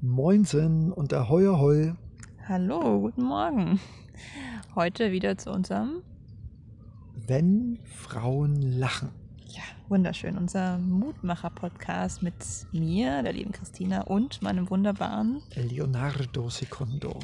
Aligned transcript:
Moinsen 0.00 0.92
und 0.92 1.12
Ahoi 1.14 1.46
Ahoi. 1.48 1.92
Hallo, 2.48 3.00
guten 3.00 3.22
Morgen. 3.24 3.80
Heute 4.74 5.10
wieder 5.12 5.36
zu 5.38 5.50
unserem, 5.50 6.02
Wenn 7.26 7.78
Frauen 7.84 8.60
lachen. 8.78 9.08
ja, 9.48 9.62
wunderschön, 9.88 10.36
unser 10.36 10.78
Mutmacher-Podcast 10.78 12.22
mit 12.22 12.34
mir, 12.72 13.22
der 13.22 13.32
lieben 13.32 13.52
Christina 13.52 14.02
und 14.02 14.42
meinem 14.42 14.68
wunderbaren, 14.70 15.42
Leonardo 15.54 16.50
Secondo. 16.50 17.18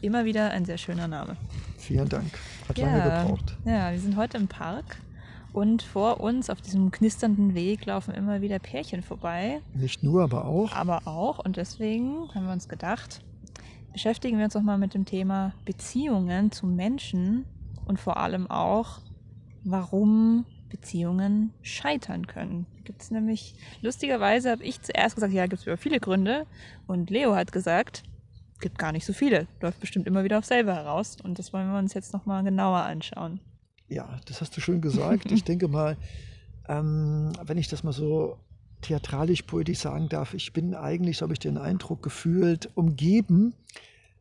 immer 0.00 0.24
wieder 0.24 0.50
ein 0.52 0.64
sehr 0.64 0.78
schöner 0.78 1.08
Name. 1.08 1.36
Vielen 1.76 2.08
Dank. 2.08 2.30
Hat 2.68 2.78
lange 2.78 3.02
gebraucht. 3.02 3.56
Ja, 3.64 3.90
wir 3.90 3.98
sind 4.00 4.16
heute 4.16 4.36
im 4.38 4.48
Park 4.48 4.98
und 5.52 5.82
vor 5.82 6.20
uns 6.20 6.50
auf 6.50 6.60
diesem 6.60 6.90
knisternden 6.90 7.54
Weg 7.54 7.86
laufen 7.86 8.14
immer 8.14 8.40
wieder 8.40 8.58
Pärchen 8.58 9.02
vorbei, 9.02 9.60
Nicht 9.74 10.02
nur, 10.02 10.22
aber 10.22 10.44
auch. 10.46 10.72
aber 10.72 11.06
auch 11.06 11.38
und 11.44 11.56
deswegen 11.56 12.28
haben 12.34 12.46
wir 12.46 12.52
uns 12.52 12.68
gedacht, 12.68 13.20
beschäftigen 13.92 14.38
wir 14.38 14.44
uns 14.44 14.56
auch 14.56 14.62
mal 14.62 14.78
mit 14.78 14.94
dem 14.94 15.04
Thema 15.04 15.54
Beziehungen 15.64 16.52
zu 16.52 16.66
Menschen 16.66 17.44
und 17.86 17.98
vor 17.98 18.18
allem 18.18 18.50
auch, 18.50 19.00
warum 19.64 20.44
Beziehungen 20.68 21.52
scheitern 21.62 22.26
können. 22.26 22.66
Gibt 22.84 23.02
es 23.02 23.10
nämlich, 23.10 23.54
lustigerweise 23.82 24.50
habe 24.50 24.64
ich 24.64 24.80
zuerst 24.82 25.14
gesagt, 25.14 25.32
ja, 25.32 25.46
gibt 25.46 25.60
es 25.60 25.66
über 25.66 25.76
viele 25.76 25.98
Gründe 26.00 26.46
und 26.86 27.10
Leo 27.10 27.34
hat 27.34 27.52
gesagt, 27.52 28.02
gibt 28.60 28.78
gar 28.78 28.92
nicht 28.92 29.06
so 29.06 29.12
viele, 29.12 29.46
läuft 29.60 29.80
bestimmt 29.80 30.06
immer 30.06 30.24
wieder 30.24 30.38
auf 30.38 30.44
selber 30.44 30.74
heraus 30.74 31.16
und 31.22 31.38
das 31.38 31.52
wollen 31.52 31.70
wir 31.70 31.78
uns 31.78 31.94
jetzt 31.94 32.12
nochmal 32.12 32.44
genauer 32.44 32.78
anschauen. 32.80 33.40
Ja, 33.88 34.20
das 34.26 34.40
hast 34.40 34.56
du 34.56 34.60
schön 34.60 34.80
gesagt. 34.80 35.30
Ich 35.32 35.44
denke 35.50 35.68
mal, 35.68 35.96
ähm, 36.68 37.32
wenn 37.44 37.58
ich 37.58 37.68
das 37.68 37.82
mal 37.82 37.92
so 37.92 38.38
theatralisch 38.80 39.42
poetisch 39.42 39.78
sagen 39.78 40.08
darf, 40.08 40.34
ich 40.34 40.52
bin 40.52 40.74
eigentlich, 40.74 41.18
so 41.18 41.22
habe 41.22 41.32
ich 41.32 41.38
den 41.38 41.58
Eindruck 41.58 42.02
gefühlt, 42.02 42.70
umgeben 42.74 43.54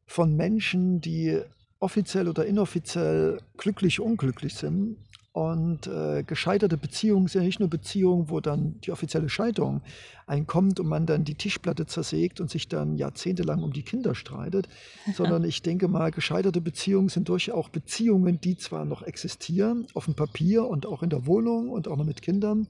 von 0.06 0.36
Menschen, 0.36 1.02
die 1.02 1.42
offiziell 1.80 2.28
oder 2.28 2.46
inoffiziell 2.46 3.40
glücklich, 3.58 4.00
unglücklich 4.00 4.56
sind. 4.56 4.98
Und 5.38 5.86
äh, 5.86 6.24
gescheiterte 6.24 6.78
Beziehungen 6.78 7.28
sind 7.28 7.42
ja 7.42 7.46
nicht 7.46 7.60
nur 7.60 7.70
Beziehungen, 7.70 8.32
wo 8.32 8.40
dann 8.40 8.82
die 8.82 8.92
offizielle 8.92 9.30
Scheidung 9.30 9.82
einkommt 10.26 10.80
und 10.80 10.88
man 10.88 11.06
dann 11.06 11.26
die 11.26 11.36
Tischplatte 11.36 11.86
zersägt 11.86 12.42
und 12.42 12.50
sich 12.50 12.68
dann 12.68 12.98
jahrzehntelang 12.98 13.62
um 13.62 13.72
die 13.72 13.84
Kinder 13.84 14.16
streitet, 14.16 14.68
sondern 15.14 15.44
ich 15.44 15.62
denke 15.62 15.90
mal, 15.90 16.10
gescheiterte 16.10 16.60
Beziehungen 16.60 17.10
sind 17.10 17.30
durchaus 17.30 17.54
auch 17.54 17.70
Beziehungen, 17.70 18.42
die 18.42 18.58
zwar 18.58 18.84
noch 18.84 19.04
existieren, 19.04 19.86
auf 19.94 20.06
dem 20.06 20.16
Papier 20.16 20.66
und 20.66 20.88
auch 20.88 21.04
in 21.04 21.12
der 21.12 21.28
Wohnung 21.28 21.70
und 21.70 21.88
auch 21.88 21.98
noch 21.98 22.06
mit 22.06 22.24
Kindern, 22.24 22.68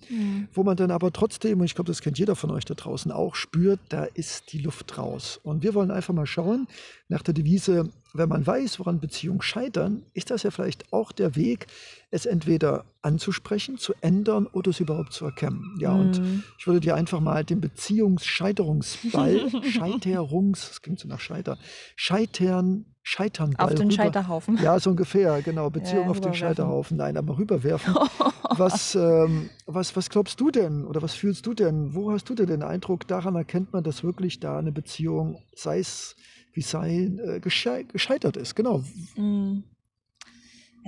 wo 0.53 0.63
man 0.63 0.75
dann 0.75 0.91
aber 0.91 1.13
trotzdem, 1.13 1.61
und 1.61 1.65
ich 1.65 1.73
glaube, 1.73 1.88
das 1.88 2.01
kennt 2.01 2.19
jeder 2.19 2.35
von 2.35 2.51
euch 2.51 2.65
da 2.65 2.73
draußen 2.73 3.13
auch, 3.13 3.35
spürt, 3.35 3.79
da 3.88 4.03
ist 4.03 4.51
die 4.51 4.59
Luft 4.59 4.97
raus. 4.97 5.39
Und 5.41 5.63
wir 5.63 5.73
wollen 5.73 5.89
einfach 5.89 6.13
mal 6.13 6.25
schauen, 6.25 6.67
nach 7.07 7.21
der 7.21 7.33
Devise, 7.33 7.89
wenn 8.17 8.29
man 8.29 8.45
weiß, 8.45 8.79
woran 8.79 8.99
Beziehungen 8.99 9.41
scheitern, 9.41 10.03
ist 10.13 10.29
das 10.31 10.43
ja 10.43 10.51
vielleicht 10.51 10.91
auch 10.93 11.11
der 11.11 11.35
Weg, 11.35 11.67
es 12.11 12.25
entweder 12.25 12.85
anzusprechen, 13.01 13.77
zu 13.77 13.93
ändern 14.01 14.47
oder 14.47 14.69
es 14.71 14.79
überhaupt 14.79 15.13
zu 15.13 15.25
erkennen. 15.25 15.73
Ja, 15.77 15.93
und 15.93 16.19
Mhm. 16.21 16.43
ich 16.57 16.67
würde 16.67 16.79
dir 16.79 16.95
einfach 16.95 17.19
mal 17.19 17.43
den 17.43 17.61
Beziehungsscheiterungsball, 17.61 19.49
Scheiterungs, 19.71 20.67
das 20.69 20.81
klingt 20.81 20.99
so 20.99 21.07
nach 21.07 21.19
Scheiter, 21.19 21.57
Scheitern, 21.95 22.85
Scheiternball 23.03 23.67
Auf 23.67 23.75
den 23.75 23.89
rüber- 23.89 23.95
Scheiterhaufen. 24.03 24.57
ja, 24.61 24.77
so 24.79 24.89
ungefähr, 24.89 25.41
genau. 25.41 25.69
Beziehung 25.69 26.05
Ja, 26.05 26.11
auf 26.11 26.19
den. 26.19 26.33
Scheiterhaufen. 26.33 26.97
Nein, 26.97 27.15
aber 27.15 27.38
rüberwerfen. 27.38 27.93
was, 28.57 28.95
ähm, 28.95 29.49
was, 29.65 29.95
was 29.95 30.09
glaubst 30.09 30.39
du 30.41 30.51
denn 30.51 30.83
oder 30.85 31.01
was 31.01 31.13
fühlst 31.13 31.45
du 31.45 31.53
denn? 31.53 31.93
Wo 31.95 32.11
hast 32.11 32.29
du 32.29 32.35
denn 32.35 32.47
den 32.47 32.63
Eindruck, 32.63 33.07
daran 33.07 33.35
erkennt 33.35 33.71
man, 33.71 33.83
dass 33.85 34.03
wirklich 34.03 34.39
da 34.41 34.57
eine 34.59 34.73
Beziehung, 34.73 35.41
sei 35.55 35.79
es 35.79 36.15
wie 36.58 36.61
sei, 36.63 37.11
äh, 37.23 37.39
geschei 37.39 37.83
gescheitert 37.83 38.36
ist? 38.36 38.55
Genau. 38.55 38.83
Mm. 39.16 39.59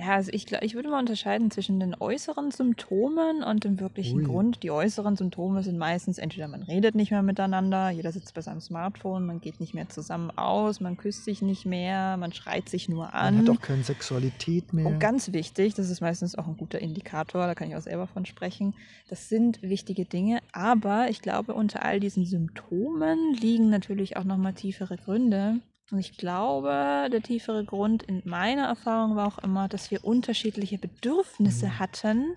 Ja, 0.00 0.14
also 0.14 0.30
ich, 0.32 0.50
ich 0.50 0.74
würde 0.74 0.88
mal 0.88 0.98
unterscheiden 0.98 1.50
zwischen 1.50 1.78
den 1.78 1.94
äußeren 1.98 2.50
Symptomen 2.52 3.42
und 3.42 3.64
dem 3.64 3.80
wirklichen 3.80 4.20
Ui. 4.20 4.24
Grund. 4.24 4.62
Die 4.62 4.70
äußeren 4.70 5.14
Symptome 5.16 5.62
sind 5.62 5.76
meistens 5.76 6.16
entweder 6.16 6.48
man 6.48 6.62
redet 6.62 6.94
nicht 6.94 7.10
mehr 7.10 7.22
miteinander, 7.22 7.90
jeder 7.90 8.10
sitzt 8.10 8.32
bei 8.32 8.40
seinem 8.40 8.62
Smartphone, 8.62 9.26
man 9.26 9.42
geht 9.42 9.60
nicht 9.60 9.74
mehr 9.74 9.90
zusammen 9.90 10.30
aus, 10.30 10.80
man 10.80 10.96
küsst 10.96 11.26
sich 11.26 11.42
nicht 11.42 11.66
mehr, 11.66 12.16
man 12.16 12.32
schreit 12.32 12.70
sich 12.70 12.88
nur 12.88 13.06
Man 13.06 13.12
an. 13.12 13.38
hat 13.40 13.50
auch 13.50 13.60
keine 13.60 13.82
Sexualität 13.82 14.72
mehr. 14.72 14.86
Und 14.86 15.00
ganz 15.00 15.34
wichtig, 15.34 15.74
das 15.74 15.90
ist 15.90 16.00
meistens 16.00 16.34
auch 16.34 16.46
ein 16.46 16.56
guter 16.56 16.78
Indikator, 16.78 17.46
da 17.46 17.54
kann 17.54 17.68
ich 17.68 17.76
auch 17.76 17.82
selber 17.82 18.06
von 18.06 18.24
sprechen. 18.24 18.74
Das 19.10 19.28
sind 19.28 19.60
wichtige 19.60 20.06
Dinge, 20.06 20.38
aber 20.52 21.10
ich 21.10 21.20
glaube, 21.20 21.52
unter 21.52 21.84
all 21.84 22.00
diesen 22.00 22.24
Symptomen 22.24 23.34
liegen 23.34 23.68
natürlich 23.68 24.16
auch 24.16 24.24
nochmal 24.24 24.54
tiefere 24.54 24.96
Gründe. 24.96 25.60
Und 25.90 25.98
ich 25.98 26.16
glaube, 26.16 27.08
der 27.12 27.20
tiefere 27.22 27.64
Grund 27.64 28.02
in 28.04 28.22
meiner 28.24 28.66
Erfahrung 28.66 29.16
war 29.16 29.26
auch 29.26 29.38
immer, 29.38 29.66
dass 29.68 29.90
wir 29.90 30.04
unterschiedliche 30.04 30.78
Bedürfnisse 30.78 31.66
Mhm. 31.66 31.78
hatten 31.80 32.36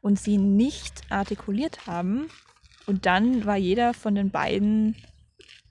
und 0.00 0.20
sie 0.20 0.38
nicht 0.38 1.02
artikuliert 1.10 1.86
haben. 1.86 2.28
Und 2.86 3.06
dann 3.06 3.44
war 3.44 3.56
jeder 3.56 3.92
von 3.94 4.14
den 4.14 4.30
beiden 4.30 4.96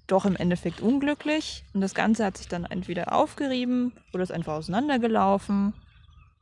doch 0.07 0.25
im 0.25 0.35
Endeffekt 0.35 0.81
unglücklich 0.81 1.63
und 1.73 1.79
das 1.79 1.93
Ganze 1.93 2.25
hat 2.25 2.37
sich 2.37 2.49
dann 2.49 2.65
entweder 2.65 3.13
aufgerieben 3.13 3.93
oder 4.13 4.23
ist 4.23 4.31
einfach 4.31 4.53
auseinandergelaufen. 4.55 5.73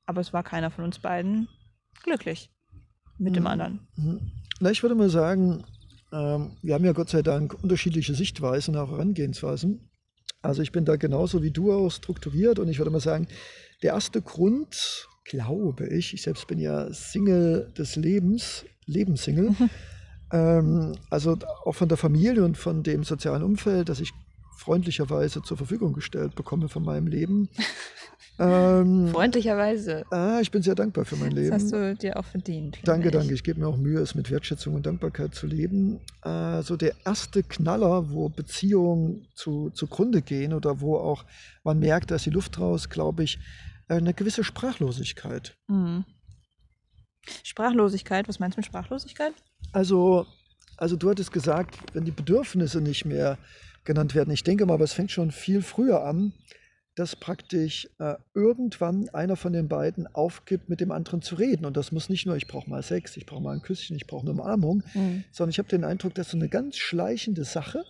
Aber 0.07 0.21
es 0.21 0.33
war 0.33 0.41
keiner 0.41 0.71
von 0.71 0.85
uns 0.85 0.97
beiden 0.97 1.47
glücklich 2.01 2.49
mit 3.19 3.35
dem 3.35 3.43
Mhm. 3.43 3.47
anderen. 3.47 3.87
Mhm. 3.95 4.31
Na, 4.59 4.71
ich 4.71 4.81
würde 4.81 4.95
mal 4.95 5.09
sagen, 5.09 5.63
ähm, 6.11 6.57
wir 6.63 6.73
haben 6.73 6.85
ja 6.85 6.93
Gott 6.93 7.09
sei 7.09 7.21
Dank 7.21 7.55
unterschiedliche 7.61 8.15
Sichtweisen, 8.15 8.75
auch 8.75 8.89
Herangehensweisen. 8.89 9.88
Also 10.41 10.61
ich 10.61 10.71
bin 10.71 10.85
da 10.85 10.95
genauso 10.95 11.43
wie 11.43 11.51
du 11.51 11.73
auch 11.73 11.89
strukturiert 11.89 12.59
und 12.59 12.69
ich 12.69 12.77
würde 12.77 12.91
mal 12.91 13.01
sagen, 13.01 13.27
der 13.83 13.93
erste 13.93 14.21
Grund, 14.21 15.07
glaube 15.25 15.87
ich, 15.87 16.13
ich 16.13 16.21
selbst 16.21 16.47
bin 16.47 16.59
ja 16.59 16.91
Single 16.93 17.71
des 17.77 17.95
Lebens, 17.95 18.65
Lebenssingle, 18.85 19.55
ähm, 20.31 20.95
also 21.09 21.37
auch 21.65 21.73
von 21.73 21.89
der 21.89 21.97
Familie 21.97 22.43
und 22.45 22.57
von 22.57 22.83
dem 22.83 23.03
sozialen 23.03 23.43
Umfeld, 23.43 23.89
das 23.89 23.99
ich 23.99 24.11
freundlicherweise 24.57 25.41
zur 25.41 25.57
Verfügung 25.57 25.93
gestellt 25.93 26.35
bekomme 26.35 26.69
von 26.69 26.83
meinem 26.83 27.07
Leben. 27.07 27.49
ähm, 28.39 29.09
Freundlicherweise. 29.09 30.05
ah, 30.11 30.39
ich 30.41 30.49
bin 30.49 30.61
sehr 30.61 30.75
dankbar 30.75 31.05
für 31.05 31.17
mein 31.17 31.31
Leben. 31.31 31.51
Das 31.51 31.63
hast 31.63 31.73
du 31.73 31.95
dir 31.95 32.17
auch 32.17 32.25
verdient. 32.25 32.79
Danke, 32.83 33.07
ich. 33.07 33.13
danke. 33.13 33.33
Ich 33.33 33.43
gebe 33.43 33.59
mir 33.59 33.67
auch 33.67 33.77
Mühe, 33.77 33.99
es 33.99 34.15
mit 34.15 34.31
Wertschätzung 34.31 34.75
und 34.75 34.85
Dankbarkeit 34.85 35.35
zu 35.35 35.45
leben. 35.45 35.99
Also 36.21 36.77
der 36.77 36.93
erste 37.05 37.43
Knaller, 37.43 38.11
wo 38.11 38.29
Beziehungen 38.29 39.27
zu, 39.35 39.69
zugrunde 39.71 40.21
gehen 40.21 40.53
oder 40.53 40.79
wo 40.79 40.97
auch 40.97 41.25
man 41.63 41.79
merkt, 41.79 42.11
da 42.11 42.15
ist 42.15 42.25
die 42.25 42.31
Luft 42.31 42.59
raus, 42.59 42.89
glaube 42.89 43.23
ich, 43.23 43.39
äh, 43.89 43.95
eine 43.95 44.13
gewisse 44.13 44.43
Sprachlosigkeit. 44.43 45.57
Mhm. 45.67 46.05
Sprachlosigkeit, 47.43 48.27
was 48.29 48.39
meinst 48.39 48.57
du 48.57 48.59
mit 48.59 48.65
Sprachlosigkeit? 48.65 49.33
Also, 49.73 50.25
also 50.77 50.95
du 50.95 51.09
hattest 51.09 51.31
gesagt, 51.31 51.77
wenn 51.93 52.05
die 52.05 52.11
Bedürfnisse 52.11 52.79
nicht 52.79 53.05
mehr 53.05 53.37
genannt 53.83 54.15
werden. 54.15 54.31
Ich 54.31 54.43
denke 54.43 54.65
mal, 54.65 54.75
aber 54.75 54.83
es 54.83 54.93
fängt 54.93 55.11
schon 55.11 55.31
viel 55.31 55.61
früher 55.61 56.05
an, 56.05 56.33
dass 56.99 57.15
praktisch 57.15 57.87
äh, 57.99 58.15
irgendwann 58.33 59.09
einer 59.09 59.35
von 59.35 59.53
den 59.53 59.67
beiden 59.69 60.07
aufgibt, 60.13 60.69
mit 60.69 60.81
dem 60.81 60.91
anderen 60.91 61.21
zu 61.21 61.35
reden. 61.35 61.65
Und 61.65 61.77
das 61.77 61.91
muss 61.91 62.09
nicht 62.09 62.25
nur, 62.25 62.35
ich 62.35 62.47
brauche 62.47 62.69
mal 62.69 62.83
Sex, 62.83 63.15
ich 63.17 63.25
brauche 63.25 63.41
mal 63.41 63.53
ein 63.55 63.61
Küsschen, 63.61 63.95
ich 63.95 64.05
brauche 64.07 64.23
eine 64.23 64.31
Umarmung, 64.31 64.83
Mhm. 64.93 65.23
sondern 65.31 65.51
ich 65.51 65.59
habe 65.59 65.69
den 65.69 65.83
Eindruck, 65.83 66.13
das 66.15 66.27
ist 66.27 66.31
so 66.31 66.37
eine 66.37 66.49
ganz 66.49 66.77
schleichende 66.77 67.43
Sache. 67.45 67.83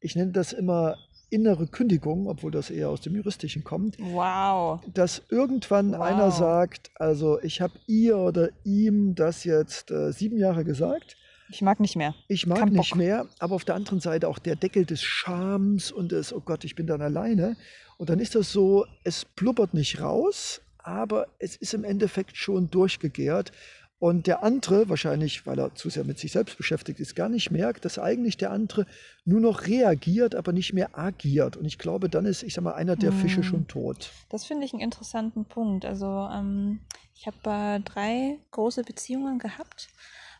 Ich 0.00 0.16
nenne 0.16 0.32
das 0.32 0.52
immer 0.52 0.96
innere 1.30 1.66
Kündigung, 1.66 2.28
obwohl 2.28 2.50
das 2.50 2.68
eher 2.70 2.90
aus 2.90 3.00
dem 3.00 3.16
Juristischen 3.16 3.64
kommt, 3.64 3.96
Wow. 3.98 4.80
dass 4.92 5.22
irgendwann 5.30 5.92
Wow. 5.92 6.00
einer 6.02 6.30
sagt, 6.30 6.90
also 6.96 7.40
ich 7.42 7.60
habe 7.60 7.74
ihr 7.86 8.18
oder 8.18 8.50
ihm 8.64 9.14
das 9.14 9.44
jetzt 9.44 9.90
äh, 9.90 10.12
sieben 10.12 10.36
Jahre 10.38 10.62
gesagt, 10.64 11.16
Ich 11.48 11.62
mag 11.62 11.80
nicht 11.80 11.96
mehr. 11.96 12.14
ich 12.28 12.46
mag 12.46 12.58
Kein 12.58 12.68
nicht 12.68 12.90
Bock. 12.90 12.98
mehr, 12.98 13.26
aber 13.38 13.54
auf 13.54 13.64
der 13.64 13.74
anderen 13.76 14.00
Seite 14.00 14.28
auch 14.28 14.38
der 14.38 14.56
Deckel 14.56 14.84
des 14.84 15.02
Schams 15.02 15.90
und 15.90 16.12
des, 16.12 16.32
oh 16.34 16.40
Gott, 16.40 16.64
ich 16.64 16.74
bin 16.74 16.86
dann 16.86 17.00
alleine. 17.00 17.56
Und 18.02 18.10
dann 18.10 18.18
ist 18.18 18.34
das 18.34 18.50
so, 18.50 18.84
es 19.04 19.24
blubbert 19.24 19.74
nicht 19.74 20.00
raus, 20.00 20.60
aber 20.78 21.28
es 21.38 21.54
ist 21.54 21.72
im 21.72 21.84
Endeffekt 21.84 22.36
schon 22.36 22.68
durchgegärt. 22.68 23.52
Und 24.00 24.26
der 24.26 24.42
andere, 24.42 24.88
wahrscheinlich, 24.88 25.46
weil 25.46 25.60
er 25.60 25.76
zu 25.76 25.88
sehr 25.88 26.02
mit 26.02 26.18
sich 26.18 26.32
selbst 26.32 26.56
beschäftigt 26.56 26.98
ist, 26.98 27.14
gar 27.14 27.28
nicht 27.28 27.52
merkt, 27.52 27.84
dass 27.84 28.00
eigentlich 28.00 28.36
der 28.36 28.50
andere 28.50 28.86
nur 29.24 29.38
noch 29.38 29.68
reagiert, 29.68 30.34
aber 30.34 30.52
nicht 30.52 30.72
mehr 30.72 30.98
agiert. 30.98 31.56
Und 31.56 31.64
ich 31.64 31.78
glaube, 31.78 32.08
dann 32.08 32.26
ist, 32.26 32.42
ich 32.42 32.54
sag 32.54 32.64
mal, 32.64 32.74
einer 32.74 32.96
der 32.96 33.12
Fische 33.12 33.36
Hm. 33.36 33.44
schon 33.44 33.68
tot. 33.68 34.10
Das 34.30 34.46
finde 34.46 34.66
ich 34.66 34.72
einen 34.72 34.82
interessanten 34.82 35.44
Punkt. 35.44 35.84
Also 35.84 36.28
ähm, 36.34 36.80
ich 37.14 37.28
habe 37.28 37.36
äh, 37.44 37.78
drei 37.84 38.36
große 38.50 38.82
Beziehungen 38.82 39.38
gehabt 39.38 39.90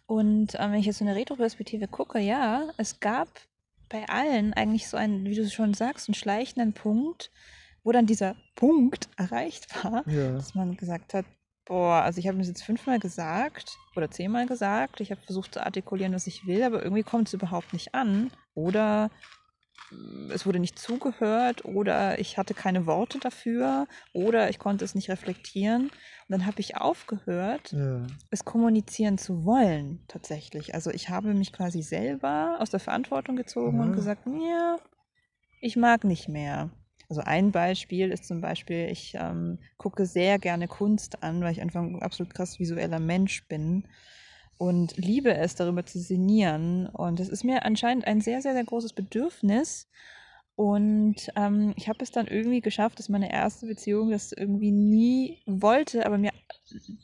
und 0.06 0.56
ähm, 0.58 0.73
wenn 0.73 0.81
ich 0.81 0.87
jetzt 0.87 0.99
so 0.99 1.05
eine 1.05 1.15
Retroperspektive 1.15 1.87
gucke, 1.87 2.19
ja, 2.19 2.70
es 2.76 2.99
gab 2.99 3.29
bei 3.93 4.09
allen 4.09 4.55
eigentlich 4.55 4.89
so 4.89 4.97
einen, 4.97 5.25
wie 5.27 5.35
du 5.35 5.49
schon 5.49 5.75
sagst, 5.75 6.09
einen 6.09 6.15
schleichenden 6.15 6.73
Punkt, 6.73 7.31
wo 7.85 7.93
dann 7.93 8.06
dieser 8.06 8.35
Punkt 8.56 9.09
erreicht 9.17 9.85
war, 9.85 10.03
Ja. 10.09 10.33
dass 10.33 10.55
man 10.55 10.77
gesagt 10.77 11.15
hat, 11.15 11.27
boah, 11.67 12.03
also 12.03 12.19
ich 12.19 12.27
habe 12.27 12.39
das 12.39 12.49
jetzt 12.49 12.65
fünfmal 12.65 12.99
gesagt 12.99 13.77
oder 13.94 14.11
zehnmal 14.11 14.47
gesagt, 14.47 15.00
ich 15.00 15.11
habe 15.12 15.21
versucht 15.21 15.55
zu 15.55 15.65
artikulieren, 15.65 16.12
was 16.15 16.27
ich 16.27 16.47
will, 16.47 16.62
aber 16.65 16.83
irgendwie 16.83 17.05
kommt 17.05 17.29
es 17.29 17.35
überhaupt 17.35 17.73
nicht 17.73 17.94
an. 17.94 18.31
Oder 18.55 19.11
es 20.31 20.47
wurde 20.47 20.59
nicht 20.59 20.79
zugehört 20.79 21.65
oder 21.65 22.19
ich 22.19 22.39
hatte 22.39 22.55
keine 22.55 22.87
Worte 22.87 23.19
dafür 23.19 23.87
oder 24.13 24.49
ich 24.49 24.59
konnte 24.59 24.85
es 24.85 24.95
nicht 24.95 25.11
reflektieren. 25.11 25.85
Und 25.87 25.93
dann 26.29 26.47
habe 26.47 26.61
ich 26.61 26.77
aufgehört, 26.77 27.77
Ja. 27.77 28.07
es 28.31 28.45
kommunizieren 28.45 29.19
zu 29.19 29.45
wollen, 29.45 30.05
tatsächlich. 30.09 30.75
Also 30.75 30.91
ich 30.91 31.11
habe 31.11 31.35
mich 31.35 31.53
quasi 31.53 31.83
selber 31.83 32.57
aus 32.61 32.71
der 32.71 32.81
Verantwortung 32.81 33.37
gezogen 33.37 33.81
und 33.81 33.93
Aha. 33.93 33.93
gesagt, 33.93 34.23
ja, 34.27 34.79
ich 35.61 35.77
mag 35.77 36.05
nicht 36.05 36.29
mehr. 36.29 36.71
Also 37.09 37.23
ein 37.23 37.53
Beispiel 37.53 38.11
ist 38.11 38.25
zum 38.25 38.41
Beispiel, 38.41 38.89
ich 38.91 39.15
ähm, 39.19 39.59
gucke 39.77 40.07
sehr 40.07 40.39
gerne 40.39 40.69
Kunst 40.69 41.23
an, 41.23 41.43
weil 41.43 41.53
ich 41.53 41.61
einfach 41.61 41.83
ein 41.83 42.01
absolut 42.03 42.35
krass 42.35 42.59
visueller 42.59 43.01
Mensch 43.01 43.47
bin 43.49 43.87
und 44.59 44.97
liebe 44.97 45.35
es, 45.35 45.55
darüber 45.55 45.85
zu 45.85 45.99
sinnieren. 45.99 46.87
Und 46.87 47.21
es 47.21 47.29
ist 47.29 47.45
mir 47.45 47.65
anscheinend 47.65 48.07
ein 48.07 48.21
sehr, 48.21 48.43
sehr, 48.43 48.53
sehr 48.53 48.65
großes 48.65 48.93
Bedürfnis. 48.93 49.89
Und 50.55 51.33
ähm, 51.35 51.73
ich 51.77 51.89
habe 51.89 51.99
es 52.03 52.11
dann 52.11 52.27
irgendwie 52.27 52.61
geschafft, 52.61 52.99
dass 52.99 53.09
meine 53.09 53.33
erste 53.33 53.67
Beziehung 53.67 54.11
das 54.11 54.33
irgendwie 54.33 54.71
nie 54.71 55.39
wollte, 55.47 56.05
aber 56.05 56.19
mir, 56.19 56.31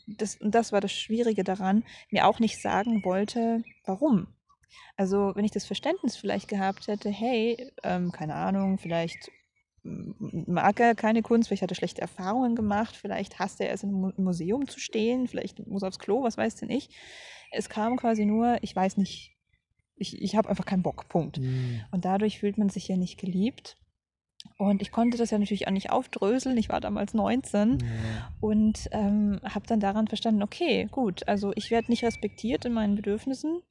das, 0.06 0.36
und 0.36 0.54
das 0.54 0.70
war 0.72 0.80
das 0.80 0.92
Schwierige 0.92 1.44
daran, 1.44 1.84
mir 2.10 2.26
auch 2.26 2.40
nicht 2.40 2.60
sagen 2.60 3.02
wollte, 3.04 3.62
warum. 3.84 4.28
Also, 4.96 5.32
wenn 5.34 5.44
ich 5.44 5.50
das 5.50 5.64
Verständnis 5.64 6.16
vielleicht 6.16 6.48
gehabt 6.48 6.88
hätte, 6.88 7.08
hey, 7.08 7.72
ähm, 7.84 8.12
keine 8.12 8.34
Ahnung, 8.34 8.78
vielleicht 8.78 9.30
mag 9.82 10.80
er 10.80 10.94
keine 10.94 11.22
Kunst, 11.22 11.48
vielleicht 11.48 11.62
hat 11.62 11.70
er 11.72 11.76
schlechte 11.76 12.00
Erfahrungen 12.02 12.54
gemacht, 12.56 12.96
vielleicht 12.96 13.38
hasst 13.38 13.60
er 13.60 13.70
es, 13.72 13.82
Mu- 13.82 14.12
Museum 14.16 14.68
zu 14.68 14.80
stehen, 14.80 15.26
vielleicht 15.28 15.66
muss 15.66 15.82
er 15.82 15.88
aufs 15.88 15.98
Klo, 15.98 16.22
was 16.22 16.36
weiß 16.36 16.56
denn 16.56 16.70
ich. 16.70 16.90
Es 17.52 17.68
kam 17.68 17.96
quasi 17.96 18.24
nur, 18.26 18.58
ich 18.62 18.74
weiß 18.76 18.96
nicht, 18.98 19.36
ich, 19.96 20.20
ich 20.20 20.36
habe 20.36 20.48
einfach 20.48 20.66
keinen 20.66 20.82
Bock, 20.82 21.08
Punkt. 21.08 21.38
Hm. 21.38 21.80
Und 21.90 22.04
dadurch 22.04 22.38
fühlt 22.38 22.58
man 22.58 22.68
sich 22.68 22.86
ja 22.88 22.96
nicht 22.96 23.18
geliebt. 23.18 23.76
Und 24.56 24.82
ich 24.82 24.92
konnte 24.92 25.18
das 25.18 25.30
ja 25.30 25.38
natürlich 25.38 25.66
auch 25.66 25.72
nicht 25.72 25.90
aufdröseln. 25.90 26.56
Ich 26.56 26.68
war 26.68 26.80
damals 26.80 27.14
19 27.14 27.78
Ja. 27.80 27.86
und 28.40 28.88
ähm, 28.92 29.40
habe 29.42 29.66
dann 29.66 29.80
daran 29.80 30.06
verstanden, 30.06 30.42
okay, 30.42 30.86
gut, 30.90 31.26
also 31.26 31.52
ich 31.56 31.70
werde 31.70 31.90
nicht 31.90 32.04
respektiert 32.04 32.64
in 32.64 32.72
meinen 32.72 32.94
Bedürfnissen. 32.94 33.62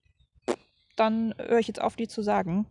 Dann 0.98 1.34
höre 1.38 1.60
ich 1.60 1.68
jetzt 1.68 1.82
auf, 1.82 1.96
die 1.96 2.08
zu 2.08 2.22
sagen. 2.22 2.66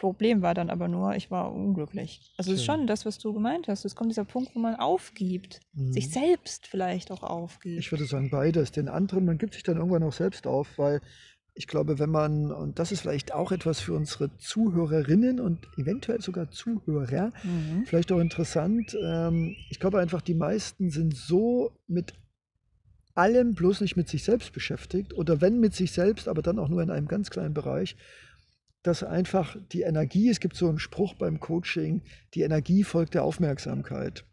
Problem 0.00 0.40
war 0.40 0.54
dann 0.54 0.70
aber 0.70 0.88
nur, 0.88 1.14
ich 1.14 1.30
war 1.30 1.52
unglücklich. 1.52 2.32
Also 2.38 2.52
es 2.52 2.60
ist 2.60 2.64
schon 2.64 2.86
das, 2.86 3.04
was 3.04 3.18
du 3.18 3.34
gemeint 3.34 3.68
hast. 3.68 3.84
Es 3.84 3.94
kommt 3.94 4.10
dieser 4.10 4.24
Punkt, 4.24 4.54
wo 4.54 4.58
man 4.58 4.76
aufgibt. 4.76 5.60
Hm. 5.74 5.92
Sich 5.92 6.10
selbst 6.10 6.66
vielleicht 6.66 7.10
auch 7.10 7.22
aufgibt. 7.22 7.78
Ich 7.78 7.92
würde 7.92 8.06
sagen, 8.06 8.30
beides. 8.30 8.72
Den 8.72 8.88
anderen, 8.88 9.26
man 9.26 9.36
gibt 9.36 9.52
sich 9.52 9.62
dann 9.62 9.76
irgendwann 9.76 10.02
auch 10.02 10.14
selbst 10.14 10.46
auf, 10.46 10.78
weil 10.78 11.02
ich 11.52 11.66
glaube, 11.66 11.98
wenn 11.98 12.08
man, 12.08 12.50
und 12.50 12.78
das 12.78 12.92
ist 12.92 13.02
vielleicht 13.02 13.34
auch 13.34 13.52
etwas 13.52 13.80
für 13.80 13.92
unsere 13.92 14.34
Zuhörerinnen 14.38 15.38
und 15.38 15.68
eventuell 15.76 16.22
sogar 16.22 16.50
Zuhörer, 16.50 17.32
Mhm. 17.44 17.84
vielleicht 17.84 18.10
auch 18.10 18.20
interessant, 18.20 18.96
ähm, 19.04 19.54
ich 19.68 19.80
glaube 19.80 20.00
einfach, 20.00 20.22
die 20.22 20.34
meisten 20.34 20.88
sind 20.90 21.14
so 21.14 21.72
mit 21.86 22.14
allem 23.14 23.54
bloß 23.54 23.82
nicht 23.82 23.96
mit 23.96 24.08
sich 24.08 24.24
selbst 24.24 24.54
beschäftigt 24.54 25.12
oder 25.12 25.42
wenn 25.42 25.60
mit 25.60 25.74
sich 25.74 25.92
selbst, 25.92 26.26
aber 26.26 26.40
dann 26.40 26.58
auch 26.58 26.68
nur 26.68 26.80
in 26.82 26.90
einem 26.90 27.08
ganz 27.08 27.28
kleinen 27.28 27.52
Bereich, 27.52 27.96
dass 28.82 29.02
einfach 29.02 29.56
die 29.72 29.82
Energie, 29.82 30.30
es 30.30 30.40
gibt 30.40 30.56
so 30.56 30.68
einen 30.68 30.78
Spruch 30.78 31.14
beim 31.14 31.40
Coaching, 31.40 32.02
die 32.34 32.42
Energie 32.42 32.82
folgt 32.84 33.14
der 33.14 33.24
Aufmerksamkeit. 33.24 34.24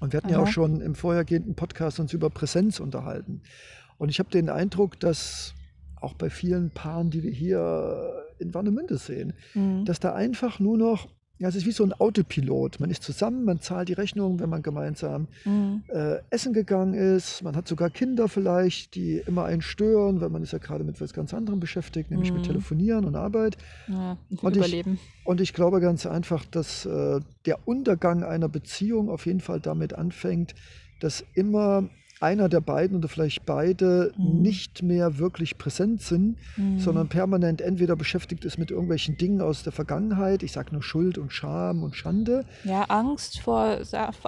Und 0.00 0.12
wir 0.12 0.18
hatten 0.18 0.30
ja 0.30 0.36
Aha. 0.38 0.44
auch 0.44 0.48
schon 0.48 0.80
im 0.80 0.94
vorhergehenden 0.94 1.54
Podcast 1.54 2.00
uns 2.00 2.12
über 2.12 2.30
Präsenz 2.30 2.80
unterhalten. 2.80 3.42
Und 3.98 4.08
ich 4.08 4.18
habe 4.18 4.30
den 4.30 4.48
Eindruck, 4.48 4.98
dass 5.00 5.54
auch 6.00 6.14
bei 6.14 6.30
vielen 6.30 6.70
Paaren, 6.70 7.10
die 7.10 7.22
wir 7.22 7.30
hier 7.30 8.24
in 8.38 8.52
Warnemünde 8.54 8.98
sehen, 8.98 9.34
Mhm. 9.54 9.84
dass 9.84 10.00
da 10.00 10.12
einfach 10.14 10.58
nur 10.58 10.76
noch, 10.76 11.08
ja, 11.38 11.48
es 11.48 11.56
ist 11.56 11.66
wie 11.66 11.72
so 11.72 11.82
ein 11.82 11.92
Autopilot. 11.92 12.78
Man 12.78 12.90
ist 12.90 13.02
zusammen, 13.02 13.44
man 13.44 13.60
zahlt 13.60 13.88
die 13.88 13.94
Rechnung, 13.94 14.38
wenn 14.38 14.48
man 14.48 14.62
gemeinsam 14.62 15.26
Mhm. 15.44 15.82
äh, 15.88 16.18
essen 16.30 16.52
gegangen 16.52 16.94
ist. 16.94 17.42
Man 17.42 17.56
hat 17.56 17.66
sogar 17.66 17.90
Kinder 17.90 18.28
vielleicht, 18.28 18.94
die 18.94 19.22
immer 19.26 19.44
einen 19.44 19.60
stören, 19.62 20.20
weil 20.20 20.28
man 20.28 20.42
ist 20.42 20.52
ja 20.52 20.58
gerade 20.58 20.84
mit 20.84 21.00
was 21.00 21.12
ganz 21.12 21.34
anderem 21.34 21.58
beschäftigt, 21.58 22.10
nämlich 22.12 22.32
mit 22.32 22.42
Mhm. 22.42 22.46
Telefonieren 22.46 23.04
und 23.06 23.16
Arbeit. 23.16 23.56
Ja, 23.88 24.18
Und 24.40 24.52
ich- 24.52 24.58
überleben. 24.58 24.98
Und 25.24 25.40
ich 25.40 25.52
glaube 25.52 25.80
ganz 25.80 26.06
einfach, 26.06 26.44
dass 26.46 26.86
äh, 26.86 27.20
der 27.46 27.66
Untergang 27.66 28.22
einer 28.22 28.48
Beziehung 28.48 29.10
auf 29.10 29.26
jeden 29.26 29.40
Fall 29.40 29.58
damit 29.60 29.94
anfängt, 29.94 30.54
dass 31.00 31.24
immer 31.34 31.88
einer 32.22 32.48
der 32.48 32.60
beiden 32.60 32.96
oder 32.98 33.08
vielleicht 33.08 33.44
beide 33.44 34.12
Mhm. 34.16 34.42
nicht 34.42 34.82
mehr 34.82 35.18
wirklich 35.18 35.58
präsent 35.58 36.02
sind, 36.02 36.36
Mhm. 36.56 36.78
sondern 36.78 37.08
permanent 37.08 37.60
entweder 37.60 37.96
beschäftigt 37.96 38.44
ist 38.44 38.58
mit 38.58 38.70
irgendwelchen 38.70 39.16
Dingen 39.16 39.40
aus 39.40 39.62
der 39.62 39.72
Vergangenheit, 39.72 40.42
ich 40.42 40.52
sage 40.52 40.72
nur 40.72 40.82
Schuld 40.82 41.18
und 41.18 41.32
Scham 41.32 41.82
und 41.82 41.96
Schande, 41.96 42.44
Ja, 42.64 42.82
Angst 42.84 43.40
vor, 43.40 43.78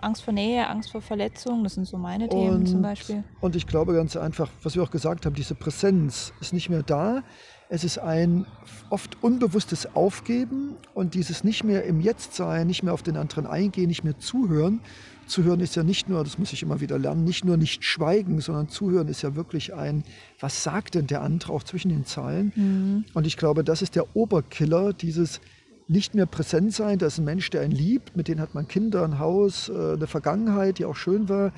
Angst 0.02 0.22
vor 0.22 0.34
Nähe, 0.34 0.68
Angst 0.68 0.90
vor 0.90 1.00
Verletzung, 1.00 1.62
das 1.64 1.74
sind 1.74 1.86
so 1.86 1.96
meine 1.98 2.28
Themen 2.28 2.66
zum 2.66 2.76
Und- 2.76 2.82
Beispiel. 2.82 3.24
Und 3.40 3.56
ich 3.56 3.66
glaube 3.66 3.94
ganz 3.94 4.16
einfach, 4.16 4.50
was 4.62 4.74
wir 4.74 4.82
auch 4.82 4.90
gesagt 4.90 5.26
haben, 5.26 5.34
diese 5.34 5.54
Präsenz 5.54 6.32
ist 6.40 6.52
nicht 6.52 6.68
mehr 6.70 6.82
da. 6.82 7.22
Es 7.68 7.82
ist 7.82 7.98
ein 7.98 8.46
oft 8.90 9.22
unbewusstes 9.22 9.94
Aufgeben 9.94 10.76
und 10.92 11.14
dieses 11.14 11.44
nicht 11.44 11.64
mehr 11.64 11.84
im 11.84 12.00
Jetzt 12.00 12.34
sein, 12.34 12.66
nicht 12.66 12.82
mehr 12.82 12.92
auf 12.92 13.02
den 13.02 13.16
anderen 13.16 13.46
eingehen, 13.46 13.88
nicht 13.88 14.04
mehr 14.04 14.18
zuhören. 14.18 14.80
Zuhören 15.26 15.60
ist 15.60 15.74
ja 15.74 15.82
nicht 15.82 16.08
nur, 16.08 16.22
das 16.22 16.38
muss 16.38 16.52
ich 16.52 16.62
immer 16.62 16.80
wieder 16.80 16.98
lernen, 16.98 17.24
nicht 17.24 17.44
nur 17.44 17.56
nicht 17.56 17.82
schweigen, 17.84 18.40
sondern 18.40 18.68
zuhören 18.68 19.08
ist 19.08 19.22
ja 19.22 19.34
wirklich 19.34 19.72
ein, 19.72 20.04
was 20.38 20.62
sagt 20.62 20.94
denn 20.94 21.06
der 21.06 21.22
andere 21.22 21.52
auch 21.52 21.62
zwischen 21.62 21.88
den 21.88 22.04
Zeilen? 22.04 22.52
Mhm. 22.54 23.04
Und 23.14 23.26
ich 23.26 23.38
glaube, 23.38 23.64
das 23.64 23.80
ist 23.80 23.96
der 23.96 24.14
Oberkiller, 24.14 24.92
dieses 24.92 25.40
nicht 25.88 26.14
mehr 26.14 26.26
präsent 26.26 26.72
sein. 26.72 26.98
Da 26.98 27.06
ist 27.06 27.18
ein 27.18 27.24
Mensch, 27.24 27.48
der 27.50 27.62
einen 27.62 27.72
liebt, 27.72 28.16
mit 28.16 28.28
dem 28.28 28.40
hat 28.40 28.54
man 28.54 28.68
Kinder, 28.68 29.04
ein 29.04 29.18
Haus, 29.18 29.68
äh, 29.68 29.94
eine 29.94 30.06
Vergangenheit, 30.06 30.78
die 30.78 30.84
auch 30.84 30.96
schön 30.96 31.28
war. 31.28 31.52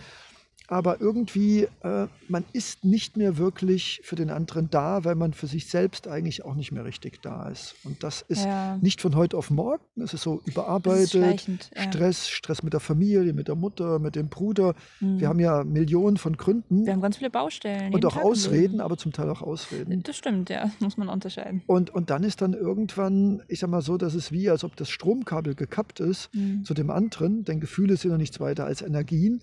Aber 0.69 1.01
irgendwie, 1.01 1.69
äh, 1.83 2.07
man 2.29 2.45
ist 2.53 2.85
nicht 2.85 3.17
mehr 3.17 3.39
wirklich 3.39 4.01
für 4.03 4.17
den 4.17 4.31
anderen 4.31 4.69
da, 4.71 5.05
weil 5.05 5.15
man 5.15 5.33
für 5.33 5.47
sich 5.47 5.67
selbst 5.69 6.09
eigentlich 6.09 6.45
auch 6.45 6.55
nicht 6.55 6.73
mehr 6.73 6.85
richtig 6.85 7.23
da 7.23 7.49
ist. 7.49 7.75
Und 7.85 8.03
das 8.03 8.23
ist 8.29 8.45
Ja. 8.45 8.77
nicht 8.79 9.01
von 9.01 9.15
heute 9.15 9.37
auf 9.37 9.51
morgen. 9.51 9.85
Es 10.03 10.13
ist 10.15 10.23
so 10.23 10.39
ist 10.41 10.49
überarbeitet. 10.49 11.11
schleichend. 11.11 11.71
Ja. 11.77 11.83
Stress, 11.85 12.29
Stress 12.29 12.63
mit 12.63 12.73
der 12.73 12.81
Familie, 12.81 13.33
mit 13.33 13.49
der 13.49 13.55
Mutter, 13.55 13.99
mit 13.99 14.17
dem 14.17 14.29
Bruder. 14.29 14.75
Mhm. 15.01 15.21
Wir 15.21 15.29
haben 15.29 15.39
ja 15.41 15.63
Millionen 15.65 16.17
von 16.17 16.37
Gründen 16.37 16.85
Wir 16.85 16.93
haben 16.93 17.01
ganz 17.01 17.19
viele 17.19 17.31
Baustellen. 17.31 17.95
und 17.95 18.05
auch 18.05 18.15
Tag 18.15 18.25
Ausreden, 18.25 18.73
Leben. 18.73 18.81
aber 18.81 18.97
zum 18.97 19.13
Teil 19.13 19.31
auch 19.31 19.43
Ausreden. 19.43 20.03
Das 20.03 20.17
stimmt, 20.17 20.51
ja, 20.51 20.71
muss 20.81 20.97
man 20.97 21.09
unterscheiden. 21.09 21.63
Und, 21.67 21.91
und 21.95 22.11
dann 22.11 22.25
ist 22.25 22.43
dann 22.43 22.55
irgendwann, 22.55 23.43
ich 23.49 23.61
sag 23.61 23.71
mal 23.71 23.83
so, 23.83 23.97
dass 23.97 24.15
es 24.15 24.33
wie, 24.33 24.51
als 24.51 24.65
ob 24.65 24.77
das 24.77 24.91
Stromkabel 24.91 25.55
gekappt 25.55 26.01
ist 26.01 26.35
Mhm. 26.35 26.65
zu 26.65 26.75
dem 26.75 26.91
anderen, 26.91 27.45
denn 27.45 27.61
Gefühle 27.61 27.97
sind 27.97 28.11
ja 28.11 28.17
nichts 28.19 28.41
weiter 28.41 28.65
als 28.67 28.83
Energien. 28.83 29.43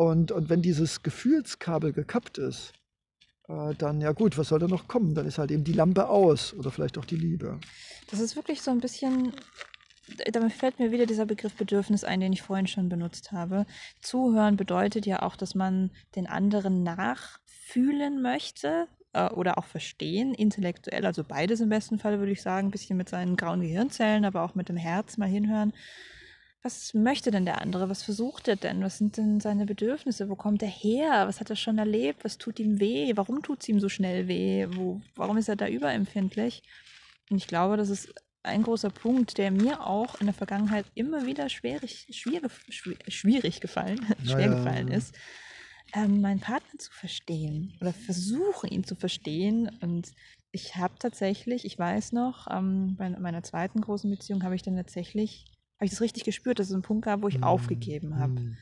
Und, 0.00 0.32
und 0.32 0.48
wenn 0.48 0.62
dieses 0.62 1.02
Gefühlskabel 1.02 1.92
gekappt 1.92 2.38
ist, 2.38 2.72
äh, 3.48 3.74
dann 3.74 4.00
ja 4.00 4.12
gut, 4.12 4.38
was 4.38 4.48
soll 4.48 4.58
da 4.58 4.66
noch 4.66 4.88
kommen? 4.88 5.14
Dann 5.14 5.26
ist 5.26 5.36
halt 5.36 5.50
eben 5.50 5.62
die 5.62 5.74
Lampe 5.74 6.08
aus 6.08 6.54
oder 6.54 6.70
vielleicht 6.70 6.96
auch 6.96 7.04
die 7.04 7.16
Liebe. 7.16 7.60
Das 8.10 8.18
ist 8.18 8.34
wirklich 8.34 8.62
so 8.62 8.70
ein 8.70 8.80
bisschen, 8.80 9.34
damit 10.32 10.54
fällt 10.54 10.78
mir 10.78 10.90
wieder 10.90 11.04
dieser 11.04 11.26
Begriff 11.26 11.54
Bedürfnis 11.54 12.02
ein, 12.02 12.20
den 12.20 12.32
ich 12.32 12.40
vorhin 12.40 12.66
schon 12.66 12.88
benutzt 12.88 13.30
habe. 13.32 13.66
Zuhören 14.00 14.56
bedeutet 14.56 15.04
ja 15.04 15.20
auch, 15.20 15.36
dass 15.36 15.54
man 15.54 15.90
den 16.16 16.26
anderen 16.26 16.82
nachfühlen 16.82 18.22
möchte 18.22 18.88
äh, 19.12 19.28
oder 19.28 19.58
auch 19.58 19.66
verstehen, 19.66 20.32
intellektuell, 20.32 21.04
also 21.04 21.24
beides 21.24 21.60
im 21.60 21.68
besten 21.68 21.98
Fall 21.98 22.20
würde 22.20 22.32
ich 22.32 22.40
sagen, 22.40 22.68
ein 22.68 22.70
bisschen 22.72 22.96
mit 22.96 23.10
seinen 23.10 23.36
grauen 23.36 23.60
Gehirnzellen, 23.60 24.24
aber 24.24 24.44
auch 24.44 24.54
mit 24.54 24.70
dem 24.70 24.78
Herz 24.78 25.18
mal 25.18 25.28
hinhören. 25.28 25.74
Was 26.62 26.92
möchte 26.92 27.30
denn 27.30 27.46
der 27.46 27.60
andere? 27.62 27.88
Was 27.88 28.02
versucht 28.02 28.46
er 28.46 28.56
denn? 28.56 28.82
Was 28.82 28.98
sind 28.98 29.16
denn 29.16 29.40
seine 29.40 29.64
Bedürfnisse? 29.64 30.28
Wo 30.28 30.36
kommt 30.36 30.62
er 30.62 30.68
her? 30.68 31.26
Was 31.26 31.40
hat 31.40 31.48
er 31.48 31.56
schon 31.56 31.78
erlebt? 31.78 32.22
Was 32.24 32.36
tut 32.36 32.58
ihm 32.58 32.80
weh? 32.80 33.12
Warum 33.16 33.42
tut 33.42 33.62
es 33.62 33.68
ihm 33.68 33.80
so 33.80 33.88
schnell 33.88 34.28
weh? 34.28 34.66
Wo, 34.70 35.00
warum 35.16 35.38
ist 35.38 35.48
er 35.48 35.56
da 35.56 35.68
überempfindlich? 35.68 36.62
Und 37.30 37.38
ich 37.38 37.46
glaube, 37.46 37.78
das 37.78 37.88
ist 37.88 38.12
ein 38.42 38.62
großer 38.62 38.90
Punkt, 38.90 39.38
der 39.38 39.50
mir 39.50 39.86
auch 39.86 40.20
in 40.20 40.26
der 40.26 40.34
Vergangenheit 40.34 40.86
immer 40.94 41.26
wieder 41.26 41.48
schwierig, 41.48 42.06
schwierig, 42.10 42.50
schwierig 43.08 43.60
gefallen, 43.60 44.00
schwer 44.24 44.48
Naja. 44.48 44.48
gefallen 44.48 44.88
ist, 44.88 45.14
ähm, 45.94 46.20
meinen 46.20 46.40
Partner 46.40 46.78
zu 46.78 46.90
verstehen 46.92 47.74
oder 47.80 47.92
versuchen, 47.92 48.70
ihn 48.70 48.84
zu 48.84 48.96
verstehen. 48.96 49.70
Und 49.80 50.12
ich 50.52 50.76
habe 50.76 50.94
tatsächlich, 50.98 51.64
ich 51.64 51.78
weiß 51.78 52.12
noch, 52.12 52.46
ähm, 52.50 52.96
bei 52.96 53.10
meiner 53.10 53.42
zweiten 53.42 53.80
großen 53.80 54.10
Beziehung 54.10 54.42
habe 54.42 54.54
ich 54.54 54.62
dann 54.62 54.76
tatsächlich, 54.76 55.44
habe 55.80 55.86
ich 55.86 55.90
das 55.92 56.02
richtig 56.02 56.24
gespürt, 56.24 56.58
dass 56.58 56.66
es 56.68 56.74
einen 56.74 56.82
Punkt 56.82 57.06
gab, 57.06 57.22
wo 57.22 57.28
ich 57.28 57.36
Hm, 57.36 57.44
aufgegeben 57.44 58.18
habe. 58.18 58.34
hm. 58.36 58.56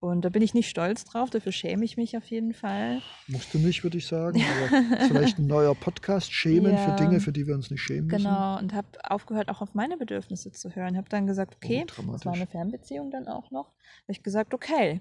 Und 0.00 0.24
da 0.24 0.30
bin 0.30 0.42
ich 0.42 0.52
nicht 0.52 0.68
stolz 0.68 1.04
drauf, 1.04 1.30
dafür 1.30 1.52
schäme 1.52 1.84
ich 1.84 1.96
mich 1.96 2.16
auf 2.16 2.24
jeden 2.26 2.54
Fall. 2.54 3.00
Musst 3.28 3.54
du 3.54 3.58
nicht, 3.58 3.84
würde 3.84 3.98
ich 3.98 4.06
sagen. 4.08 4.40
Aber 4.96 4.98
vielleicht 5.06 5.38
ein 5.38 5.46
neuer 5.46 5.76
Podcast, 5.76 6.32
Schämen 6.32 6.72
Ja. 6.72 6.78
für 6.78 6.92
Dinge, 6.92 7.20
für 7.20 7.30
die 7.30 7.46
wir 7.46 7.54
uns 7.54 7.70
nicht 7.70 7.82
schämen 7.82 8.08
müssen. 8.08 8.24
Genau, 8.24 8.58
und 8.58 8.72
habe 8.74 8.88
aufgehört, 9.04 9.48
auch 9.48 9.60
auf 9.60 9.74
meine 9.74 9.96
Bedürfnisse 9.96 10.50
zu 10.50 10.74
hören. 10.74 10.96
Habe 10.96 11.08
dann 11.08 11.28
gesagt, 11.28 11.54
okay, 11.54 11.84
Oh, 12.04 12.10
das 12.12 12.24
war 12.26 12.32
eine 12.32 12.48
Fernbeziehung 12.48 13.12
dann 13.12 13.28
auch 13.28 13.52
noch. 13.52 13.66
Habe 13.68 14.08
ich 14.12 14.22
gesagt, 14.24 14.54
okay, 14.54 15.00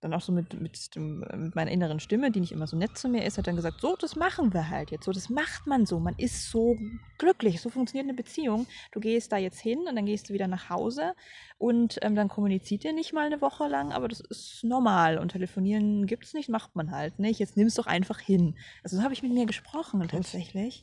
dann 0.00 0.12
auch 0.12 0.20
so 0.20 0.32
mit, 0.32 0.60
mit, 0.60 0.94
dem, 0.96 1.20
mit 1.20 1.54
meiner 1.54 1.70
inneren 1.70 1.98
Stimme, 1.98 2.30
die 2.30 2.40
nicht 2.40 2.52
immer 2.52 2.66
so 2.66 2.76
nett 2.76 2.98
zu 2.98 3.08
mir 3.08 3.24
ist, 3.24 3.38
hat 3.38 3.46
dann 3.46 3.56
gesagt, 3.56 3.80
so, 3.80 3.96
das 3.96 4.16
machen 4.16 4.52
wir 4.52 4.68
halt 4.68 4.90
jetzt, 4.90 5.04
so, 5.04 5.12
das 5.12 5.30
macht 5.30 5.66
man 5.66 5.86
so, 5.86 5.98
man 5.98 6.14
ist 6.18 6.50
so 6.50 6.76
glücklich, 7.18 7.60
so 7.60 7.70
funktioniert 7.70 8.04
eine 8.04 8.14
Beziehung. 8.14 8.66
Du 8.92 9.00
gehst 9.00 9.32
da 9.32 9.38
jetzt 9.38 9.60
hin 9.60 9.86
und 9.88 9.96
dann 9.96 10.06
gehst 10.06 10.28
du 10.28 10.34
wieder 10.34 10.46
nach 10.46 10.68
Hause 10.68 11.14
und 11.58 11.98
ähm, 12.02 12.14
dann 12.14 12.28
kommuniziert 12.28 12.84
ihr 12.84 12.92
nicht 12.92 13.12
mal 13.12 13.26
eine 13.26 13.40
Woche 13.40 13.66
lang, 13.66 13.92
aber 13.92 14.08
das 14.08 14.20
ist 14.20 14.64
normal 14.64 15.18
und 15.18 15.32
telefonieren 15.32 16.06
gibt 16.06 16.24
es 16.24 16.34
nicht, 16.34 16.48
macht 16.48 16.76
man 16.76 16.90
halt 16.90 17.18
nicht. 17.18 17.40
Jetzt 17.40 17.56
nimm 17.56 17.68
es 17.68 17.74
doch 17.74 17.86
einfach 17.86 18.20
hin. 18.20 18.56
Also 18.82 18.98
so 18.98 19.02
habe 19.02 19.14
ich 19.14 19.22
mit 19.22 19.32
mir 19.32 19.46
gesprochen 19.46 20.06
tatsächlich. 20.08 20.82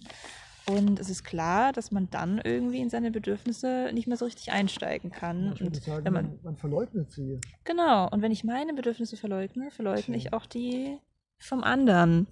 Und 0.77 0.99
es 0.99 1.09
ist 1.09 1.23
klar, 1.23 1.71
dass 1.73 1.91
man 1.91 2.09
dann 2.09 2.39
irgendwie 2.43 2.79
in 2.79 2.89
seine 2.89 3.11
Bedürfnisse 3.11 3.91
nicht 3.93 4.07
mehr 4.07 4.17
so 4.17 4.25
richtig 4.25 4.51
einsteigen 4.51 5.11
kann. 5.11 5.51
Würde 5.51 5.65
und 5.65 5.75
sagen, 5.83 6.05
wenn 6.05 6.13
man, 6.13 6.39
man, 6.43 6.57
verleugnet 6.57 7.11
sie. 7.11 7.39
genau, 7.63 8.09
und 8.09 8.21
wenn 8.21 8.31
ich 8.31 8.43
meine 8.43 8.73
Bedürfnisse 8.73 9.17
verleugne, 9.17 9.71
verleugne 9.71 10.03
Tja. 10.03 10.15
ich 10.15 10.33
auch 10.33 10.45
die 10.45 10.97
vom 11.39 11.63
anderen. 11.63 12.27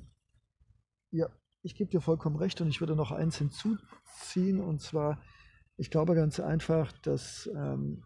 Ja, 1.11 1.27
ich 1.63 1.75
gebe 1.75 1.89
dir 1.89 2.01
vollkommen 2.01 2.35
recht 2.35 2.61
und 2.61 2.67
ich 2.69 2.79
würde 2.79 2.95
noch 2.95 3.11
eins 3.11 3.37
hinzuziehen 3.37 4.61
und 4.61 4.81
zwar, 4.81 5.21
ich 5.77 5.89
glaube 5.89 6.15
ganz 6.15 6.39
einfach, 6.39 6.91
dass 7.01 7.49
ähm, 7.55 8.03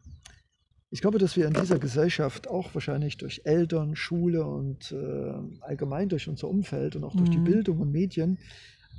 ich 0.89 1.01
glaube, 1.01 1.17
dass 1.17 1.35
wir 1.35 1.47
in 1.47 1.53
dieser 1.53 1.79
Gesellschaft 1.79 2.47
auch 2.47 2.75
wahrscheinlich 2.75 3.17
durch 3.17 3.41
Eltern, 3.45 3.95
Schule 3.95 4.45
und 4.45 4.91
äh, 4.91 5.33
allgemein 5.61 6.07
durch 6.07 6.29
unser 6.29 6.47
Umfeld 6.47 6.95
und 6.95 7.03
auch 7.03 7.15
durch 7.15 7.31
die 7.31 7.39
Mhm. 7.39 7.43
Bildung 7.45 7.79
und 7.79 7.91
Medien 7.91 8.37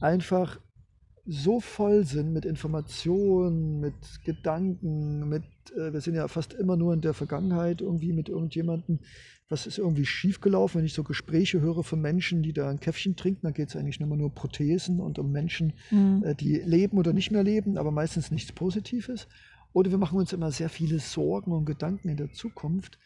einfach 0.01 0.59
so 1.27 1.61
voll 1.61 2.05
sind 2.05 2.33
mit 2.33 2.45
Informationen, 2.45 3.81
mit 3.81 3.95
Gedanken, 4.25 5.29
mit, 5.29 5.45
äh, 5.77 5.93
wir 5.93 6.01
sind 6.01 6.15
ja 6.15 6.29
fast 6.29 6.53
immer 6.53 6.77
nur 6.77 6.93
in 6.93 7.01
der 7.01 7.15
Vergangenheit 7.15 7.81
irgendwie 7.81 8.13
mit 8.13 8.29
irgendjemandem, 8.29 8.99
was 9.49 9.67
ist 9.67 9.79
irgendwie 9.79 10.07
schiefgelaufen, 10.07 10.79
wenn 10.79 10.87
ich 10.87 10.95
so 10.95 11.03
Gespräche 11.03 11.61
höre 11.61 11.83
von 11.83 12.01
Menschen, 12.01 12.43
die 12.43 12.53
da 12.53 12.69
ein 12.69 12.81
Käffchen 12.81 13.17
trinken, 13.17 13.41
dann 13.43 13.55
geht 13.55 13.69
es 13.69 13.77
eigentlich 13.77 14.01
immer 14.01 14.17
nur 14.17 14.27
um 14.27 14.35
Prothesen 14.35 15.01
und 15.01 15.19
um 15.19 15.31
Menschen, 15.33 15.73
Mhm. 15.91 16.25
äh, 16.25 16.35
die 16.35 16.57
leben 16.57 16.99
oder 16.99 17.13
nicht 17.13 17.31
mehr 17.31 17.43
leben, 17.43 17.79
aber 17.79 17.91
meistens 17.91 18.31
nichts 18.31 18.53
Positives. 18.53 19.27
Oder 19.73 19.91
wir 19.91 19.99
machen 19.99 20.19
uns 20.19 20.33
immer 20.33 20.51
sehr 20.53 20.69
viele 20.69 20.99
Sorgen 20.99 21.53
und 21.53 21.65
Gedanken 21.65 22.09
in 22.09 22.17
der 22.17 22.33
Zukunft. 22.33 22.99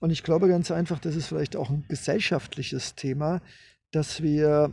Und 0.00 0.10
ich 0.10 0.22
glaube 0.22 0.48
ganz 0.48 0.70
einfach, 0.70 0.98
das 0.98 1.16
ist 1.16 1.28
vielleicht 1.28 1.56
auch 1.56 1.70
ein 1.70 1.84
gesellschaftliches 1.88 2.94
Thema, 2.94 3.40
dass 3.90 4.22
wir 4.22 4.70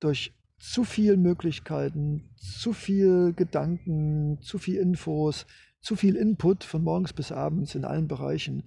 durch 0.00 0.32
zu 0.70 0.82
viel 0.84 1.18
Möglichkeiten, 1.18 2.30
zu 2.36 2.72
viel 2.72 3.34
Gedanken, 3.34 4.38
zu 4.40 4.58
viel 4.58 4.76
Infos, 4.76 5.46
zu 5.80 5.94
viel 5.94 6.16
Input 6.16 6.64
von 6.64 6.82
morgens 6.82 7.12
bis 7.12 7.32
abends 7.32 7.74
in 7.74 7.84
allen 7.84 8.08
Bereichen, 8.08 8.64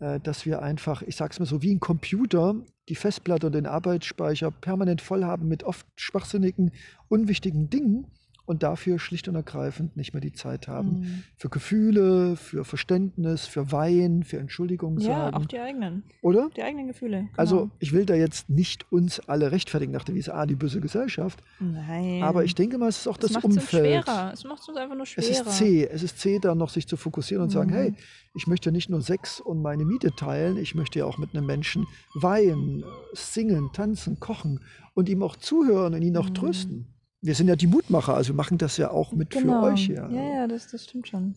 äh, 0.00 0.18
dass 0.18 0.44
wir 0.44 0.60
einfach, 0.60 1.02
ich 1.02 1.14
sage 1.14 1.32
es 1.32 1.38
mal 1.38 1.46
so, 1.46 1.62
wie 1.62 1.72
ein 1.72 1.78
Computer 1.78 2.56
die 2.88 2.96
Festplatte 2.96 3.46
und 3.46 3.54
den 3.54 3.66
Arbeitsspeicher 3.66 4.50
permanent 4.50 5.00
voll 5.00 5.24
haben 5.24 5.46
mit 5.46 5.62
oft 5.62 5.86
schwachsinnigen, 5.94 6.72
unwichtigen 7.08 7.70
Dingen 7.70 8.08
und 8.46 8.62
dafür 8.62 8.98
schlicht 8.98 9.28
und 9.28 9.34
ergreifend 9.34 9.96
nicht 9.96 10.14
mehr 10.14 10.20
die 10.20 10.32
Zeit 10.32 10.68
haben 10.68 11.00
Mhm. 11.00 11.22
für 11.36 11.48
Gefühle, 11.48 12.36
für 12.36 12.64
Verständnis, 12.64 13.46
für 13.46 13.72
Wein, 13.72 14.22
für 14.22 14.38
Entschuldigung 14.38 14.98
Ja, 15.00 15.28
auch 15.28 15.32
sagen, 15.32 15.48
die 15.48 15.58
eigenen. 15.58 16.02
oder? 16.22 16.48
Die 16.56 16.62
eigenen 16.62 16.86
Gefühle. 16.86 17.18
Genau. 17.22 17.32
Also 17.36 17.70
ich 17.80 17.92
will 17.92 18.06
da 18.06 18.14
jetzt 18.14 18.48
nicht 18.48 18.90
uns 18.92 19.20
alle 19.28 19.50
rechtfertigen 19.52 19.92
nach 19.92 20.04
der 20.04 20.14
Wiese, 20.14 20.32
ah, 20.34 20.46
die 20.46 20.54
böse 20.54 20.80
Gesellschaft, 20.80 21.40
Nein. 21.60 22.22
aber 22.22 22.44
ich 22.44 22.54
denke 22.54 22.78
mal, 22.78 22.88
es 22.88 22.98
ist 22.98 23.08
auch 23.08 23.16
das 23.16 23.32
macht 23.32 23.44
es 23.44 23.50
uns 23.50 23.56
Umfeld. 23.58 24.04
schwerer. 24.04 24.32
Es 24.32 24.44
macht 24.44 24.62
es 24.62 24.68
uns 24.68 24.78
einfach 24.78 24.94
nur 24.94 25.02
Es 25.02 25.08
schwerer. 25.10 25.28
ist 25.46 25.50
zäh, 25.58 25.84
es 25.86 26.02
ist 26.02 26.18
zäh, 26.20 26.38
da 26.40 26.54
noch 26.54 26.70
sich 26.70 26.86
zu 26.86 26.96
fokussieren 26.96 27.42
und 27.42 27.50
sagen, 27.50 27.70
Mhm. 27.70 27.74
hey, 27.74 27.94
ich 28.34 28.46
möchte 28.46 28.70
nicht 28.70 28.88
nur 28.90 29.00
Sex 29.02 29.40
und 29.40 29.60
meine 29.60 29.84
Miete 29.84 30.12
teilen, 30.14 30.56
ich 30.56 30.74
möchte 30.74 31.00
ja 31.00 31.04
auch 31.06 31.18
mit 31.18 31.34
einem 31.34 31.46
Menschen 31.46 31.86
weinen, 32.14 32.84
singen, 33.12 33.70
tanzen, 33.72 34.20
kochen 34.20 34.60
und 34.94 35.08
ihm 35.08 35.22
auch 35.22 35.36
zuhören 35.36 35.94
und 35.94 36.02
ihn 36.02 36.16
auch 36.16 36.28
Mhm. 36.28 36.34
trösten. 36.34 36.86
Wir 37.20 37.34
sind 37.34 37.48
ja 37.48 37.56
die 37.56 37.66
Mutmacher, 37.66 38.14
also 38.14 38.32
wir 38.32 38.36
machen 38.36 38.58
das 38.58 38.76
ja 38.76 38.90
auch 38.90 39.12
mit 39.12 39.34
für 39.34 39.62
euch. 39.62 39.88
Genau. 39.88 40.08
Ja, 40.08 40.34
ja, 40.34 40.46
das, 40.46 40.68
das 40.68 40.84
stimmt 40.84 41.08
schon. 41.08 41.34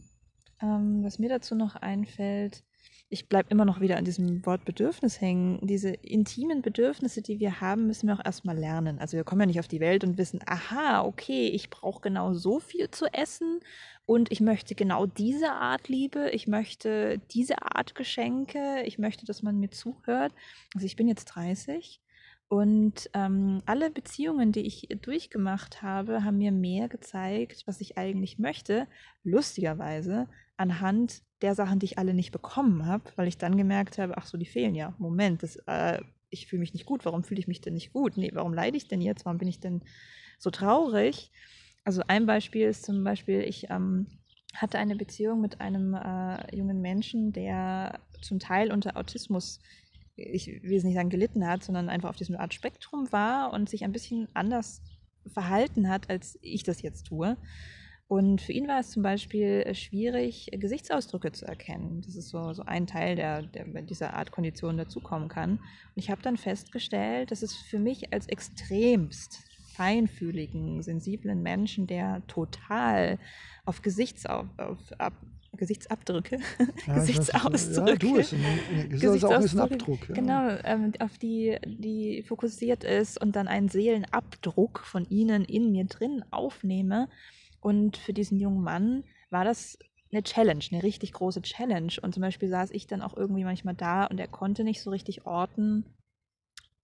Ähm, 0.61 1.03
was 1.03 1.19
mir 1.19 1.29
dazu 1.29 1.55
noch 1.55 1.75
einfällt, 1.75 2.63
ich 3.11 3.27
bleibe 3.27 3.49
immer 3.49 3.65
noch 3.65 3.79
wieder 3.81 3.97
an 3.97 4.05
diesem 4.05 4.45
Wort 4.45 4.65
Bedürfnis 4.65 5.19
hängen. 5.19 5.65
Diese 5.65 5.89
intimen 5.89 6.61
Bedürfnisse, 6.61 7.23
die 7.23 7.39
wir 7.39 7.59
haben, 7.59 7.87
müssen 7.87 8.07
wir 8.07 8.13
auch 8.13 8.23
erstmal 8.23 8.57
lernen. 8.57 8.99
Also 8.99 9.17
wir 9.17 9.23
kommen 9.23 9.41
ja 9.41 9.47
nicht 9.47 9.59
auf 9.59 9.67
die 9.67 9.79
Welt 9.79 10.03
und 10.03 10.19
wissen, 10.19 10.41
aha, 10.45 11.03
okay, 11.03 11.47
ich 11.47 11.71
brauche 11.71 12.01
genau 12.01 12.33
so 12.33 12.59
viel 12.59 12.91
zu 12.91 13.07
essen 13.11 13.61
und 14.05 14.31
ich 14.31 14.41
möchte 14.41 14.75
genau 14.75 15.07
diese 15.07 15.53
Art 15.53 15.87
Liebe, 15.87 16.29
ich 16.29 16.47
möchte 16.47 17.19
diese 17.31 17.63
Art 17.63 17.95
Geschenke, 17.95 18.83
ich 18.85 18.99
möchte, 18.99 19.25
dass 19.25 19.41
man 19.41 19.59
mir 19.59 19.71
zuhört. 19.71 20.33
Also 20.75 20.85
ich 20.85 20.95
bin 20.95 21.07
jetzt 21.07 21.25
30 21.25 21.99
und 22.49 23.11
ähm, 23.13 23.61
alle 23.67 23.91
Beziehungen, 23.91 24.51
die 24.51 24.61
ich 24.61 24.89
durchgemacht 25.03 25.83
habe, 25.83 26.23
haben 26.23 26.39
mir 26.39 26.51
mehr 26.51 26.89
gezeigt, 26.89 27.63
was 27.67 27.79
ich 27.79 27.95
eigentlich 27.97 28.39
möchte. 28.39 28.87
Lustigerweise 29.23 30.27
anhand 30.57 31.21
der 31.43 31.53
Sachen, 31.53 31.77
die 31.77 31.85
ich 31.85 31.97
alle 31.99 32.15
nicht 32.15 32.31
bekommen 32.31 32.87
habe, 32.87 33.03
weil 33.15 33.27
ich 33.27 33.37
dann 33.37 33.55
gemerkt 33.55 33.99
habe, 33.99 34.17
ach 34.17 34.25
so, 34.25 34.35
die 34.35 34.47
fehlen 34.47 34.73
ja. 34.73 34.95
Moment, 34.97 35.43
das, 35.43 35.57
äh, 35.67 36.01
ich 36.31 36.47
fühle 36.47 36.61
mich 36.61 36.73
nicht 36.73 36.87
gut. 36.87 37.05
Warum 37.05 37.23
fühle 37.23 37.39
ich 37.39 37.47
mich 37.47 37.61
denn 37.61 37.75
nicht 37.75 37.93
gut? 37.93 38.17
Nee, 38.17 38.31
warum 38.33 38.53
leide 38.53 38.77
ich 38.77 38.87
denn 38.87 38.99
jetzt? 38.99 39.25
Warum 39.25 39.37
bin 39.37 39.47
ich 39.47 39.59
denn 39.59 39.83
so 40.39 40.49
traurig? 40.49 41.31
Also 41.83 42.01
ein 42.07 42.25
Beispiel 42.25 42.67
ist 42.67 42.83
zum 42.83 43.03
Beispiel, 43.03 43.41
ich 43.41 43.69
ähm, 43.69 44.07
hatte 44.55 44.79
eine 44.79 44.95
Beziehung 44.95 45.39
mit 45.39 45.61
einem 45.61 45.93
äh, 45.93 46.55
jungen 46.55 46.81
Menschen, 46.81 47.31
der 47.31 47.99
zum 48.23 48.39
Teil 48.39 48.71
unter 48.71 48.97
Autismus 48.97 49.59
ich 50.19 50.47
will 50.63 50.77
es 50.77 50.83
nicht 50.83 50.95
sagen 50.95 51.09
gelitten 51.09 51.47
hat, 51.47 51.63
sondern 51.63 51.89
einfach 51.89 52.09
auf 52.09 52.15
diesem 52.15 52.35
Art 52.35 52.53
Spektrum 52.53 53.11
war 53.11 53.53
und 53.53 53.69
sich 53.69 53.83
ein 53.83 53.91
bisschen 53.91 54.27
anders 54.33 54.81
verhalten 55.27 55.89
hat, 55.89 56.09
als 56.09 56.37
ich 56.41 56.63
das 56.63 56.81
jetzt 56.81 57.07
tue. 57.07 57.37
Und 58.07 58.41
für 58.41 58.53
ihn 58.53 58.67
war 58.67 58.79
es 58.79 58.89
zum 58.89 59.03
Beispiel 59.03 59.61
äh, 59.65 59.75
schwierig, 59.75 60.49
Gesichtsausdrücke 60.51 61.31
zu 61.31 61.45
erkennen. 61.45 62.01
Das 62.03 62.15
ist 62.15 62.29
so, 62.29 62.53
so 62.53 62.63
ein 62.63 62.87
Teil, 62.87 63.15
der, 63.15 63.43
der 63.43 63.65
bei 63.65 63.83
dieser 63.83 64.15
Art 64.15 64.31
Kondition 64.31 64.77
dazukommen 64.77 65.27
kann. 65.27 65.51
Und 65.51 65.93
ich 65.95 66.09
habe 66.09 66.21
dann 66.23 66.35
festgestellt, 66.35 67.29
dass 67.29 67.43
es 67.43 67.55
für 67.55 67.77
mich 67.77 68.11
als 68.11 68.27
extremst 68.27 69.48
feinfühligen, 69.79 70.83
sensiblen 70.83 71.41
Menschen, 71.41 71.87
der 71.87 72.21
total 72.27 73.17
auf, 73.63 73.81
Gesichtsau 73.81 74.43
auf, 74.57 74.77
ab, 74.97 75.13
Gesichtsabdrücke, 75.53 76.39
Ja, 76.87 76.95
Gesichtsausdrücke, 76.95 77.91
Ja, 77.91 77.95
du, 77.95 78.15
ist 78.17 78.33
ein, 78.33 78.43
ein 78.43 78.89
bisschen 78.89 79.13
Gesichtsausdrücke, 79.13 79.73
Abdruck. 79.75 80.09
Ja. 80.09 80.15
Genau, 80.15 80.57
ähm, 80.65 80.91
auf 80.99 81.17
die, 81.17 81.57
die 81.65 82.23
fokussiert 82.23 82.83
ist 82.83 83.21
und 83.21 83.37
dann 83.37 83.47
einen 83.47 83.69
Seelenabdruck 83.69 84.79
von 84.79 85.09
ihnen 85.09 85.45
in 85.45 85.71
mir 85.71 85.85
drin 85.85 86.25
aufnehme. 86.29 87.07
Und 87.61 87.95
für 87.95 88.11
diesen 88.11 88.37
jungen 88.37 88.61
Mann 88.61 89.05
war 89.29 89.45
das 89.45 89.79
eine 90.11 90.23
Challenge, 90.23 90.63
eine 90.73 90.83
richtig 90.83 91.13
große 91.13 91.41
Challenge. 91.41 91.93
Und 92.01 92.13
zum 92.13 92.21
Beispiel 92.21 92.49
saß 92.49 92.71
ich 92.71 92.85
dann 92.85 93.01
auch 93.01 93.15
irgendwie 93.15 93.45
manchmal 93.45 93.75
da 93.75 94.05
und 94.07 94.19
er 94.19 94.27
konnte 94.27 94.65
nicht 94.65 94.81
so 94.81 94.89
richtig 94.89 95.25
orten, 95.25 95.85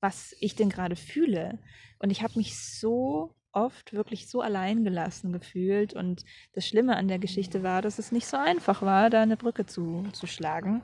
was 0.01 0.35
ich 0.39 0.55
denn 0.55 0.69
gerade 0.69 0.95
fühle. 0.95 1.59
Und 1.99 2.09
ich 2.09 2.21
habe 2.21 2.37
mich 2.37 2.59
so 2.59 3.35
oft 3.55 3.93
wirklich 3.93 4.27
so 4.27 4.41
allein 4.41 4.83
gelassen 4.83 5.31
gefühlt. 5.31 5.93
Und 5.93 6.25
das 6.53 6.67
Schlimme 6.67 6.97
an 6.97 7.07
der 7.07 7.19
Geschichte 7.19 7.63
war, 7.63 7.81
dass 7.81 7.99
es 7.99 8.11
nicht 8.11 8.27
so 8.27 8.37
einfach 8.37 8.81
war, 8.81 9.09
da 9.09 9.21
eine 9.21 9.37
Brücke 9.37 9.65
zu, 9.65 10.03
zu 10.11 10.27
schlagen. 10.27 10.83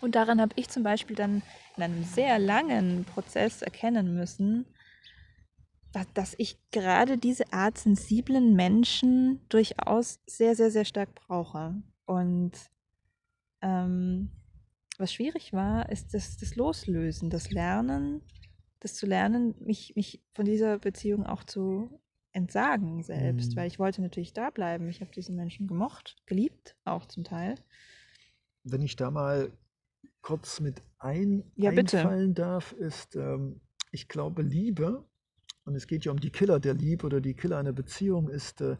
Und 0.00 0.14
daran 0.14 0.40
habe 0.40 0.52
ich 0.56 0.68
zum 0.68 0.82
Beispiel 0.82 1.16
dann 1.16 1.42
in 1.76 1.82
einem 1.82 2.04
sehr 2.04 2.38
langen 2.38 3.04
Prozess 3.04 3.62
erkennen 3.62 4.14
müssen, 4.14 4.66
dass, 6.14 6.34
ich 6.38 6.58
gerade 6.70 7.18
diese 7.18 7.52
Art 7.52 7.78
sensiblen 7.78 8.54
Menschen 8.54 9.40
durchaus 9.48 10.20
sehr, 10.26 10.54
sehr, 10.54 10.70
sehr 10.70 10.84
stark 10.84 11.14
brauche. 11.14 11.74
Und 12.04 12.52
ähm, 13.62 14.30
was 14.98 15.12
schwierig 15.12 15.52
war, 15.52 15.88
ist 15.88 16.14
das, 16.14 16.36
das 16.36 16.56
Loslösen, 16.56 17.30
das 17.30 17.50
Lernen, 17.50 18.22
das 18.80 18.94
zu 18.94 19.06
lernen, 19.06 19.54
mich, 19.60 19.94
mich 19.96 20.22
von 20.34 20.44
dieser 20.44 20.78
Beziehung 20.78 21.26
auch 21.26 21.44
zu 21.44 22.00
entsagen 22.32 23.02
selbst, 23.02 23.52
Mhm. 23.52 23.56
weil 23.56 23.66
ich 23.68 23.78
wollte 23.78 24.02
natürlich 24.02 24.32
da 24.32 24.50
bleiben. 24.50 24.88
Ich 24.88 25.00
habe 25.00 25.10
diesen 25.10 25.36
Menschen 25.36 25.66
gemocht, 25.66 26.16
geliebt, 26.26 26.76
auch 26.84 27.06
zum 27.06 27.24
Teil. 27.24 27.56
Wenn 28.64 28.82
ich 28.82 28.96
da 28.96 29.10
mal 29.10 29.50
kurz 30.20 30.60
mit 30.60 30.82
ein, 30.98 31.42
Ja, 31.56 31.70
bitte. 31.70 31.98
einfallen 31.98 32.34
darf, 32.34 32.72
ist, 32.72 33.16
ähm, 33.16 33.60
ich 33.92 34.08
glaube, 34.08 34.42
Liebe, 34.42 35.04
und 35.64 35.74
es 35.74 35.86
geht 35.86 36.04
ja 36.04 36.12
um 36.12 36.20
die 36.20 36.30
Killer 36.30 36.60
der 36.60 36.74
Liebe 36.74 37.06
oder 37.06 37.20
die 37.20 37.34
Killer 37.34 37.58
einer 37.58 37.72
Beziehung, 37.72 38.28
ist, 38.28 38.60
äh, 38.60 38.76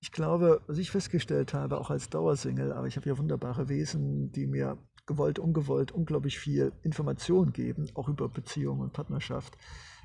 ich 0.00 0.10
glaube, 0.12 0.62
was 0.66 0.78
ich 0.78 0.90
festgestellt 0.90 1.54
habe, 1.54 1.78
auch 1.78 1.90
als 1.90 2.10
Dauersingle, 2.10 2.74
aber 2.74 2.88
ich 2.88 2.96
habe 2.96 3.08
ja 3.08 3.16
wunderbare 3.18 3.68
Wesen, 3.68 4.32
die 4.32 4.46
mir 4.46 4.78
gewollt, 5.06 5.38
ungewollt 5.38 5.92
unglaublich 5.92 6.38
viel 6.38 6.72
Information 6.82 7.52
geben, 7.52 7.90
auch 7.94 8.08
über 8.08 8.28
Beziehung 8.28 8.80
und 8.80 8.92
Partnerschaft. 8.92 9.56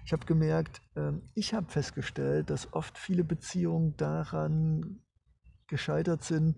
Ich 0.06 0.14
habe 0.14 0.26
gemerkt, 0.26 0.82
ähm, 0.96 1.22
ich 1.34 1.54
habe 1.54 1.70
festgestellt, 1.70 2.50
dass 2.50 2.74
oft 2.74 2.98
viele 2.98 3.24
Beziehungen 3.24 3.96
daran 3.98 5.02
gescheitert 5.68 6.24
sind. 6.24 6.56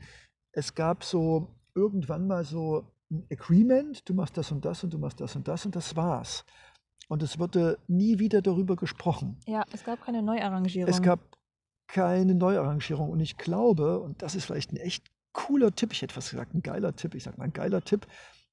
Es 0.51 0.75
gab 0.75 1.03
so 1.03 1.55
irgendwann 1.75 2.27
mal 2.27 2.43
so 2.43 2.91
ein 3.11 3.25
Agreement, 3.31 4.07
du 4.07 4.13
machst 4.13 4.37
das 4.37 4.51
und 4.51 4.63
das 4.65 4.83
und 4.83 4.93
du 4.93 4.99
machst 4.99 5.19
das 5.19 5.35
und 5.35 5.47
das 5.47 5.65
und 5.65 5.75
das 5.75 5.95
war's. 5.95 6.45
Und 7.07 7.23
es 7.23 7.39
wurde 7.39 7.79
nie 7.87 8.19
wieder 8.19 8.41
darüber 8.41 8.75
gesprochen. 8.75 9.39
Ja, 9.47 9.65
es 9.73 9.83
gab 9.83 10.01
keine 10.03 10.21
Neuarrangierung. 10.21 10.89
Es 10.89 11.01
gab 11.01 11.19
keine 11.87 12.35
Neuarrangierung. 12.35 13.09
Und 13.09 13.19
ich 13.19 13.37
glaube, 13.37 13.99
und 13.99 14.21
das 14.21 14.35
ist 14.35 14.45
vielleicht 14.45 14.71
ein 14.71 14.77
echt 14.77 15.07
cooler 15.33 15.71
Tipp, 15.73 15.91
ich 15.93 16.01
hätte 16.01 16.13
fast 16.13 16.31
gesagt, 16.31 16.53
ein 16.53 16.61
geiler 16.61 16.95
Tipp, 16.95 17.15
ich 17.15 17.23
sage 17.23 17.37
mal 17.37 17.45
ein 17.45 17.53
geiler 17.53 17.81
Tipp, 17.81 18.07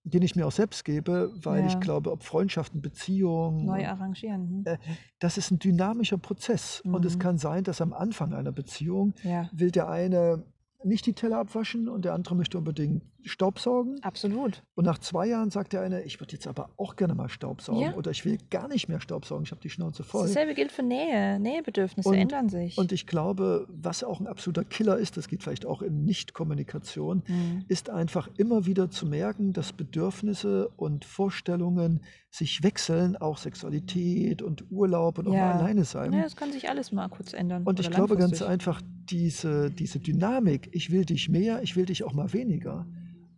den 0.04 0.23
ich 0.23 0.37
mir 0.37 0.47
auch 0.47 0.52
selbst 0.52 0.85
gebe, 0.85 1.33
weil 1.35 1.62
Ja. 1.62 1.66
ich 1.66 1.80
glaube, 1.80 2.12
ob 2.12 2.23
Freundschaften, 2.23 2.80
Beziehungen, 2.80 3.64
Neu 3.64 3.87
arrangieren. 3.88 4.49
Hm? 4.49 4.62
äh, 4.66 4.78
das 5.18 5.37
ist 5.37 5.50
ein 5.50 5.59
dynamischer 5.59 6.18
Prozess. 6.18 6.80
Und 6.85 7.04
es 7.04 7.16
Mhm. 7.16 7.21
kann 7.21 7.38
sein, 7.38 7.64
dass 7.64 7.80
am 7.80 7.92
Anfang 7.92 8.33
einer 8.33 8.52
Beziehung 8.52 9.14
Ja, 9.25 9.49
will 9.52 9.71
der 9.73 9.88
eine 9.88 10.45
nicht 10.85 11.06
die 11.06 11.14
Teller 11.14 11.38
abwaschen 11.38 11.88
und 11.88 12.04
der 12.04 12.14
andere 12.14 12.37
möchte 12.37 12.56
unbedingt 12.59 13.02
Staubsaugen. 13.26 14.02
absolut. 14.02 14.62
Und 14.75 14.85
nach 14.85 14.99
zwei 14.99 15.26
Jahren 15.26 15.50
sagt 15.50 15.73
der 15.73 15.80
eine, 15.83 16.02
ich 16.04 16.21
würde 16.21 16.33
jetzt 16.33 16.47
aber 16.47 16.71
auch 16.76 16.97
gerne 16.97 17.14
mal 17.14 17.28
Staubsaugen 17.28 17.80
Ja. 17.83 17.95
oder 17.95 18.11
ich 18.11 18.25
will 18.25 18.38
gar 18.50 18.68
nicht 18.68 18.88
mehr 18.88 19.00
Staubsaugen, 19.00 19.45
ich 19.45 19.50
habe 19.50 19.61
die 19.61 19.71
Schnauze 19.71 20.02
voll. 20.04 20.26
Dasselbe 20.26 20.54
gilt 20.54 20.73
für 20.73 20.83
Nähe. 20.83 21.38
Nähebedürfnisse 21.40 22.09
Und- 22.09 22.14
ändern 22.16 22.49
sich. 22.49 22.78
Und 22.78 22.92
ich 22.92 23.06
glaube, 23.06 23.66
was 23.68 24.04
auch 24.04 24.21
ein 24.21 24.26
absoluter 24.26 24.64
Killer 24.64 24.97
ist, 24.99 25.16
das 25.16 25.28
geht 25.28 25.42
vielleicht 25.42 25.66
auch 25.66 25.83
in 25.83 26.04
Nichtkommunikation, 26.04 27.23
Hm. 27.26 27.64
ist 27.68 27.90
einfach 27.90 28.28
immer 28.37 28.66
wieder 28.66 28.90
zu 28.90 29.06
merken, 29.06 29.52
dass 29.52 29.73
Bedürfnisse 29.73 30.68
und 30.76 31.04
Vorstellungen 31.04 32.02
sich 32.30 32.62
wechseln, 32.62 33.16
auch 33.16 33.38
Sexualität 33.38 34.42
und 34.42 34.71
Urlaub 34.71 35.18
und 35.18 35.28
auch 35.28 35.33
Ja. 35.35 35.47
mal 35.47 35.52
alleine 35.54 35.85
sein. 35.85 36.12
Ja, 36.12 36.25
es 36.25 36.37
kann 36.37 36.52
sich 36.52 36.68
alles 36.68 36.92
mal 36.92 37.09
kurz 37.09 37.33
ändern. 37.33 37.62
Und 37.64 37.80
ich 37.80 37.90
glaube 37.90 38.16
ganz 38.16 38.42
einfach, 38.42 38.83
diese, 39.11 39.71
diese 39.71 40.00
Dynamik, 40.00 40.68
ich 40.73 40.90
will 40.90 41.04
dich 41.04 41.28
mehr, 41.28 41.62
ich 41.62 41.76
will 41.76 41.87
dich 41.87 42.04
auch 42.04 42.12
mal 42.12 42.33
weniger. 42.33 42.87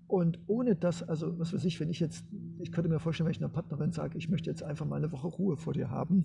Und 0.09 0.39
ohne 0.47 0.75
das, 0.75 1.03
also 1.03 1.39
was 1.39 1.53
weiß 1.53 1.65
ich, 1.65 1.79
wenn 1.81 1.91
ich 1.91 2.01
jetzt, 2.01 2.25
ich 2.59 2.73
könnte 2.73 2.89
mir 2.89 2.99
vorstellen, 2.99 3.27
wenn 3.27 3.35
ich 3.35 3.41
einer 3.41 3.51
Partnerin 3.51 3.93
sage, 3.93 4.17
ich 4.17 4.31
möchte 4.31 4.49
jetzt 4.49 4.63
einfach 4.63 4.87
mal 4.87 4.97
eine 4.97 5.13
Woche 5.13 5.27
Ruhe 5.27 5.59
vor 5.59 5.75
dir 5.75 5.91
haben, 5.91 6.25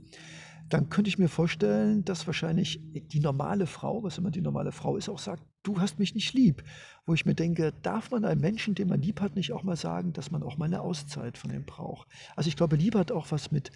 dann 0.69 0.89
könnte 0.89 1.09
ich 1.09 1.19
mir 1.19 1.27
vorstellen, 1.27 2.05
dass 2.05 2.25
wahrscheinlich 2.25 2.79
die 2.93 3.19
normale 3.19 3.67
Frau, 3.67 4.01
was 4.01 4.17
immer 4.17 4.31
die 4.31 4.41
normale 4.41 4.71
Frau 4.71 4.95
ist, 4.95 5.09
auch 5.09 5.19
sagt, 5.19 5.43
du 5.63 5.81
hast 5.81 5.99
mich 5.99 6.15
nicht 6.15 6.33
lieb. 6.33 6.63
Wo 7.05 7.13
ich 7.13 7.25
mir 7.25 7.35
denke, 7.35 7.73
darf 7.81 8.09
man 8.09 8.23
einem 8.23 8.39
Menschen, 8.39 8.73
den 8.73 8.87
man 8.87 9.01
lieb 9.01 9.19
hat, 9.19 9.35
nicht 9.35 9.51
auch 9.51 9.63
mal 9.63 9.75
sagen, 9.75 10.13
dass 10.13 10.31
man 10.31 10.43
auch 10.43 10.57
mal 10.57 10.65
eine 10.65 10.79
Auszeit 10.79 11.37
von 11.37 11.51
ihm 11.51 11.65
braucht? 11.65 12.07
Also 12.37 12.47
ich 12.47 12.55
glaube, 12.55 12.77
Liebe 12.77 12.97
hat 12.97 13.11
auch 13.11 13.31
was 13.31 13.51
mit 13.51 13.71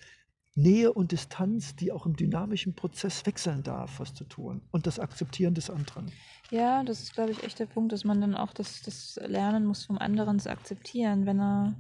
Nähe 0.58 0.92
und 0.92 1.12
Distanz, 1.12 1.76
die 1.76 1.92
auch 1.92 2.08
im 2.08 2.16
dynamischen 2.16 2.74
Prozess 2.74 3.26
wechseln 3.28 3.62
darf, 3.62 4.00
was 4.00 4.16
zu 4.16 4.24
tun. 4.24 4.62
Und 4.72 4.88
das 4.88 5.00
Akzeptieren 5.00 5.54
des 5.54 5.70
anderen. 5.70 6.12
Ja, 6.52 6.84
das 6.84 7.02
ist, 7.02 7.14
glaube 7.14 7.32
ich, 7.34 7.44
echt 7.44 7.60
der 7.60 7.66
Punkt, 7.66 7.92
dass 7.92 8.06
man 8.06 8.22
dann 8.22 8.34
auch 8.36 8.54
das, 8.54 8.82
das 8.82 9.20
lernen 9.26 9.66
muss, 9.66 9.86
vom 9.86 9.98
anderen 9.98 10.40
zu 10.40 10.50
akzeptieren, 10.50 11.26
wenn 11.26 11.40
er 11.42 11.76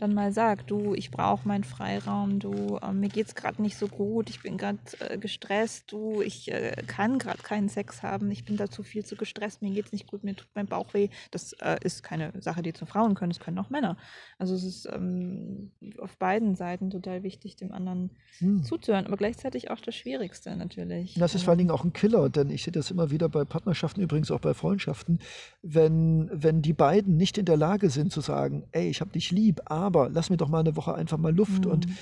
dann 0.00 0.14
mal 0.14 0.32
sagt, 0.32 0.70
du, 0.70 0.94
ich 0.94 1.10
brauche 1.10 1.46
meinen 1.46 1.64
Freiraum, 1.64 2.38
du, 2.38 2.78
äh, 2.82 2.92
mir 2.92 3.08
geht's 3.08 3.34
gerade 3.34 3.60
nicht 3.60 3.76
so 3.76 3.86
gut, 3.88 4.30
ich 4.30 4.42
bin 4.42 4.56
gerade 4.56 4.78
äh, 5.00 5.18
gestresst, 5.18 5.92
du, 5.92 6.22
ich 6.22 6.50
äh, 6.50 6.74
kann 6.86 7.18
gerade 7.18 7.42
keinen 7.42 7.68
Sex 7.68 8.02
haben, 8.02 8.30
ich 8.30 8.44
bin 8.44 8.56
dazu 8.56 8.82
viel 8.82 9.04
zu 9.04 9.16
gestresst, 9.16 9.62
mir 9.62 9.70
geht's 9.70 9.92
nicht 9.92 10.06
gut, 10.06 10.24
mir 10.24 10.34
tut 10.34 10.48
mein 10.54 10.66
Bauch 10.66 10.94
weh. 10.94 11.08
Das 11.30 11.52
äh, 11.54 11.76
ist 11.82 12.02
keine 12.02 12.32
Sache, 12.40 12.62
die 12.62 12.72
zu 12.72 12.86
Frauen 12.86 13.14
können, 13.14 13.30
das 13.30 13.40
können 13.40 13.58
auch 13.58 13.70
Männer. 13.70 13.96
Also 14.38 14.54
es 14.54 14.64
ist 14.64 14.88
ähm, 14.90 15.72
auf 15.98 16.16
beiden 16.16 16.54
Seiten 16.54 16.90
total 16.90 17.22
wichtig, 17.22 17.56
dem 17.56 17.72
anderen 17.72 18.10
Hm. 18.38 18.62
zuzuhören, 18.62 19.06
aber 19.06 19.16
gleichzeitig 19.16 19.70
auch 19.70 19.80
das 19.80 19.94
Schwierigste 19.94 20.56
natürlich. 20.56 21.14
Das 21.14 21.34
ist 21.34 21.42
vor 21.42 21.50
allen 21.50 21.58
Dingen 21.58 21.70
auch 21.70 21.84
ein 21.84 21.92
Killer, 21.92 22.30
denn 22.30 22.48
ich 22.48 22.64
sehe 22.64 22.72
das 22.72 22.90
immer 22.90 23.10
wieder 23.10 23.28
bei 23.28 23.44
Partnerschaften, 23.44 24.00
übrigens 24.00 24.30
auch 24.30 24.40
bei 24.40 24.54
Freundschaften, 24.54 25.18
wenn, 25.62 26.30
wenn 26.32 26.62
die 26.62 26.72
beiden 26.72 27.16
nicht 27.16 27.36
in 27.36 27.44
der 27.44 27.58
Lage 27.58 27.90
sind 27.90 28.12
zu 28.12 28.22
sagen, 28.22 28.64
ey, 28.72 28.88
ich 28.88 29.00
habe 29.02 29.10
dich 29.10 29.30
lieb, 29.30 29.60
aber 29.66 29.89
lass 30.10 30.30
mir 30.30 30.36
doch 30.36 30.48
mal 30.48 30.60
eine 30.60 30.76
Woche 30.76 30.94
einfach 30.94 31.18
mal 31.18 31.34
Luft 31.34 31.66
und 31.66 31.86
Mhm. 31.86 31.96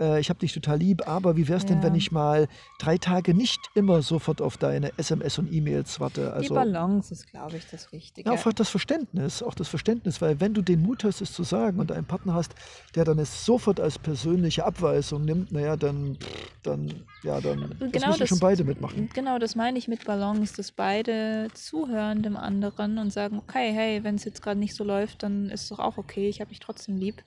Äh, 0.00 0.18
ich 0.20 0.30
habe 0.30 0.38
dich 0.40 0.52
total 0.52 0.78
lieb, 0.78 1.06
aber 1.06 1.36
wie 1.36 1.46
wär's 1.48 1.66
denn, 1.66 1.82
wenn 1.82 1.92
Ja. 1.94 1.98
ich 1.98 2.10
mal 2.10 2.48
drei 2.78 2.98
Tage 2.98 3.34
nicht 3.34 3.60
immer 3.74 4.02
sofort 4.02 4.40
auf 4.40 4.56
deine 4.56 4.90
SMS 4.98 5.38
und 5.38 5.52
E-Mails 5.52 6.00
warte? 6.00 6.22
Die 6.22 6.26
Also 6.36 6.54
Balance 6.54 7.12
ist, 7.12 7.26
glaube 7.28 7.56
ich, 7.58 7.66
das 7.66 7.92
Wichtige. 7.92 8.28
Ja, 8.30 8.36
auch 8.36 8.52
das 8.52 8.68
Verständnis, 8.68 9.42
auch 9.42 9.54
das 9.54 9.68
Verständnis, 9.68 10.20
weil 10.20 10.40
wenn 10.40 10.54
du 10.54 10.62
den 10.62 10.82
Mut 10.82 11.04
hast, 11.04 11.20
es 11.20 11.32
zu 11.32 11.42
sagen 11.44 11.78
und 11.78 11.92
einen 11.92 12.06
Partner 12.06 12.34
hast, 12.34 12.54
der 12.94 13.04
dann 13.04 13.18
es 13.18 13.44
sofort 13.44 13.78
als 13.80 13.98
persönliche 13.98 14.64
Abweisung 14.64 15.24
nimmt, 15.24 15.52
naja, 15.52 15.76
dann, 15.76 16.16
dann, 16.62 16.88
ja, 17.22 17.40
dann 17.40 17.60
das 17.60 17.92
Genau 17.92 18.06
müssen 18.08 18.20
das- 18.20 18.28
schon 18.28 18.38
beide 18.40 18.64
mitmachen. 18.64 19.08
Genau, 19.14 19.38
das 19.38 19.54
meine 19.54 19.78
ich 19.78 19.88
mit 19.88 20.04
Balance, 20.04 20.54
dass 20.56 20.72
beide 20.72 21.48
zuhören 21.54 22.22
dem 22.22 22.36
anderen 22.36 22.98
und 22.98 23.12
sagen, 23.12 23.38
okay, 23.38 23.72
hey, 23.72 24.02
wenn 24.04 24.14
es 24.16 24.24
jetzt 24.24 24.42
gerade 24.42 24.58
nicht 24.58 24.74
so 24.74 24.84
läuft, 24.84 25.22
dann 25.22 25.50
ist 25.50 25.62
es 25.62 25.68
doch 25.68 25.78
auch 25.78 25.98
okay, 25.98 26.28
ich 26.28 26.40
habe 26.40 26.48
dich 26.50 26.60
trotzdem 26.60 26.96
lieb. 26.96 27.22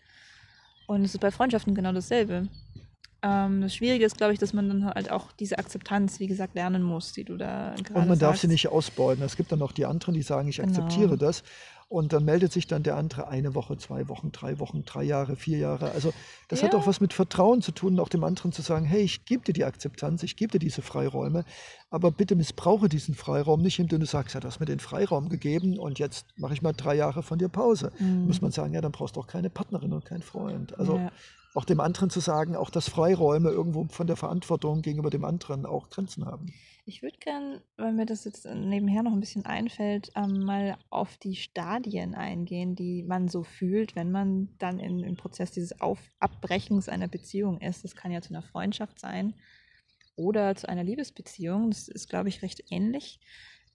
Und 0.87 1.03
es 1.05 1.13
ist 1.13 1.19
bei 1.21 1.31
Freundschaften 1.31 1.75
genau 1.75 1.91
dasselbe. 1.91 2.47
Ähm, 3.21 3.61
das 3.61 3.73
Schwierige 3.75 4.05
ist, 4.05 4.17
glaube 4.17 4.33
ich, 4.33 4.39
dass 4.39 4.51
man 4.53 4.67
dann 4.67 4.85
halt 4.85 5.09
auch 5.09 5.31
diese 5.31 5.57
Akzeptanz, 5.57 6.19
wie 6.19 6.27
gesagt, 6.27 6.55
lernen 6.55 6.83
muss, 6.83 7.13
die 7.13 7.23
du 7.23 7.37
da 7.37 7.73
gerade 7.83 8.01
Und 8.01 8.07
man 8.09 8.19
darf 8.19 8.35
sie 8.35 8.47
sagst. 8.47 8.51
nicht 8.51 8.67
ausbeuten. 8.67 9.23
Es 9.23 9.37
gibt 9.37 9.51
dann 9.51 9.59
noch 9.59 9.71
die 9.71 9.85
anderen, 9.85 10.13
die 10.13 10.21
sagen, 10.21 10.49
ich 10.49 10.57
Genau. 10.57 10.67
akzeptiere 10.69 11.17
das. 11.17 11.43
Und 11.93 12.11
dann 12.11 12.25
meldet 12.25 12.51
sich 12.51 12.65
dann 12.65 12.81
der 12.81 12.95
andere 12.97 13.27
eine 13.27 13.53
Woche, 13.53 13.77
zwei 13.77 14.09
Wochen, 14.09 14.31
drei 14.31 14.57
Wochen, 14.57 14.81
drei 14.83 15.03
Jahre, 15.03 15.35
vier 15.35 15.59
Jahre. 15.59 15.91
Also 15.91 16.11
das 16.47 16.63
hat 16.63 16.73
Ja. 16.73 16.79
auch 16.79 16.87
was 16.87 17.01
mit 17.01 17.13
Vertrauen 17.13 17.61
zu 17.61 17.71
tun, 17.71 17.99
auch 17.99 18.09
dem 18.09 18.23
anderen 18.23 18.51
zu 18.51 18.63
sagen, 18.63 18.83
hey, 18.83 19.01
ich 19.01 19.25
gebe 19.25 19.43
dir 19.43 19.53
die 19.53 19.63
Akzeptanz, 19.63 20.23
ich 20.23 20.35
gebe 20.35 20.53
dir 20.53 20.57
diese 20.57 20.81
Freiräume, 20.81 21.45
aber 21.91 22.09
bitte 22.09 22.35
missbrauche 22.35 22.89
diesen 22.89 23.13
Freiraum 23.13 23.61
nicht, 23.61 23.77
indem 23.77 23.99
du 23.99 24.07
sagst, 24.07 24.33
ja, 24.33 24.39
du 24.39 24.47
hast 24.47 24.59
mir 24.59 24.65
den 24.65 24.79
Freiraum 24.79 25.29
gegeben 25.29 25.77
und 25.77 25.99
jetzt 25.99 26.25
mache 26.35 26.53
ich 26.55 26.63
mal 26.63 26.73
drei 26.73 26.95
Jahre 26.95 27.21
von 27.21 27.37
dir 27.37 27.47
Pause. 27.47 27.91
Mhm. 27.99 28.25
Muss 28.25 28.41
man 28.41 28.51
sagen, 28.51 28.73
ja, 28.73 28.81
dann 28.81 28.91
brauchst 28.91 29.15
du 29.15 29.19
auch 29.19 29.27
keine 29.27 29.51
Partnerin 29.51 29.93
und 29.93 30.03
keinen 30.03 30.23
Freund. 30.23 30.79
Also 30.79 30.97
Ja. 30.97 31.11
auch 31.53 31.65
dem 31.65 31.79
anderen 31.79 32.09
zu 32.09 32.21
sagen, 32.21 32.55
auch 32.55 32.71
dass 32.71 32.89
Freiräume 32.89 33.51
irgendwo 33.51 33.85
von 33.91 34.07
der 34.07 34.15
Verantwortung 34.15 34.81
gegenüber 34.81 35.11
dem 35.11 35.25
anderen 35.25 35.67
auch 35.67 35.91
Grenzen 35.91 36.25
haben. 36.25 36.47
Ich 36.85 37.01
würde 37.01 37.17
gern, 37.17 37.61
weil 37.77 37.93
mir 37.93 38.05
das 38.05 38.25
jetzt 38.25 38.45
nebenher 38.45 39.03
noch 39.03 39.13
ein 39.13 39.21
bisschen 39.21 39.45
einfällt, 39.45 40.11
ähm, 40.15 40.43
mal 40.43 40.77
auf 40.89 41.17
die 41.17 41.35
Stadien 41.35 42.13
eingehen, 42.13 42.75
die 42.75 43.03
man 43.03 43.29
so 43.29 43.43
fühlt, 43.43 43.95
wenn 43.95 44.11
man 44.11 44.49
dann 44.57 44.79
in, 44.79 44.99
im 44.99 45.15
Prozess 45.15 45.51
dieses 45.51 45.79
auf 45.79 45.99
Abbrechens 46.19 46.89
einer 46.89 47.07
Beziehung 47.07 47.61
ist. 47.61 47.85
Das 47.85 47.95
kann 47.95 48.11
ja 48.11 48.21
zu 48.21 48.33
einer 48.33 48.43
Freundschaft 48.43 48.99
sein 48.99 49.33
oder 50.17 50.55
zu 50.55 50.67
einer 50.67 50.83
Liebesbeziehung. 50.83 51.69
Das 51.71 51.87
ist, 51.87 52.09
glaube 52.09 52.27
ich, 52.27 52.41
recht 52.41 52.63
ähnlich. 52.69 53.21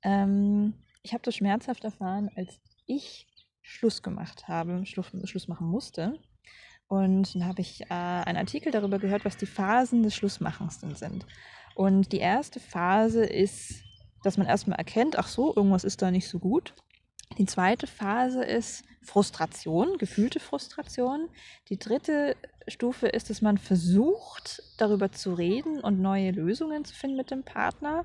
Ähm, 0.03 0.75
ich 1.03 1.15
habe 1.15 1.23
das 1.23 1.37
schmerzhaft 1.37 1.85
erfahren, 1.85 2.29
als 2.37 2.61
ich 2.87 3.27
Schluss 3.63 4.03
gemacht 4.03 4.49
habe, 4.49 4.85
Schluss, 4.85 5.11
Schluss 5.25 5.49
machen 5.49 5.69
musste. 5.69 6.19
Und 6.89 7.35
dann 7.35 7.47
habe 7.47 7.63
ich 7.63 7.83
äh, 7.83 7.95
einen 7.95 8.39
Artikel 8.39 8.71
darüber 8.71 8.99
gehört, 8.99 9.25
was 9.25 9.39
die 9.39 9.47
Phasen 9.47 10.03
des 10.03 10.15
Schlussmachens 10.15 10.81
denn 10.81 10.95
sind. 10.95 11.27
Und 11.79 12.11
die 12.11 12.19
erste 12.19 12.59
Phase 12.59 13.25
ist, 13.25 13.85
dass 14.25 14.37
man 14.37 14.49
erstmal 14.49 14.79
erkennt, 14.79 15.17
ach 15.17 15.29
so, 15.29 15.55
irgendwas 15.55 15.85
ist 15.85 16.03
da 16.03 16.11
nicht 16.11 16.27
so 16.29 16.41
gut. 16.41 16.75
Die 17.39 17.47
zweite 17.47 17.87
Phase 17.87 18.43
ist 18.43 18.83
Frustration, 19.01 19.97
gefühlte 19.97 20.41
Frustration. 20.41 21.29
Die 21.69 21.79
dritte 21.79 22.35
Stufe 22.67 23.07
ist, 23.07 23.31
dass 23.31 23.43
man 23.43 23.59
versucht, 23.59 24.61
darüber 24.77 25.13
zu 25.13 25.35
reden 25.35 25.79
und 25.79 26.01
neue 26.01 26.33
Lösungen 26.33 26.85
zu 26.85 26.97
finden 26.97 27.17
mit 27.17 27.31
dem 27.31 27.45
Partner. 27.45 28.05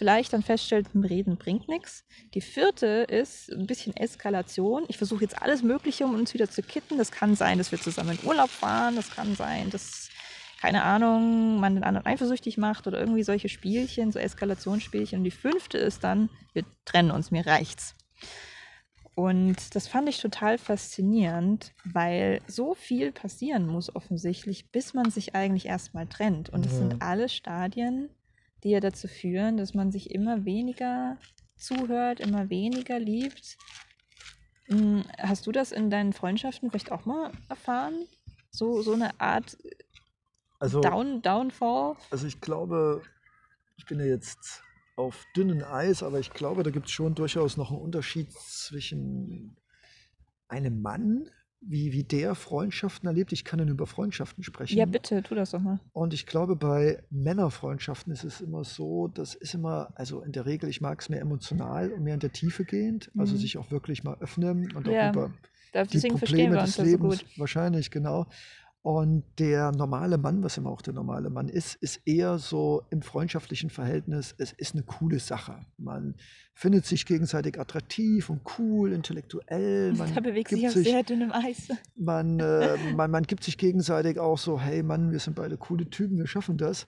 Vielleicht 0.00 0.32
dann 0.32 0.42
feststellt, 0.42 0.86
Reden 0.94 1.36
bringt 1.36 1.68
nichts. 1.68 2.06
Die 2.32 2.40
vierte 2.40 2.86
ist 2.86 3.52
ein 3.52 3.66
bisschen 3.66 3.94
Eskalation. 3.94 4.84
Ich 4.88 4.96
versuche 4.96 5.20
jetzt 5.20 5.42
alles 5.42 5.62
Mögliche, 5.62 6.06
um 6.06 6.14
uns 6.14 6.32
wieder 6.32 6.48
zu 6.48 6.62
kitten. 6.62 6.96
Das 6.96 7.10
kann 7.10 7.36
sein, 7.36 7.58
dass 7.58 7.70
wir 7.70 7.78
zusammen 7.78 8.18
in 8.18 8.26
Urlaub 8.26 8.48
fahren. 8.48 8.96
Das 8.96 9.10
kann 9.10 9.36
sein, 9.36 9.68
dass, 9.68 10.08
keine 10.60 10.82
Ahnung, 10.82 11.58
man 11.58 11.74
den 11.74 11.84
anderen 11.84 12.06
eifersüchtig 12.06 12.58
macht 12.58 12.86
oder 12.86 13.00
irgendwie 13.00 13.22
solche 13.22 13.48
Spielchen, 13.48 14.12
so 14.12 14.18
Eskalationsspielchen. 14.18 15.18
Und 15.20 15.24
die 15.24 15.30
fünfte 15.30 15.78
ist 15.78 16.04
dann, 16.04 16.28
wir 16.52 16.64
trennen 16.84 17.10
uns, 17.10 17.30
mir 17.30 17.46
reicht's. 17.46 17.94
Und 19.14 19.74
das 19.74 19.88
fand 19.88 20.08
ich 20.08 20.18
total 20.20 20.58
faszinierend, 20.58 21.72
weil 21.84 22.40
so 22.46 22.74
viel 22.74 23.12
passieren 23.12 23.66
muss 23.66 23.94
offensichtlich, 23.94 24.70
bis 24.70 24.94
man 24.94 25.10
sich 25.10 25.34
eigentlich 25.34 25.66
erstmal 25.66 26.06
trennt. 26.06 26.50
Und 26.50 26.64
es 26.64 26.72
Ja. 26.72 26.78
sind 26.78 27.02
alle 27.02 27.28
Stadien, 27.28 28.10
die 28.62 28.70
ja 28.70 28.80
dazu 28.80 29.08
führen, 29.08 29.56
dass 29.56 29.74
man 29.74 29.90
sich 29.90 30.10
immer 30.10 30.44
weniger 30.44 31.16
zuhört, 31.56 32.20
immer 32.20 32.50
weniger 32.50 32.98
liebt. 32.98 33.56
Hm, 34.66 35.04
Hast 35.18 35.46
du 35.46 35.52
das 35.52 35.72
in 35.72 35.90
deinen 35.90 36.12
Freundschaften 36.12 36.70
vielleicht 36.70 36.92
auch 36.92 37.04
mal 37.04 37.32
erfahren? 37.48 38.06
So, 38.50 38.82
so 38.82 38.92
eine 38.92 39.18
Art 39.20 39.56
Also, 40.60 40.82
Down, 40.82 41.22
Downfall? 41.22 41.96
also 42.10 42.26
ich 42.26 42.40
glaube, 42.40 43.02
ich 43.76 43.86
bin 43.86 43.98
ja 43.98 44.06
jetzt 44.06 44.62
auf 44.96 45.26
dünnem 45.34 45.64
Eis, 45.64 46.02
aber 46.02 46.20
ich 46.20 46.30
glaube, 46.30 46.62
da 46.62 46.70
gibt 46.70 46.86
es 46.86 46.92
schon 46.92 47.14
durchaus 47.14 47.56
noch 47.56 47.70
einen 47.70 47.80
Unterschied 47.80 48.30
zwischen 48.32 49.56
einem 50.48 50.82
Mann, 50.82 51.30
wie, 51.62 51.92
wie 51.92 52.04
der 52.04 52.34
Freundschaften 52.34 53.06
erlebt. 53.06 53.32
Ich 53.32 53.44
kann 53.44 53.58
dann 53.58 53.68
über 53.68 53.86
Freundschaften 53.86 54.44
sprechen. 54.44 54.78
Ja, 54.78 54.84
bitte, 54.84 55.22
tu 55.22 55.34
das 55.34 55.52
doch 55.52 55.60
mal. 55.60 55.80
Und 55.92 56.12
ich 56.12 56.26
glaube, 56.26 56.56
bei 56.56 57.02
Männerfreundschaften 57.10 58.12
ist 58.12 58.24
es 58.24 58.40
immer 58.40 58.64
so, 58.64 59.08
das 59.08 59.34
ist 59.34 59.54
immer, 59.54 59.92
also 59.94 60.20
in 60.22 60.32
der 60.32 60.46
Regel, 60.46 60.68
ich 60.68 60.80
mag 60.80 61.00
es 61.00 61.08
mehr 61.08 61.20
emotional 61.20 61.90
und 61.90 62.02
mehr 62.04 62.14
in 62.14 62.20
der 62.20 62.32
Tiefe 62.32 62.64
gehend, 62.64 63.10
also 63.16 63.34
Mhm. 63.34 63.38
sich 63.38 63.58
auch 63.58 63.70
wirklich 63.70 64.04
mal 64.04 64.16
öffnen 64.20 64.74
und 64.76 64.88
auch 64.88 64.92
Ja. 64.92 65.10
über 65.10 65.30
Deswegen 65.72 66.18
verstehen 66.18 66.52
wir 66.52 66.60
uns 66.60 66.76
ja 66.76 66.84
so. 66.84 67.14
Wahrscheinlich, 67.36 67.90
genau. 67.90 68.26
Und 68.82 69.24
der 69.38 69.72
normale 69.72 70.16
Mann, 70.16 70.42
was 70.42 70.56
immer 70.56 70.70
auch 70.70 70.80
der 70.80 70.94
normale 70.94 71.28
Mann 71.28 71.50
ist, 71.50 71.74
ist 71.74 72.00
eher 72.06 72.38
so 72.38 72.82
im 72.88 73.02
freundschaftlichen 73.02 73.68
Verhältnis, 73.68 74.34
es 74.38 74.52
ist 74.52 74.74
eine 74.74 74.84
coole 74.84 75.18
Sache. 75.18 75.66
Man 75.76 76.14
findet 76.54 76.86
sich 76.86 77.04
gegenseitig 77.04 77.60
attraktiv 77.60 78.30
und 78.30 78.40
cool, 78.58 78.92
intellektuell. 78.92 79.92
Man 79.98 80.14
da 80.14 80.20
bewegt 80.22 80.48
sich 80.48 80.66
auf 80.66 80.72
sehr 80.72 81.02
dünnem 81.02 81.30
Eis. 81.30 81.68
Man, 81.94 82.40
äh, 82.40 82.76
man, 82.94 83.10
man 83.10 83.24
gibt 83.24 83.44
sich 83.44 83.58
gegenseitig 83.58 84.18
auch 84.18 84.38
so, 84.38 84.58
hey 84.58 84.82
Mann, 84.82 85.12
wir 85.12 85.18
sind 85.18 85.36
beide 85.36 85.58
coole 85.58 85.90
Typen, 85.90 86.16
wir 86.16 86.26
schaffen 86.26 86.56
das. 86.56 86.86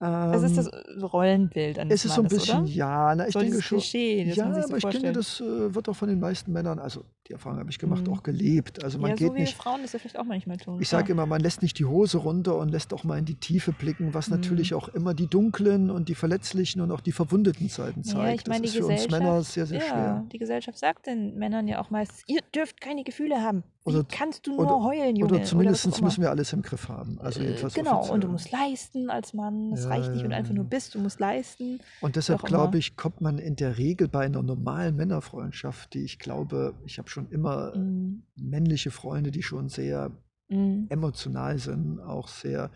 Das 0.00 0.42
ist 0.42 0.58
das 0.58 0.66
ähm, 0.66 1.04
Rollenbild 1.04 1.78
eines 1.78 1.94
Es 1.94 2.04
ist 2.04 2.14
so 2.16 2.22
ein 2.22 2.28
bisschen, 2.28 2.64
oder? 2.64 2.68
ja, 2.68 3.14
na, 3.14 3.26
ich 3.26 3.32
so 3.32 3.38
denke 3.38 3.62
schon. 3.62 3.78
Klischee, 3.78 4.22
ja, 4.24 4.46
aber 4.46 4.76
ich 4.76 4.84
denke, 4.84 5.12
das 5.12 5.40
äh, 5.40 5.74
wird 5.74 5.88
auch 5.88 5.96
von 5.96 6.08
den 6.08 6.20
meisten 6.20 6.52
Männern, 6.52 6.78
also 6.78 7.04
die 7.28 7.32
Erfahrung 7.32 7.58
habe 7.58 7.70
ich 7.70 7.78
gemacht, 7.78 8.06
Mhm. 8.06 8.12
auch 8.12 8.22
gelebt. 8.22 8.84
Also 8.84 8.98
man 8.98 9.10
ja, 9.10 9.16
geht 9.16 9.28
so 9.28 9.34
wie 9.34 9.40
nicht, 9.40 9.56
Frauen 9.56 9.80
das 9.82 9.92
ja 9.94 9.98
vielleicht 9.98 10.18
auch 10.18 10.24
manchmal 10.24 10.58
tun. 10.58 10.78
ich 10.80 10.88
sage 10.90 11.12
immer, 11.12 11.24
man 11.24 11.40
lässt 11.40 11.62
nicht 11.62 11.78
die 11.78 11.86
Hose 11.86 12.18
runter 12.18 12.56
und 12.58 12.68
lässt 12.68 12.92
auch 12.92 13.02
mal 13.04 13.18
in 13.18 13.24
die 13.24 13.36
Tiefe 13.36 13.72
blicken, 13.72 14.12
was 14.12 14.28
Mhm. 14.28 14.36
natürlich 14.36 14.74
auch 14.74 14.88
immer 14.88 15.14
die 15.14 15.26
dunklen 15.26 15.90
und 15.90 16.08
die 16.10 16.14
verletzlichen 16.14 16.80
und 16.82 16.90
auch 16.90 17.00
die 17.00 17.12
verwundeten 17.12 17.68
Seiten 17.68 18.02
Ja, 18.04 18.12
zeigt. 18.14 18.42
ich 18.42 18.46
meine, 18.48 18.62
das 18.62 18.72
ist 18.72 18.76
für 18.78 18.86
uns 18.86 19.08
Männer 19.10 19.42
sehr, 19.42 19.64
sehr 19.66 19.80
ja, 19.80 19.86
schwer. 19.86 20.26
die 20.32 20.38
Gesellschaft 20.38 20.78
sagt 20.78 21.06
den 21.06 21.36
Männern 21.38 21.66
ja 21.66 21.80
auch 21.80 21.90
meistens, 21.90 22.22
ihr 22.26 22.40
dürft 22.54 22.80
keine 22.80 23.04
Gefühle 23.04 23.40
haben. 23.40 23.64
Wie 23.86 23.90
Oder- 23.90 24.06
kannst 24.10 24.46
du 24.46 24.52
nur 24.56 24.60
oder- 24.60 24.82
heulen, 24.82 25.14
Junge? 25.16 25.34
Oder 25.34 25.42
zumindest 25.44 25.84
immer. 25.86 26.00
müssen 26.06 26.22
wir 26.22 26.30
alles 26.30 26.54
im 26.54 26.62
Griff 26.62 26.88
haben. 26.88 27.18
Also 27.20 27.40
Äh, 27.40 27.48
jedenfalls 27.48 27.74
Genau, 27.74 27.96
offiziell. 27.98 28.14
und 28.14 28.24
du 28.24 28.28
musst 28.28 28.50
leisten 28.50 29.10
als 29.10 29.34
Mann. 29.34 29.72
Es 29.74 29.84
Ja, 29.84 29.90
reicht 29.90 30.10
nicht, 30.10 30.22
wenn 30.22 30.30
du 30.30 30.34
ja, 30.34 30.38
einfach 30.38 30.54
nur 30.54 30.64
ja. 30.64 30.68
bist, 30.70 30.94
du 30.94 31.00
musst 31.00 31.20
leisten. 31.20 31.80
Und 32.00 32.16
deshalb 32.16 32.42
glaube 32.44 32.78
ich, 32.78 32.96
kommt 32.96 33.20
man 33.20 33.38
in 33.38 33.56
der 33.56 33.76
Regel 33.76 34.08
bei 34.08 34.24
einer 34.24 34.42
normalen 34.42 34.96
Männerfreundschaft, 34.96 35.92
die 35.92 36.02
ich 36.04 36.18
glaube, 36.18 36.72
ich 36.86 36.96
habe 36.98 37.10
schon 37.14 37.30
immer 37.30 37.74
Mm, 37.76 38.22
männliche 38.36 38.90
Freunde, 38.90 39.30
die 39.30 39.42
schon 39.42 39.68
sehr 39.68 40.10
mm, 40.48 40.86
emotional 40.90 41.58
sind, 41.58 42.00
auch 42.00 42.28
sehr 42.28 42.70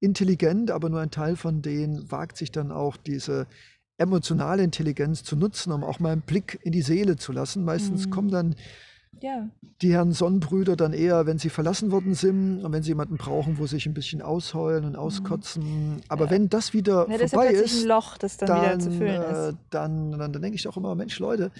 intelligent, 0.00 0.70
aber 0.70 0.88
nur 0.88 1.00
ein 1.00 1.10
Teil 1.10 1.36
von 1.36 1.60
denen 1.60 2.10
wagt 2.10 2.36
sich 2.38 2.50
dann 2.52 2.72
auch 2.72 2.96
diese 2.96 3.46
emotionale 3.98 4.62
Intelligenz 4.62 5.22
zu 5.24 5.36
nutzen, 5.36 5.72
um 5.72 5.84
auch 5.84 5.98
mal 6.00 6.12
einen 6.12 6.22
Blick 6.22 6.58
in 6.62 6.72
die 6.72 6.80
Seele 6.82 7.16
zu 7.16 7.32
lassen. 7.32 7.64
Meistens 7.64 8.06
Mhm. 8.06 8.10
kommen 8.10 8.30
dann 8.30 8.54
Ja, 9.20 9.50
die 9.82 9.92
Herren 9.92 10.12
Sonnenbrüder 10.12 10.74
dann 10.76 10.94
eher, 10.94 11.26
wenn 11.26 11.38
sie 11.38 11.50
verlassen 11.50 11.90
worden 11.90 12.14
sind 12.14 12.64
und 12.64 12.72
wenn 12.72 12.82
sie 12.82 12.90
jemanden 12.92 13.18
brauchen, 13.18 13.58
wo 13.58 13.66
sie 13.66 13.76
sich 13.76 13.86
ein 13.86 13.92
bisschen 13.94 14.22
ausheulen 14.22 14.84
und 14.86 14.96
auskotzen. 14.96 16.00
Aber 16.08 16.24
Mhm. 16.24 16.30
Ja. 16.30 16.36
wenn 16.36 16.48
das 16.48 16.72
wieder 16.72 17.06
ja 17.10 17.18
das 17.18 17.22
ist 17.22 17.30
vorbei 17.32 17.50
ist, 17.52 17.82
ein 17.82 17.88
Loch, 17.88 18.16
das 18.16 18.36
dann, 18.38 18.56
wieder 18.56 18.78
zu 18.78 18.88
dann, 18.88 18.98
füllen 18.98 19.22
äh, 19.22 19.48
ist. 19.50 19.56
dann, 19.70 20.12
dann, 20.12 20.32
dann 20.32 20.42
denke 20.42 20.56
ich 20.56 20.66
auch 20.68 20.76
immer, 20.78 20.94
Mensch, 20.94 21.18
Leute, 21.18 21.50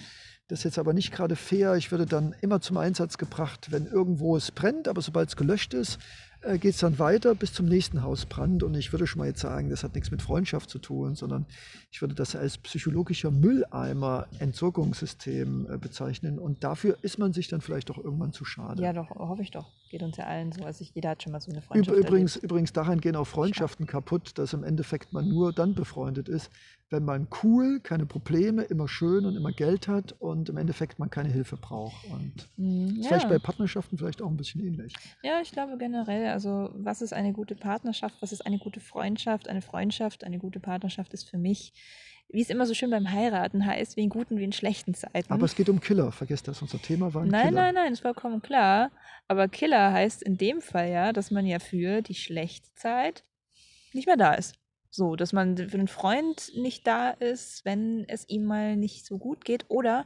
das 0.47 0.59
ist 0.59 0.63
jetzt 0.65 0.79
aber 0.79 0.93
nicht 0.93 1.11
gerade 1.11 1.35
fair. 1.35 1.75
Ich 1.75 1.91
würde 1.91 2.05
dann 2.05 2.35
immer 2.41 2.59
zum 2.59 2.77
Einsatz 2.77 3.17
gebracht, 3.17 3.71
wenn 3.71 3.85
irgendwo 3.85 4.35
es 4.35 4.51
brennt, 4.51 4.87
aber 4.87 5.01
sobald 5.01 5.29
es 5.29 5.35
gelöscht 5.37 5.73
ist, 5.73 5.97
äh, 6.41 6.57
geht 6.57 6.73
es 6.73 6.79
dann 6.79 6.97
weiter 6.97 7.35
bis 7.35 7.53
zum 7.53 7.67
nächsten 7.67 8.01
Hausbrand. 8.01 8.63
Und 8.63 8.75
ich 8.75 8.91
würde 8.91 9.05
schon 9.05 9.19
mal 9.19 9.27
jetzt 9.27 9.41
sagen, 9.41 9.69
das 9.69 9.83
hat 9.83 9.93
nichts 9.93 10.11
mit 10.11 10.21
Freundschaft 10.21 10.69
zu 10.69 10.79
tun, 10.79 11.15
sondern 11.15 11.45
ich 11.91 12.01
würde 12.01 12.15
das 12.15 12.35
als 12.35 12.57
psychologischer 12.57 13.31
Mülleimer 13.31 14.27
Entsorgungssystem 14.39 15.67
äh, 15.71 15.77
bezeichnen. 15.77 16.39
Und 16.39 16.63
dafür 16.63 16.97
ist 17.01 17.19
man 17.19 17.31
sich 17.31 17.47
dann 17.47 17.61
vielleicht 17.61 17.91
auch 17.91 17.97
irgendwann 17.97 18.33
zu 18.33 18.43
schade. 18.43 18.81
Ja, 18.81 18.91
doch, 18.91 19.09
hoffe 19.11 19.43
ich 19.43 19.51
doch. 19.51 19.71
Geht 19.89 20.01
uns 20.01 20.17
ja 20.17 20.25
allen 20.25 20.51
so. 20.51 20.63
Also 20.65 20.81
ich, 20.81 20.93
jeder 20.95 21.11
hat 21.11 21.21
schon 21.21 21.31
mal 21.31 21.41
so 21.41 21.51
eine 21.51 21.61
Freundschaft 21.61 21.97
Übrigens, 21.97 22.35
erlebt. 22.35 22.51
übrigens, 22.51 22.73
daran 22.73 22.99
gehen 23.01 23.15
auch 23.15 23.27
Freundschaften 23.27 23.85
kaputt, 23.85 24.37
dass 24.37 24.53
im 24.53 24.63
Endeffekt 24.63 25.13
man 25.13 25.29
nur 25.29 25.53
dann 25.53 25.75
befreundet 25.75 26.27
ist, 26.27 26.49
wenn 26.91 27.05
man 27.05 27.27
cool, 27.43 27.79
keine 27.81 28.05
Probleme, 28.05 28.63
immer 28.63 28.87
schön 28.87 29.25
und 29.25 29.35
immer 29.35 29.51
Geld 29.51 29.87
hat 29.87 30.13
und 30.13 30.49
im 30.49 30.57
Endeffekt 30.57 30.99
man 30.99 31.09
keine 31.09 31.29
Hilfe 31.29 31.57
braucht. 31.57 32.03
Und 32.03 32.49
Mm, 32.57 32.99
ist 32.99 33.07
vielleicht 33.07 33.27
bei 33.27 33.35
Ja. 33.35 33.39
Partnerschaften 33.39 33.97
vielleicht 33.97 34.21
auch 34.21 34.29
ein 34.29 34.37
bisschen 34.37 34.61
ähnlich. 34.61 35.01
ja, 35.23 35.39
ich 35.41 35.51
glaube 35.51 35.77
generell, 35.77 36.27
also 36.29 36.69
was 36.73 37.01
ist 37.01 37.13
eine 37.13 37.33
gute 37.33 37.55
Partnerschaft, 37.55 38.21
was 38.21 38.31
ist 38.31 38.45
eine 38.45 38.57
gute 38.57 38.79
Freundschaft? 38.79 39.47
Eine 39.47 39.61
Freundschaft, 39.61 40.23
eine 40.23 40.39
gute 40.39 40.59
Partnerschaft 40.59 41.13
ist 41.13 41.29
für 41.29 41.37
mich, 41.37 41.73
wie 42.29 42.41
es 42.41 42.49
immer 42.49 42.65
so 42.65 42.73
schön 42.73 42.89
beim 42.89 43.11
Heiraten 43.11 43.65
heißt, 43.65 43.97
wie 43.97 44.03
in 44.03 44.09
guten 44.09 44.37
wie 44.37 44.43
in 44.43 44.51
schlechten 44.53 44.93
Zeiten. 44.93 45.33
Aber 45.33 45.45
es 45.45 45.55
geht 45.55 45.67
um 45.69 45.79
Killer, 45.79 46.11
vergesst 46.11 46.47
das, 46.47 46.61
unser 46.61 46.79
Thema 46.81 47.13
war 47.13 47.23
ein 47.23 47.29
Nein, 47.29 47.33
Killer. 47.33 47.55
nein, 47.55 47.75
nein, 47.75 47.93
ist 47.93 48.01
vollkommen 48.01 48.41
klar. 48.41 48.91
Aber 49.27 49.47
Killer 49.47 49.91
heißt 49.93 50.23
in 50.23 50.37
dem 50.37 50.61
Fall 50.61 50.89
ja, 50.89 51.13
dass 51.13 51.31
man 51.31 51.45
ja 51.45 51.59
für 51.59 52.01
die 52.01 52.15
schlechte 52.15 52.73
Zeit 52.75 53.23
nicht 53.93 54.07
mehr 54.07 54.17
da 54.17 54.33
ist. 54.35 54.55
So, 54.93 55.15
dass 55.15 55.31
man 55.31 55.55
für 55.55 55.77
einen 55.77 55.87
Freund 55.87 56.51
nicht 56.53 56.85
da 56.85 57.11
ist, 57.11 57.63
wenn 57.63 58.03
es 58.09 58.27
ihm 58.27 58.43
mal 58.43 58.75
nicht 58.75 59.05
so 59.05 59.17
gut 59.17 59.45
geht. 59.45 59.65
Oder, 59.69 60.05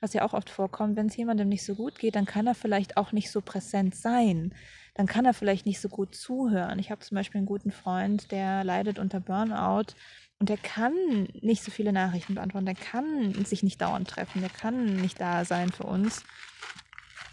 was 0.00 0.12
ja 0.12 0.22
auch 0.22 0.34
oft 0.34 0.50
vorkommt, 0.50 0.96
wenn 0.96 1.06
es 1.06 1.16
jemandem 1.16 1.48
nicht 1.48 1.64
so 1.64 1.76
gut 1.76 2.00
geht, 2.00 2.16
dann 2.16 2.26
kann 2.26 2.48
er 2.48 2.56
vielleicht 2.56 2.96
auch 2.96 3.12
nicht 3.12 3.30
so 3.30 3.40
präsent 3.40 3.94
sein. 3.94 4.52
Dann 4.94 5.06
kann 5.06 5.24
er 5.24 5.34
vielleicht 5.34 5.66
nicht 5.66 5.80
so 5.80 5.88
gut 5.88 6.16
zuhören. 6.16 6.80
Ich 6.80 6.90
habe 6.90 7.00
zum 7.00 7.14
Beispiel 7.14 7.38
einen 7.38 7.46
guten 7.46 7.70
Freund, 7.70 8.32
der 8.32 8.64
leidet 8.64 8.98
unter 8.98 9.20
Burnout 9.20 9.94
und 10.40 10.48
der 10.48 10.56
kann 10.56 10.94
nicht 11.40 11.62
so 11.62 11.70
viele 11.70 11.92
Nachrichten 11.92 12.34
beantworten. 12.34 12.66
Der 12.66 12.74
kann 12.74 13.44
sich 13.44 13.62
nicht 13.62 13.80
dauernd 13.80 14.08
treffen. 14.08 14.40
Der 14.40 14.50
kann 14.50 14.96
nicht 14.96 15.20
da 15.20 15.44
sein 15.44 15.70
für 15.70 15.84
uns. 15.84 16.24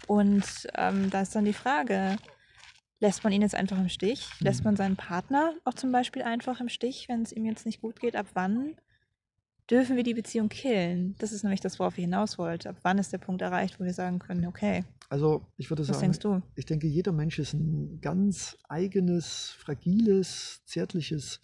Und 0.06 0.44
ähm, 0.76 1.10
da 1.10 1.22
ist 1.22 1.34
dann 1.34 1.44
die 1.44 1.52
Frage, 1.52 2.16
lässt 3.02 3.24
man 3.24 3.32
ihn 3.32 3.42
jetzt 3.42 3.56
einfach 3.56 3.78
im 3.78 3.88
Stich? 3.88 4.28
Lässt 4.40 4.60
Mhm. 4.60 4.64
man 4.64 4.76
seinen 4.76 4.96
Partner 4.96 5.54
auch 5.64 5.74
zum 5.74 5.90
Beispiel 5.90 6.22
einfach 6.22 6.60
im 6.60 6.68
Stich, 6.68 7.08
wenn 7.08 7.22
es 7.22 7.32
ihm 7.32 7.44
jetzt 7.44 7.66
nicht 7.66 7.80
gut 7.82 7.98
geht? 7.98 8.14
Ab 8.14 8.28
wann 8.34 8.76
dürfen 9.68 9.96
wir 9.96 10.04
die 10.04 10.14
Beziehung 10.14 10.48
killen? 10.48 11.16
Das 11.18 11.32
ist 11.32 11.42
nämlich 11.42 11.60
das, 11.60 11.78
worauf 11.80 11.98
ich 11.98 12.04
hinaus 12.04 12.38
wollte. 12.38 12.70
Ab 12.70 12.76
wann 12.82 12.98
ist 12.98 13.12
der 13.12 13.18
Punkt 13.18 13.42
erreicht, 13.42 13.80
wo 13.80 13.84
wir 13.84 13.92
sagen 13.92 14.20
können, 14.20 14.46
okay, 14.46 14.84
Also 15.08 15.44
ich 15.56 15.68
würde 15.68 15.82
was 15.82 15.88
sagen, 15.88 16.00
denkst 16.00 16.20
du? 16.20 16.42
ich 16.54 16.64
denke, 16.64 16.86
jeder 16.86 17.10
Mensch 17.12 17.40
ist 17.40 17.54
ein 17.54 18.00
ganz 18.00 18.56
eigenes, 18.68 19.50
fragiles, 19.50 20.62
zärtliches, 20.64 21.40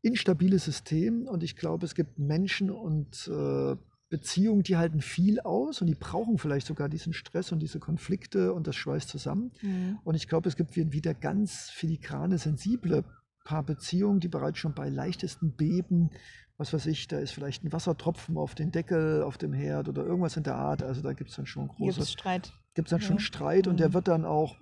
instabiles 0.00 0.64
System. 0.64 1.28
Und 1.28 1.42
ich 1.42 1.56
glaube, 1.56 1.84
es 1.84 1.94
gibt 1.94 2.18
Menschen 2.18 2.70
und 2.70 3.28
äh, 3.28 3.76
Beziehungen, 4.08 4.62
die 4.62 4.76
halten 4.76 5.00
viel 5.00 5.40
aus 5.40 5.80
und 5.80 5.88
die 5.88 5.94
brauchen 5.96 6.38
vielleicht 6.38 6.66
sogar 6.66 6.88
diesen 6.88 7.12
Stress 7.12 7.50
und 7.50 7.58
diese 7.60 7.80
Konflikte 7.80 8.52
und 8.52 8.66
das 8.66 8.76
schweißt 8.76 9.08
zusammen. 9.08 9.50
Mhm. 9.62 9.98
Und 10.04 10.14
ich 10.14 10.28
glaube, 10.28 10.48
es 10.48 10.56
gibt 10.56 10.76
wie- 10.76 10.92
wieder 10.92 11.12
ganz 11.14 11.70
filigrane, 11.70 12.38
sensible 12.38 13.04
Paar 13.44 13.62
Beziehungen, 13.62 14.18
die 14.20 14.28
bereits 14.28 14.58
schon 14.58 14.74
bei 14.74 14.88
leichtesten 14.88 15.52
Beben, 15.52 16.10
was 16.56 16.72
weiß 16.72 16.86
ich, 16.86 17.06
da 17.06 17.18
ist 17.18 17.30
vielleicht 17.32 17.62
ein 17.64 17.72
Wassertropfen 17.72 18.36
auf 18.38 18.54
den 18.56 18.72
Deckel, 18.72 19.22
auf 19.22 19.38
dem 19.38 19.52
Herd 19.52 19.88
oder 19.88 20.04
irgendwas 20.04 20.36
in 20.36 20.42
der 20.42 20.56
Art. 20.56 20.82
Also 20.82 21.00
da 21.02 21.12
gibt 21.12 21.30
es 21.30 21.36
dann 21.36 21.46
schon 21.46 21.68
große 21.68 22.00
es 22.00 22.12
Streit? 22.12 22.52
gibt 22.74 22.88
es 22.88 22.90
dann 22.90 23.00
schon 23.00 23.16
Ja. 23.18 23.22
Streit 23.22 23.68
und 23.68 23.78
der 23.78 23.90
Mhm. 23.90 23.94
wird 23.94 24.08
dann 24.08 24.24
auch 24.24 24.56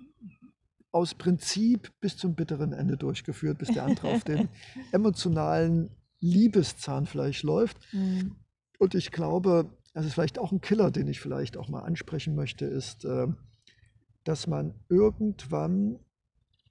aus 0.91 1.13
Prinzip 1.15 1.91
bis 1.99 2.15
zum 2.17 2.35
bitteren 2.35 2.73
Ende 2.73 2.95
durchgeführt, 2.95 3.57
bis 3.57 3.69
der 3.69 3.83
andere 3.83 4.07
auf 4.09 4.23
den 4.47 4.49
emotionalen 4.91 5.89
Liebeszahnfleisch 6.19 7.43
läuft. 7.43 7.77
Mhm. 7.93 8.35
Und 8.79 8.95
ich 8.95 9.11
glaube, 9.11 9.69
das 9.93 10.05
ist 10.05 10.13
vielleicht 10.13 10.39
auch 10.39 10.51
ein 10.51 10.61
Killer, 10.61 10.91
den 10.91 11.07
ich 11.07 11.19
vielleicht 11.19 11.57
auch 11.57 11.69
mal 11.69 11.81
ansprechen 11.81 12.35
möchte, 12.35 12.65
ist, 12.65 13.05
äh, 13.05 13.27
dass 14.23 14.47
man 14.47 14.73
irgendwann 14.89 15.99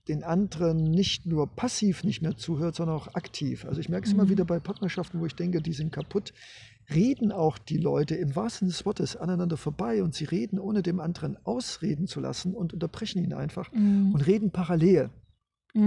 den 0.08 0.22
anderen 0.22 0.90
nicht 0.90 1.24
nur 1.24 1.46
passiv 1.46 2.04
nicht 2.04 2.20
mehr 2.20 2.36
zuhört, 2.36 2.74
sondern 2.74 2.96
auch 2.96 3.14
aktiv. 3.14 3.64
Also 3.64 3.80
ich 3.80 3.88
merke 3.88 4.06
es 4.06 4.12
immer 4.12 4.24
Mhm. 4.26 4.30
wieder 4.30 4.44
bei 4.44 4.60
Partnerschaften, 4.60 5.18
wo 5.20 5.24
ich 5.26 5.34
denke, 5.34 5.62
die 5.62 5.72
sind 5.72 5.92
kaputt, 5.92 6.34
reden 6.92 7.32
auch 7.32 7.56
die 7.56 7.78
Leute 7.78 8.14
im 8.14 8.36
wahrsten 8.36 8.68
Sinne 8.68 8.76
des 8.76 8.84
Wortes 8.84 9.16
aneinander 9.16 9.56
vorbei 9.56 10.02
und 10.02 10.14
sie 10.14 10.26
reden, 10.26 10.58
ohne 10.58 10.82
dem 10.82 11.00
anderen 11.00 11.38
ausreden 11.46 12.06
zu 12.06 12.20
lassen 12.20 12.54
und 12.54 12.74
unterbrechen 12.74 13.24
ihn 13.24 13.32
einfach 13.32 13.72
Mhm. 13.72 14.12
und 14.12 14.20
reden 14.26 14.50
parallel. 14.50 15.08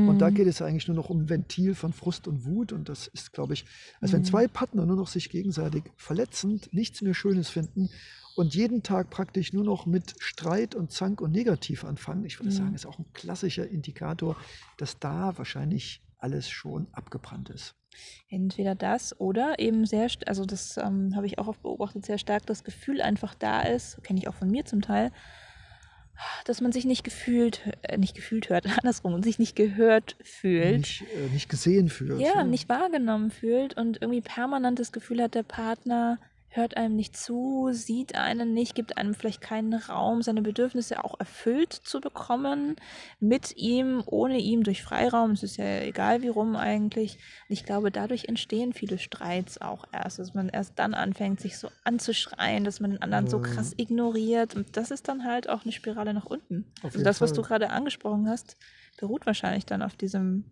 Und 0.06 0.22
da 0.22 0.30
Mhm. 0.30 0.34
geht 0.36 0.48
es 0.48 0.62
eigentlich 0.62 0.88
nur 0.88 0.96
noch 0.96 1.10
um 1.10 1.30
Ventil 1.30 1.76
von 1.76 1.94
Frust 1.94 2.28
und 2.28 2.46
Wut. 2.46 2.72
Und 2.74 2.90
das 2.90 3.08
ist, 3.08 3.34
glaube 3.34 3.54
ich, 3.54 3.66
als 4.02 4.14
wenn 4.14 4.22
Mhm. 4.22 4.26
zwei 4.26 4.48
Partner 4.48 4.86
nur 4.86 4.96
noch 4.98 5.08
sich 5.08 5.30
gegenseitig 5.30 5.84
verletzend, 5.96 6.72
nichts 6.74 7.02
mehr 7.02 7.14
Schönes 7.14 7.50
finden 7.50 7.90
und 8.36 8.54
jeden 8.54 8.84
Tag 8.84 9.10
praktisch 9.10 9.54
nur 9.54 9.64
noch 9.64 9.86
mit 9.86 10.16
Streit 10.20 10.76
und 10.76 10.92
Zank 10.92 11.22
und 11.22 11.32
Negativ 11.32 11.84
anfangen. 11.84 12.26
Ich 12.26 12.40
würde 12.40 12.50
Mhm. 12.50 12.56
sagen, 12.56 12.76
ist 12.76 12.86
auch 12.86 13.00
ein 13.00 13.12
klassischer 13.14 13.68
Indikator, 13.68 14.38
dass 14.78 15.00
da 15.00 15.38
wahrscheinlich 15.38 16.02
alles 16.20 16.50
schon 16.50 16.88
abgebrannt 16.92 17.50
ist. 17.50 17.76
Entweder 18.30 18.76
das 18.76 19.20
oder 19.20 19.58
eben 19.60 19.86
sehr, 19.86 20.08
also 20.28 20.46
das 20.46 20.78
ähm, 20.78 21.16
habe 21.16 21.26
ich 21.26 21.40
auch 21.40 21.48
oft 21.48 21.62
beobachtet, 21.64 22.06
sehr 22.06 22.18
stark 22.18 22.46
das 22.46 22.64
Gefühl 22.64 23.02
einfach 23.02 23.34
da 23.34 23.62
ist, 23.62 24.04
kenne 24.04 24.20
ich 24.20 24.28
auch 24.28 24.36
von 24.36 24.50
mir 24.50 24.66
zum 24.66 24.82
Teil, 24.82 25.12
dass 26.46 26.62
man 26.62 26.72
sich 26.72 26.86
nicht 26.86 27.04
gefühlt, 27.04 27.62
äh, 27.82 27.98
nicht 27.98 28.16
gefühlt 28.16 28.50
hört, 28.50 28.66
andersrum, 28.78 29.14
und 29.14 29.24
sich 29.24 29.40
nicht 29.40 29.56
gehört 29.56 30.16
fühlt. 30.24 30.78
Nicht, 30.78 31.02
äh, 31.02 31.34
nicht 31.34 31.50
gesehen 31.50 31.90
fühlt. 31.90 32.20
ja, 32.20 32.44
nicht 32.44 32.70
wahrgenommen 32.70 33.32
fühlt 33.32 33.76
und 33.78 34.02
irgendwie 34.02 34.22
permanent 34.22 34.80
das 34.80 34.92
Gefühl 34.92 35.22
hat, 35.22 35.36
der 35.36 35.44
Partner 35.44 36.20
hört 36.58 36.76
einem 36.76 36.96
nicht 36.96 37.16
zu, 37.16 37.70
sieht 37.72 38.16
einen 38.16 38.54
nicht, 38.54 38.76
gibt 38.76 38.98
einem 38.98 39.14
vielleicht 39.14 39.42
keinen 39.42 39.74
Raum, 39.74 40.22
seine 40.22 40.42
Bedürfnisse 40.42 41.04
auch 41.04 41.20
erfüllt 41.20 41.72
zu 41.72 42.02
bekommen, 42.02 42.76
mit 43.20 43.56
ihm, 43.56 44.04
ohne 44.06 44.40
ihm, 44.40 44.64
durch 44.64 44.84
Freiraum. 44.84 45.32
Es 45.32 45.44
ist 45.44 45.58
ja 45.58 45.82
egal 45.82 46.22
wie 46.22 46.28
rum 46.28 46.56
eigentlich. 46.56 47.16
Und 47.48 47.54
ich 47.54 47.64
glaube, 47.64 47.92
dadurch 47.92 48.26
entstehen 48.26 48.74
viele 48.74 48.98
Streits 48.98 49.62
auch 49.62 49.86
erst, 49.94 50.20
dass 50.20 50.34
man 50.34 50.50
erst 50.50 50.78
dann 50.80 50.94
anfängt, 50.94 51.40
sich 51.40 51.58
so 51.58 51.70
anzuschreien, 51.84 52.66
dass 52.66 52.80
man 52.80 52.92
den 52.92 53.02
anderen 53.02 53.28
so 53.28 53.40
krass 53.40 53.74
ignoriert. 53.78 54.56
Und 54.56 54.76
das 54.76 54.92
ist 54.92 55.08
dann 55.08 55.24
halt 55.24 55.48
auch 55.48 55.64
eine 55.64 55.72
Spirale 55.72 56.14
nach 56.14 56.26
unten. 56.26 56.66
Also 56.84 57.02
das, 57.04 57.22
was 57.22 57.30
Fall. 57.30 57.38
du 57.38 57.42
gerade 57.44 57.70
angesprochen 57.70 58.28
hast, 58.28 58.58
beruht 59.00 59.26
wahrscheinlich 59.26 59.66
dann 59.66 59.82
auf 59.82 59.96
diesem, 59.96 60.44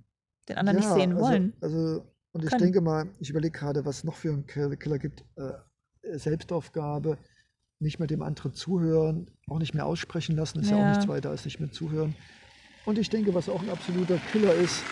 den 0.48 0.58
anderen 0.58 0.80
ja, 0.80 0.86
nicht 0.86 0.94
sehen 0.94 1.14
also, 1.14 1.26
wollen. 1.26 1.54
Also, 1.62 2.06
und 2.32 2.44
ich 2.44 2.50
können. 2.50 2.64
denke 2.64 2.82
mal, 2.82 3.10
ich 3.20 3.30
überlege 3.30 3.58
gerade, 3.58 3.86
was 3.86 4.00
es 4.00 4.04
noch 4.04 4.16
für 4.16 4.30
einen 4.30 4.46
Killer 4.46 5.00
gibt. 5.00 5.24
Äh, 5.36 5.54
Selbstaufgabe, 6.14 7.18
nicht 7.80 8.00
mehr 8.00 8.08
dem 8.08 8.22
anderen 8.22 8.54
zuhören, 8.54 9.28
auch 9.48 9.60
nicht 9.60 9.74
mehr 9.74 9.86
aussprechen 9.86 10.36
lassen, 10.36 10.60
ist 10.60 10.70
ja, 10.70 10.78
ja 10.78 10.84
auch 10.84 10.90
nichts 10.90 11.08
weiter 11.08 11.30
als 11.30 11.46
nicht 11.46 11.60
mehr 11.60 11.72
zuhören. 11.72 12.16
Und 12.86 12.98
ich 12.98 13.10
denke, 13.10 13.34
was 13.34 13.50
auch 13.50 13.62
ein 13.62 13.70
absoluter 13.70 14.18
Killer 14.32 14.54
ist, 14.54 14.84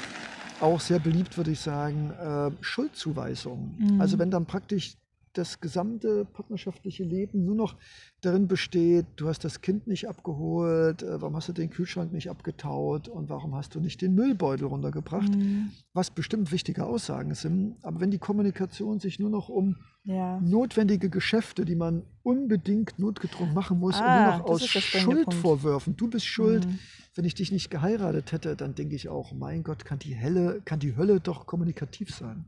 auch 0.60 0.80
sehr 0.80 1.00
beliebt, 1.00 1.38
würde 1.38 1.52
ich 1.52 1.60
sagen, 1.60 2.12
äh, 2.12 2.52
Schuldzuweisung. 2.64 3.76
Mhm. 3.78 4.02
Also 4.02 4.18
wenn 4.20 4.32
dann 4.32 4.46
praktisch 4.46 4.96
das 5.34 5.60
gesamte 5.60 6.26
partnerschaftliche 6.26 7.04
Leben 7.04 7.44
nur 7.44 7.56
noch 7.56 7.76
darin 8.22 8.48
besteht, 8.48 9.06
du 9.16 9.28
hast 9.28 9.44
das 9.44 9.62
Kind 9.62 9.88
nicht 9.88 10.08
abgeholt, 10.08 11.04
äh, 11.04 11.22
warum 11.22 11.36
hast 11.36 11.50
du 11.50 11.54
den 11.54 11.70
Kühlschrank 11.70 12.14
nicht 12.14 12.30
abgetaut 12.30 13.08
und 13.08 13.30
warum 13.30 13.56
hast 13.56 13.76
du 13.76 13.80
nicht 13.80 14.02
den 14.02 14.14
Müllbeutel 14.16 14.68
runtergebracht, 14.68 15.36
mhm. 15.36 15.72
was 15.94 16.12
bestimmt 16.12 16.52
wichtige 16.52 16.86
Aussagen 16.86 17.34
sind. 17.34 17.76
Aber 17.82 18.00
wenn 18.00 18.12
die 18.12 18.20
Kommunikation 18.20 19.00
sich 19.00 19.20
nur 19.20 19.30
noch 19.30 19.50
um 19.50 19.78
ja. 20.04 20.40
notwendige 20.40 21.10
Geschäfte, 21.10 21.66
die 21.66 21.76
man 21.76 22.04
unbedingt 22.22 23.00
notgedrungen 23.00 23.54
machen 23.54 23.80
muss, 23.80 23.96
ah, 23.96 24.02
und 24.02 24.38
nur 24.38 24.38
noch 24.38 24.46
aus 24.46 24.66
Schuldvorwürfen, 24.68 25.96
du 25.98 26.10
bist 26.10 26.26
schuld, 26.26 26.68
mhm. 26.68 26.80
wenn 27.16 27.26
ich 27.26 27.34
dich 27.34 27.52
nicht 27.52 27.70
geheiratet 27.70 28.32
hätte, 28.32 28.56
dann 28.56 28.76
denke 28.76 28.96
ich 28.96 29.10
auch, 29.10 29.34
mein 29.34 29.64
Gott, 29.64 29.84
kann 29.84 30.00
die, 30.00 30.14
Helle, 30.14 30.62
kann 30.64 30.80
die 30.80 30.96
Hölle 30.96 31.20
doch 31.20 31.46
kommunikativ 31.46 32.14
sein. 32.14 32.46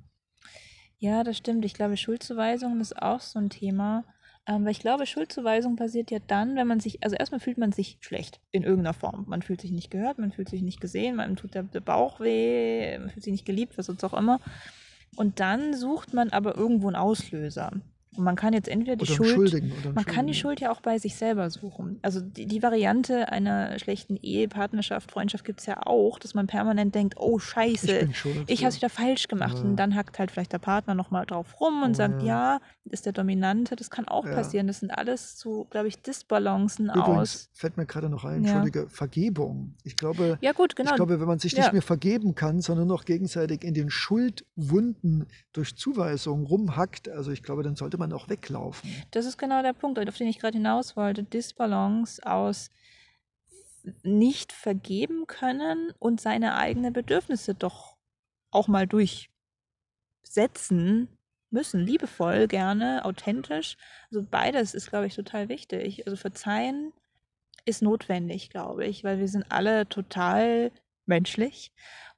Ja, 0.99 1.23
das 1.23 1.37
stimmt. 1.37 1.65
Ich 1.65 1.73
glaube, 1.73 1.97
Schuldzuweisung 1.97 2.79
ist 2.81 3.01
auch 3.01 3.19
so 3.21 3.39
ein 3.39 3.49
Thema. 3.49 4.03
Ähm, 4.47 4.63
weil 4.63 4.71
ich 4.71 4.79
glaube, 4.79 5.05
Schuldzuweisung 5.07 5.75
passiert 5.75 6.11
ja 6.11 6.19
dann, 6.19 6.55
wenn 6.55 6.67
man 6.67 6.79
sich, 6.79 7.03
also 7.03 7.15
erstmal 7.15 7.39
fühlt 7.39 7.57
man 7.57 7.71
sich 7.71 7.97
schlecht 7.99 8.39
in 8.51 8.63
irgendeiner 8.63 8.93
Form. 8.93 9.25
Man 9.27 9.41
fühlt 9.41 9.61
sich 9.61 9.71
nicht 9.71 9.89
gehört, 9.89 10.19
man 10.19 10.31
fühlt 10.31 10.49
sich 10.49 10.61
nicht 10.61 10.79
gesehen, 10.79 11.15
man 11.15 11.35
tut 11.35 11.55
der, 11.55 11.63
Bauch 11.63 12.19
weh, 12.19 12.97
man 12.99 13.09
fühlt 13.09 13.23
sich 13.23 13.31
nicht 13.31 13.45
geliebt, 13.45 13.77
was 13.77 13.87
sonst 13.87 14.03
auch 14.03 14.13
immer. 14.13 14.39
Und 15.15 15.39
dann 15.39 15.73
sucht 15.73 16.13
man 16.13 16.29
aber 16.29 16.55
irgendwo 16.55 16.87
einen 16.87 16.95
Auslöser. 16.95 17.71
Und 18.17 18.23
man 18.23 18.35
kann 18.35 18.53
jetzt 18.53 18.67
entweder 18.67 18.95
die 18.95 19.05
Schuld, 19.05 19.61
man 19.93 20.05
kann 20.05 20.27
die 20.27 20.33
Schuld 20.33 20.59
ja 20.59 20.71
auch 20.71 20.81
bei 20.81 20.97
sich 20.99 21.15
selber 21.15 21.49
suchen. 21.49 21.99
Also 22.01 22.21
die, 22.21 22.45
die 22.45 22.63
Variante 22.63 23.31
einer 23.31 23.77
schlechten 23.79 24.17
Ehepartnerschaft, 24.17 25.11
Freundschaft 25.11 25.45
gibt 25.45 25.59
es 25.59 25.65
ja 25.65 25.85
auch, 25.85 26.19
dass 26.19 26.33
man 26.33 26.47
permanent 26.47 26.95
denkt, 26.95 27.15
oh 27.17 27.39
scheiße, 27.39 28.09
ich, 28.09 28.25
ich 28.47 28.59
habe 28.61 28.69
es 28.69 28.77
wieder 28.77 28.89
falsch 28.89 29.27
gemacht. 29.27 29.57
Ja. 29.57 29.63
Und 29.63 29.75
dann 29.75 29.95
hackt 29.95 30.19
halt 30.19 30.31
vielleicht 30.31 30.53
der 30.53 30.59
Partner 30.59 30.95
nochmal 30.95 31.25
drauf 31.25 31.59
rum 31.59 31.83
und 31.83 31.91
oh, 31.91 31.93
sagt, 31.95 32.21
ja. 32.21 32.55
ja. 32.55 32.61
ist 32.85 33.05
der 33.05 33.13
Dominante. 33.13 33.75
Das 33.75 33.89
kann 33.89 34.07
auch 34.07 34.25
ja. 34.25 34.33
passieren. 34.33 34.67
Das 34.67 34.79
sind 34.79 34.91
alles 34.91 35.39
so, 35.39 35.65
glaube 35.69 35.87
ich, 35.87 36.01
Disbalancen 36.01 36.85
Übrigens 36.85 37.07
aus. 37.07 37.49
fällt 37.53 37.77
mir 37.77 37.85
gerade 37.85 38.09
noch 38.09 38.25
ein, 38.25 38.43
entschuldige, 38.43 38.87
Vergebung. 38.89 39.75
Ich 39.83 39.97
glaube, 39.97 40.37
ja, 40.41 40.51
gut, 40.51 40.75
genau. 40.75 40.91
ich 40.91 40.95
glaube, 40.95 41.19
wenn 41.19 41.27
man 41.27 41.39
sich 41.39 41.55
nicht 41.55 41.73
mehr 41.73 41.81
vergeben 41.81 42.35
kann, 42.35 42.61
sondern 42.61 42.87
noch 42.87 43.05
gegenseitig 43.05 43.63
in 43.63 43.73
den 43.73 43.89
Schuldwunden 43.89 45.27
durch 45.53 45.75
Zuweisung 45.75 46.45
rumhackt, 46.45 47.09
also 47.09 47.31
ich 47.31 47.43
glaube, 47.43 47.63
dann 47.63 47.75
sollte 47.75 47.97
man 47.97 48.04
man 48.07 48.13
auch 48.13 48.29
weglaufen. 48.29 48.89
Das 49.11 49.25
ist 49.25 49.37
genau 49.37 49.61
der 49.61 49.73
Punkt, 49.73 49.99
auf 49.99 50.17
den 50.17 50.27
ich 50.27 50.39
gerade 50.39 50.57
hinaus 50.57 50.95
wollte. 50.95 51.23
Disbalance 51.23 52.25
aus 52.25 52.69
nicht 54.03 54.51
vergeben 54.51 55.27
können 55.27 55.93
und 55.99 56.19
seine 56.19 56.55
eigenen 56.55 56.93
Bedürfnisse 56.93 57.53
doch 57.53 57.95
auch 58.51 58.67
mal 58.67 58.87
durchsetzen 58.87 59.29
müssen. 61.51 61.81
Liebevoll, 61.81 62.47
gerne, 62.47 63.05
authentisch. 63.05 63.77
Also 64.11 64.23
beides 64.23 64.73
ist, 64.73 64.89
glaube 64.89 65.07
ich, 65.07 65.15
total 65.15 65.49
wichtig. 65.49 66.07
Also 66.07 66.17
verzeihen 66.17 66.93
ist 67.65 67.81
notwendig, 67.81 68.49
glaube 68.49 68.85
ich, 68.85 69.03
weil 69.03 69.19
wir 69.19 69.27
sind 69.27 69.51
alle 69.51 69.87
total 69.87 70.71
menschlich. 71.05 71.71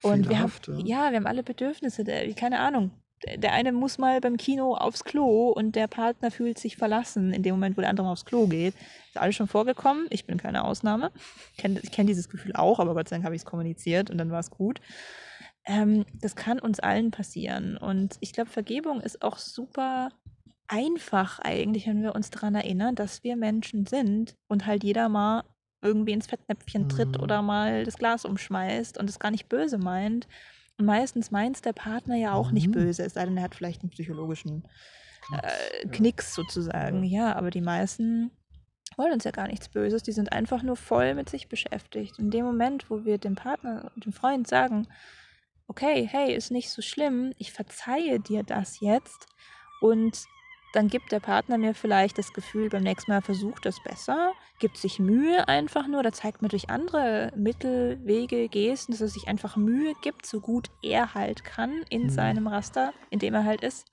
Und 0.04 0.30
wir 0.30 0.40
haben, 0.40 0.52
ja, 0.86 1.12
wir 1.12 1.18
haben 1.18 1.28
alle 1.28 1.44
Bedürfnisse, 1.44 2.04
keine 2.36 2.60
Ahnung, 2.60 2.92
der 3.36 3.54
eine 3.54 3.72
muss 3.72 3.98
mal 3.98 4.22
beim 4.22 4.38
Kino 4.38 4.76
aufs 4.76 5.04
Klo 5.04 5.50
und 5.50 5.76
der 5.76 5.88
Partner 5.88 6.32
fühlt 6.32 6.60
sich 6.60 6.78
verlassen 6.78 7.34
in 7.34 7.44
dem 7.44 7.56
Moment, 7.56 7.78
wo 7.78 7.82
der 7.82 7.90
andere 7.90 8.06
mal 8.06 8.14
aufs 8.14 8.26
Klo 8.26 8.48
geht. 8.48 8.76
Ist 9.08 9.18
alles 9.18 9.36
schon 9.36 9.48
vorgekommen. 9.48 10.06
Ich 10.10 10.26
bin 10.26 10.38
keine 10.38 10.64
Ausnahme. 10.64 11.12
Ich 11.52 11.58
kenne 11.58 11.80
kenn 11.80 12.08
dieses 12.08 12.30
Gefühl 12.30 12.54
auch, 12.56 12.80
aber 12.80 12.94
Gott 12.94 13.10
sei 13.10 13.16
Dank 13.16 13.26
habe 13.26 13.36
ich 13.36 13.42
es 13.42 13.46
kommuniziert 13.46 14.10
und 14.10 14.18
dann 14.18 14.32
war 14.32 14.40
es 14.40 14.52
gut. 14.52 14.82
Ähm, 15.66 16.06
das 16.22 16.36
kann 16.36 16.60
uns 16.60 16.80
allen 16.80 17.12
passieren. 17.12 17.78
Und 17.78 18.18
ich 18.20 18.34
glaube, 18.34 18.50
Vergebung 18.50 19.02
ist 19.02 19.22
auch 19.22 19.38
super 19.38 20.10
einfach 20.68 21.40
eigentlich, 21.40 21.88
wenn 21.88 22.04
wir 22.04 22.14
uns 22.14 22.30
daran 22.30 22.56
erinnern, 22.56 22.96
dass 22.96 23.24
wir 23.24 23.36
Menschen 23.36 23.86
sind 23.86 24.36
und 24.48 24.66
halt 24.66 24.84
jeder 24.84 25.10
mal 25.10 25.44
irgendwie 25.82 26.12
ins 26.12 26.28
Fettnäpfchen 26.28 26.90
tritt 26.90 27.18
mhm. 27.18 27.24
oder 27.24 27.42
mal 27.42 27.84
das 27.84 27.98
Glas 27.98 28.26
umschmeißt 28.26 28.98
und 28.98 29.10
es 29.10 29.20
gar 29.20 29.32
nicht 29.32 29.48
böse 29.48 29.78
meint 29.78 30.28
meistens 30.78 31.32
meint 31.32 31.66
der 31.66 31.74
Partner 31.74 32.16
ja 32.16 32.34
auch 32.34 32.50
mhm. 32.50 32.54
nicht 32.54 32.72
böse, 32.72 33.04
es 33.04 33.14
sei 33.14 33.26
denn, 33.26 33.38
er 33.38 33.44
hat 33.44 33.56
vielleicht 33.56 33.82
einen 33.82 33.90
psychologischen 33.90 34.64
äh, 35.32 35.88
Knicks 35.88 36.34
sozusagen. 36.34 37.04
Ja. 37.04 37.28
ja, 37.28 37.36
aber 37.36 37.50
die 37.50 37.62
meisten 37.62 38.32
wollen 38.96 39.14
uns 39.14 39.24
ja 39.24 39.32
gar 39.32 39.48
nichts 39.48 39.70
Böses, 39.70 40.04
die 40.04 40.12
sind 40.12 40.32
einfach 40.32 40.64
nur 40.64 40.76
voll 40.76 41.14
mit 41.14 41.30
sich 41.30 41.50
beschäftigt. 41.50 42.18
In 42.20 42.32
dem 42.32 42.46
Moment, 42.46 42.90
wo 42.90 43.06
wir 43.06 43.18
dem 43.18 43.36
Partner, 43.36 43.92
dem 43.96 44.12
Freund 44.12 44.48
sagen, 44.48 44.88
okay, 45.68 46.08
hey, 46.10 46.34
ist 46.34 46.52
nicht 46.52 46.70
so 46.70 46.82
schlimm, 46.82 47.34
ich 47.38 47.52
verzeihe 47.52 48.20
dir 48.20 48.44
das 48.44 48.80
jetzt 48.80 49.28
und 49.82 50.26
dann 50.74 50.88
gibt 50.88 51.12
der 51.12 51.20
Partner 51.20 51.58
mir 51.58 51.74
vielleicht 51.74 52.18
das 52.18 52.34
Gefühl, 52.34 52.70
beim 52.70 52.84
nächsten 52.84 53.12
Mal 53.12 53.22
versucht 53.22 53.66
das 53.66 53.82
besser, 53.84 54.34
gibt 54.60 54.78
sich 54.78 55.00
Mühe 55.00 55.48
einfach 55.48 55.88
nur, 55.88 56.04
da 56.04 56.12
zeigt 56.12 56.42
man 56.42 56.50
durch 56.50 56.70
andere 56.70 57.32
Mittel, 57.36 58.00
Wege, 58.06 58.50
Gesten, 58.50 58.92
dass 58.92 59.02
er 59.02 59.08
sich 59.08 59.28
einfach 59.28 59.56
Mühe 59.56 59.94
gibt, 60.02 60.26
so 60.26 60.42
gut 60.42 60.70
er 60.84 61.14
halt 61.14 61.44
kann 61.44 61.84
in 61.90 62.04
mhm. 62.04 62.10
seinem 62.10 62.48
Raster, 62.48 62.94
in 63.10 63.20
dem 63.20 63.34
er 63.34 63.46
halt 63.46 63.62
ist, 63.62 63.88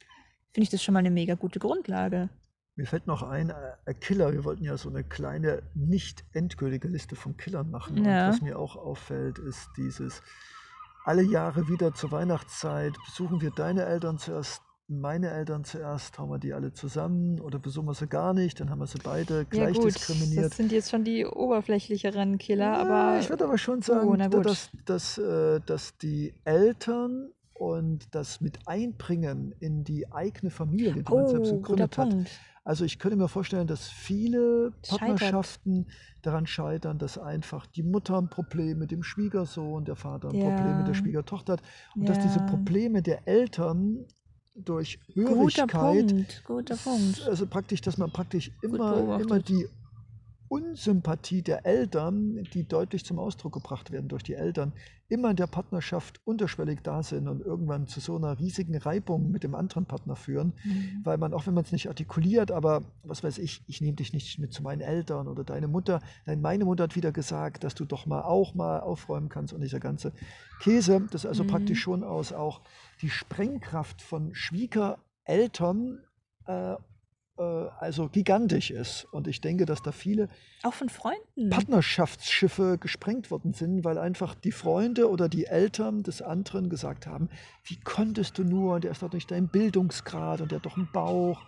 finde 0.52 0.64
ich 0.64 0.70
das 0.70 0.82
schon 0.82 0.94
mal 0.94 1.00
eine 1.00 1.10
mega 1.10 1.34
gute 1.34 1.58
Grundlage. 1.58 2.28
Mir 2.76 2.86
fällt 2.86 3.06
noch 3.06 3.22
ein, 3.22 3.50
äh, 3.50 3.94
Killer, 3.94 4.32
wir 4.32 4.44
wollten 4.44 4.64
ja 4.64 4.76
so 4.76 4.88
eine 4.88 5.04
kleine, 5.04 5.62
nicht 5.74 6.24
endgültige 6.32 6.88
Liste 6.88 7.14
von 7.14 7.36
Killern 7.36 7.70
machen. 7.70 8.04
Ja. 8.04 8.26
Und 8.26 8.32
was 8.34 8.42
mir 8.42 8.58
auch 8.58 8.74
auffällt, 8.74 9.38
ist 9.38 9.70
dieses, 9.76 10.22
alle 11.04 11.22
Jahre 11.22 11.68
wieder 11.68 11.94
zur 11.94 12.10
Weihnachtszeit 12.10 12.94
besuchen 13.04 13.40
wir 13.40 13.50
deine 13.50 13.84
Eltern 13.84 14.18
zuerst, 14.18 14.62
meine 14.88 15.30
Eltern 15.30 15.64
zuerst, 15.64 16.18
haben 16.18 16.30
wir 16.30 16.38
die 16.38 16.52
alle 16.52 16.72
zusammen 16.72 17.40
oder 17.40 17.58
besuchen 17.58 17.86
wir 17.86 17.94
sie 17.94 18.06
gar 18.06 18.34
nicht, 18.34 18.60
dann 18.60 18.70
haben 18.70 18.80
wir 18.80 18.86
sie 18.86 18.98
beide 19.02 19.46
gleich 19.46 19.76
ja 19.76 19.82
gut, 19.82 19.94
diskriminiert. 19.94 20.46
Das 20.46 20.56
sind 20.56 20.72
jetzt 20.72 20.90
schon 20.90 21.04
die 21.04 21.24
oberflächlicheren 21.24 22.38
Killer, 22.38 22.64
ja, 22.64 22.76
aber. 22.76 23.18
Ich 23.20 23.30
würde 23.30 23.44
aber 23.44 23.58
schon 23.58 23.80
sagen, 23.82 24.08
oh, 24.08 24.40
dass, 24.40 24.70
dass, 24.84 25.18
äh, 25.18 25.60
dass 25.64 25.96
die 25.96 26.34
Eltern 26.44 27.30
und 27.54 28.14
das 28.14 28.40
mit 28.40 28.58
Einbringen 28.66 29.54
in 29.60 29.84
die 29.84 30.12
eigene 30.12 30.50
Familie, 30.50 30.92
die 30.92 31.02
man 31.02 31.28
selbst 31.28 31.52
oh, 31.52 31.56
gegründet 31.56 31.96
hat. 31.96 32.10
Punkt. 32.10 32.30
Also 32.64 32.86
ich 32.86 32.98
könnte 32.98 33.16
mir 33.16 33.28
vorstellen, 33.28 33.66
dass 33.66 33.88
viele 33.88 34.72
Partnerschaften 34.88 35.84
Scheitert. 35.84 36.26
daran 36.26 36.46
scheitern, 36.46 36.98
dass 36.98 37.18
einfach 37.18 37.66
die 37.66 37.82
Mutter 37.82 38.18
ein 38.18 38.30
Problem 38.30 38.78
mit 38.78 38.90
dem 38.90 39.02
Schwiegersohn, 39.02 39.84
der 39.84 39.96
Vater 39.96 40.30
ein 40.30 40.34
ja. 40.34 40.48
Problem 40.48 40.78
mit 40.78 40.88
der 40.88 40.94
Schwiegertochter 40.94 41.54
hat 41.54 41.62
und 41.94 42.02
ja. 42.02 42.08
dass 42.08 42.22
diese 42.22 42.40
Probleme 42.40 43.02
der 43.02 43.28
Eltern 43.28 44.06
durch 44.54 44.98
Hörigkeit. 45.14 45.68
Guter 45.68 46.06
Punkt, 46.06 46.42
guter 46.44 46.76
Punkt. 46.76 47.22
Also 47.26 47.46
praktisch, 47.46 47.80
dass 47.80 47.98
man 47.98 48.10
praktisch 48.10 48.50
immer, 48.62 49.20
immer 49.20 49.40
die 49.40 49.66
Unsympathie 50.54 51.42
der 51.42 51.66
Eltern, 51.66 52.44
die 52.54 52.62
deutlich 52.62 53.04
zum 53.04 53.18
Ausdruck 53.18 53.54
gebracht 53.54 53.90
werden 53.90 54.06
durch 54.06 54.22
die 54.22 54.34
Eltern, 54.34 54.72
immer 55.08 55.30
in 55.30 55.36
der 55.36 55.48
Partnerschaft 55.48 56.20
unterschwellig 56.24 56.78
da 56.84 57.02
sind 57.02 57.26
und 57.26 57.40
irgendwann 57.40 57.88
zu 57.88 57.98
so 57.98 58.14
einer 58.16 58.38
riesigen 58.38 58.76
Reibung 58.78 59.32
mit 59.32 59.42
dem 59.42 59.56
anderen 59.56 59.86
Partner 59.86 60.14
führen, 60.14 60.52
mhm. 60.62 61.00
weil 61.02 61.18
man, 61.18 61.34
auch 61.34 61.48
wenn 61.48 61.54
man 61.54 61.64
es 61.64 61.72
nicht 61.72 61.88
artikuliert, 61.88 62.52
aber 62.52 62.82
was 63.02 63.24
weiß 63.24 63.38
ich, 63.38 63.64
ich 63.66 63.80
nehme 63.80 63.96
dich 63.96 64.12
nicht 64.12 64.38
mit 64.38 64.52
zu 64.52 64.62
meinen 64.62 64.80
Eltern 64.80 65.26
oder 65.26 65.42
deine 65.42 65.66
Mutter, 65.66 66.00
nein, 66.24 66.40
meine 66.40 66.64
Mutter 66.64 66.84
hat 66.84 66.94
wieder 66.94 67.10
gesagt, 67.10 67.64
dass 67.64 67.74
du 67.74 67.84
doch 67.84 68.06
mal 68.06 68.22
auch 68.22 68.54
mal 68.54 68.78
aufräumen 68.78 69.28
kannst 69.28 69.52
und 69.54 69.60
dieser 69.60 69.80
ganze 69.80 70.12
Käse, 70.60 71.04
das 71.10 71.26
also 71.26 71.42
mhm. 71.42 71.48
praktisch 71.48 71.80
schon 71.80 72.04
aus 72.04 72.32
auch 72.32 72.60
die 73.02 73.10
Sprengkraft 73.10 74.02
von 74.02 74.32
Schwiegereltern 74.36 75.98
äh, 76.46 76.76
also 77.36 78.08
gigantisch 78.08 78.70
ist. 78.70 79.06
Und 79.10 79.26
ich 79.26 79.40
denke, 79.40 79.66
dass 79.66 79.82
da 79.82 79.92
viele 79.92 80.28
auch 80.62 80.74
von 80.74 80.88
Freunden. 80.88 81.50
Partnerschaftsschiffe 81.50 82.78
gesprengt 82.78 83.30
worden 83.30 83.52
sind, 83.54 83.84
weil 83.84 83.98
einfach 83.98 84.34
die 84.34 84.52
Freunde 84.52 85.10
oder 85.10 85.28
die 85.28 85.46
Eltern 85.46 86.02
des 86.02 86.22
anderen 86.22 86.70
gesagt 86.70 87.06
haben, 87.06 87.28
wie 87.64 87.78
konntest 87.80 88.38
du 88.38 88.44
nur, 88.44 88.74
und 88.76 88.84
der 88.84 88.92
ist 88.92 89.02
doch 89.02 89.12
nicht 89.12 89.30
dein 89.30 89.48
Bildungsgrad 89.48 90.40
und 90.40 90.52
der 90.52 90.56
hat 90.56 90.66
doch 90.66 90.76
einen 90.76 90.90
Bauch 90.92 91.44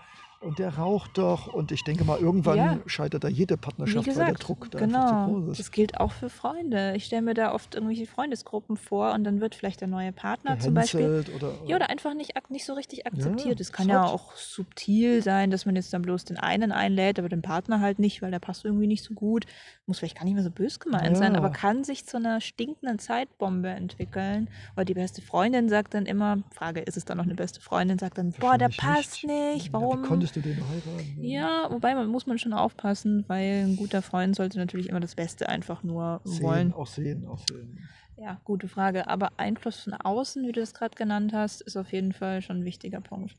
und 0.47 0.59
der 0.59 0.77
raucht 0.79 1.19
doch. 1.19 1.47
Und 1.53 1.73
ich 1.73 1.85
denke 1.85 2.05
mal, 2.05 2.19
irgendwann 2.19 2.57
Ja. 2.57 2.79
scheitert 2.87 3.25
da 3.25 3.29
jede 3.29 3.57
Partnerschaft, 3.57 4.07
Wie 4.07 4.11
weil 4.11 4.17
der 4.17 4.25
gesagt, 4.35 4.49
Druck 4.49 4.71
da 4.71 4.79
einfach 4.79 5.09
zu 5.09 5.15
genau. 5.15 5.27
groß 5.41 5.49
ist. 5.53 5.59
Das 5.59 5.71
gilt 5.73 6.01
auch 6.01 6.13
für 6.13 6.31
Freunde. 6.31 6.95
Ich 6.97 7.05
stelle 7.05 7.23
mir 7.23 7.35
da 7.35 7.53
oft 7.53 7.75
irgendwelche 7.75 8.07
Freundesgruppen 8.07 8.77
vor 8.77 9.13
und 9.13 9.25
dann 9.25 9.41
wird 9.41 9.55
vielleicht 9.55 9.81
der 9.81 9.89
neue 9.89 10.13
Partner 10.13 10.59
zum 10.59 10.75
Beispiel 10.75 11.01
Gehänselt 11.01 11.35
oder, 11.35 11.53
Ja, 11.67 11.77
oder 11.77 11.91
einfach 11.91 12.15
nicht, 12.15 12.33
nicht 12.49 12.65
so 12.65 12.75
richtig 12.75 13.07
akzeptiert. 13.07 13.61
Es 13.61 13.73
kann 13.73 13.87
ist 13.89 13.93
ja 13.93 14.05
auch 14.05 14.35
subtil 14.37 15.23
sein, 15.23 15.51
dass 15.51 15.67
man 15.67 15.77
jetzt 15.77 15.93
dann 15.93 16.03
bloß 16.03 16.25
den 16.25 16.39
einen 16.39 16.73
einlädt, 16.73 17.19
aber 17.19 17.29
den 17.29 17.43
Partner 17.43 17.81
halt 17.81 17.99
nicht, 17.99 18.23
weil 18.23 18.31
der 18.31 18.39
passt 18.39 18.65
irgendwie 18.65 18.87
nicht 18.87 19.05
so 19.05 19.15
gut. 19.15 19.47
Muss 19.87 19.99
vielleicht 19.99 20.17
gar 20.17 20.25
nicht 20.25 20.35
mehr 20.35 20.43
so 20.45 20.51
bös 20.51 20.81
gemeint 20.81 21.17
sein, 21.17 21.33
Ja. 21.33 21.39
aber 21.39 21.51
kann 21.51 21.85
sich 21.85 22.07
zu 22.07 22.17
einer 22.17 22.41
stinkenden 22.41 22.99
Zeitbombe 22.99 23.69
entwickeln. 23.69 24.49
Oder 24.75 24.85
die 24.85 24.95
beste 24.95 25.23
Freundin 25.23 25.69
sagt 25.69 25.95
dann 25.95 26.07
immer, 26.07 26.39
Frage, 26.53 26.81
ist 26.81 26.97
es 26.97 27.05
dann 27.05 27.19
noch 27.19 27.25
eine 27.25 27.35
beste 27.35 27.61
Freundin, 27.61 27.99
sagt 27.99 28.19
dann, 28.19 28.33
boah, 28.33 28.59
der 28.59 28.69
passt 28.69 29.25
nicht, 29.25 29.67
Ja, 29.67 29.73
warum? 29.73 30.03
Du 30.37 30.40
den 30.40 30.57
heiraten? 30.68 31.16
Ja, 31.22 31.66
wobei 31.70 31.94
man 31.94 32.09
muss 32.09 32.27
man 32.27 32.38
schon 32.38 32.53
aufpassen, 32.53 33.25
weil 33.29 33.64
ein 33.64 33.77
guter 33.77 34.03
Freund 34.03 34.37
sollte 34.37 34.59
natürlich 34.59 34.88
immer 34.88 35.01
das 35.01 35.14
Beste 35.14 35.49
einfach 35.49 35.83
nur 35.83 36.20
Sehen, 36.25 36.42
wollen. 36.42 36.72
auch 36.72 36.87
sehen, 36.87 37.27
auch 37.27 37.38
sehen. 37.49 37.88
Ja, 38.16 38.40
gute 38.44 38.68
Frage. 38.68 39.09
Aber 39.09 39.33
Einfluss 39.38 39.81
von 39.81 39.94
außen, 39.94 40.42
wie 40.46 40.53
du 40.53 40.61
das 40.61 40.75
gerade 40.75 40.94
genannt 40.94 41.33
hast, 41.33 41.61
ist 41.62 41.77
auf 41.77 41.92
jeden 41.92 42.12
Fall 42.12 42.42
schon 42.42 42.59
ein 42.61 42.64
wichtiger 42.64 43.01
Punkt. 43.01 43.37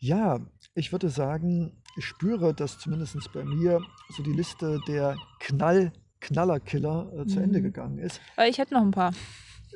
Ja, 0.00 0.40
ich 0.74 0.92
würde 0.92 1.08
sagen, 1.08 1.72
ich 1.96 2.04
spüre, 2.04 2.54
dass 2.54 2.78
zumindest 2.78 3.32
bei 3.32 3.44
mir 3.44 3.80
so 4.10 4.22
die 4.22 4.32
Liste 4.32 4.80
der 4.86 5.16
Knall, 5.40 5.92
Knallerkiller 6.20 7.12
äh, 7.20 7.26
zu 7.26 7.40
Ende 7.40 7.58
Mhm. 7.58 7.64
gegangen 7.64 7.98
ist. 7.98 8.20
Weil 8.36 8.50
ich 8.50 8.58
hätte 8.58 8.74
noch 8.74 8.82
ein 8.82 8.92
paar 8.92 9.12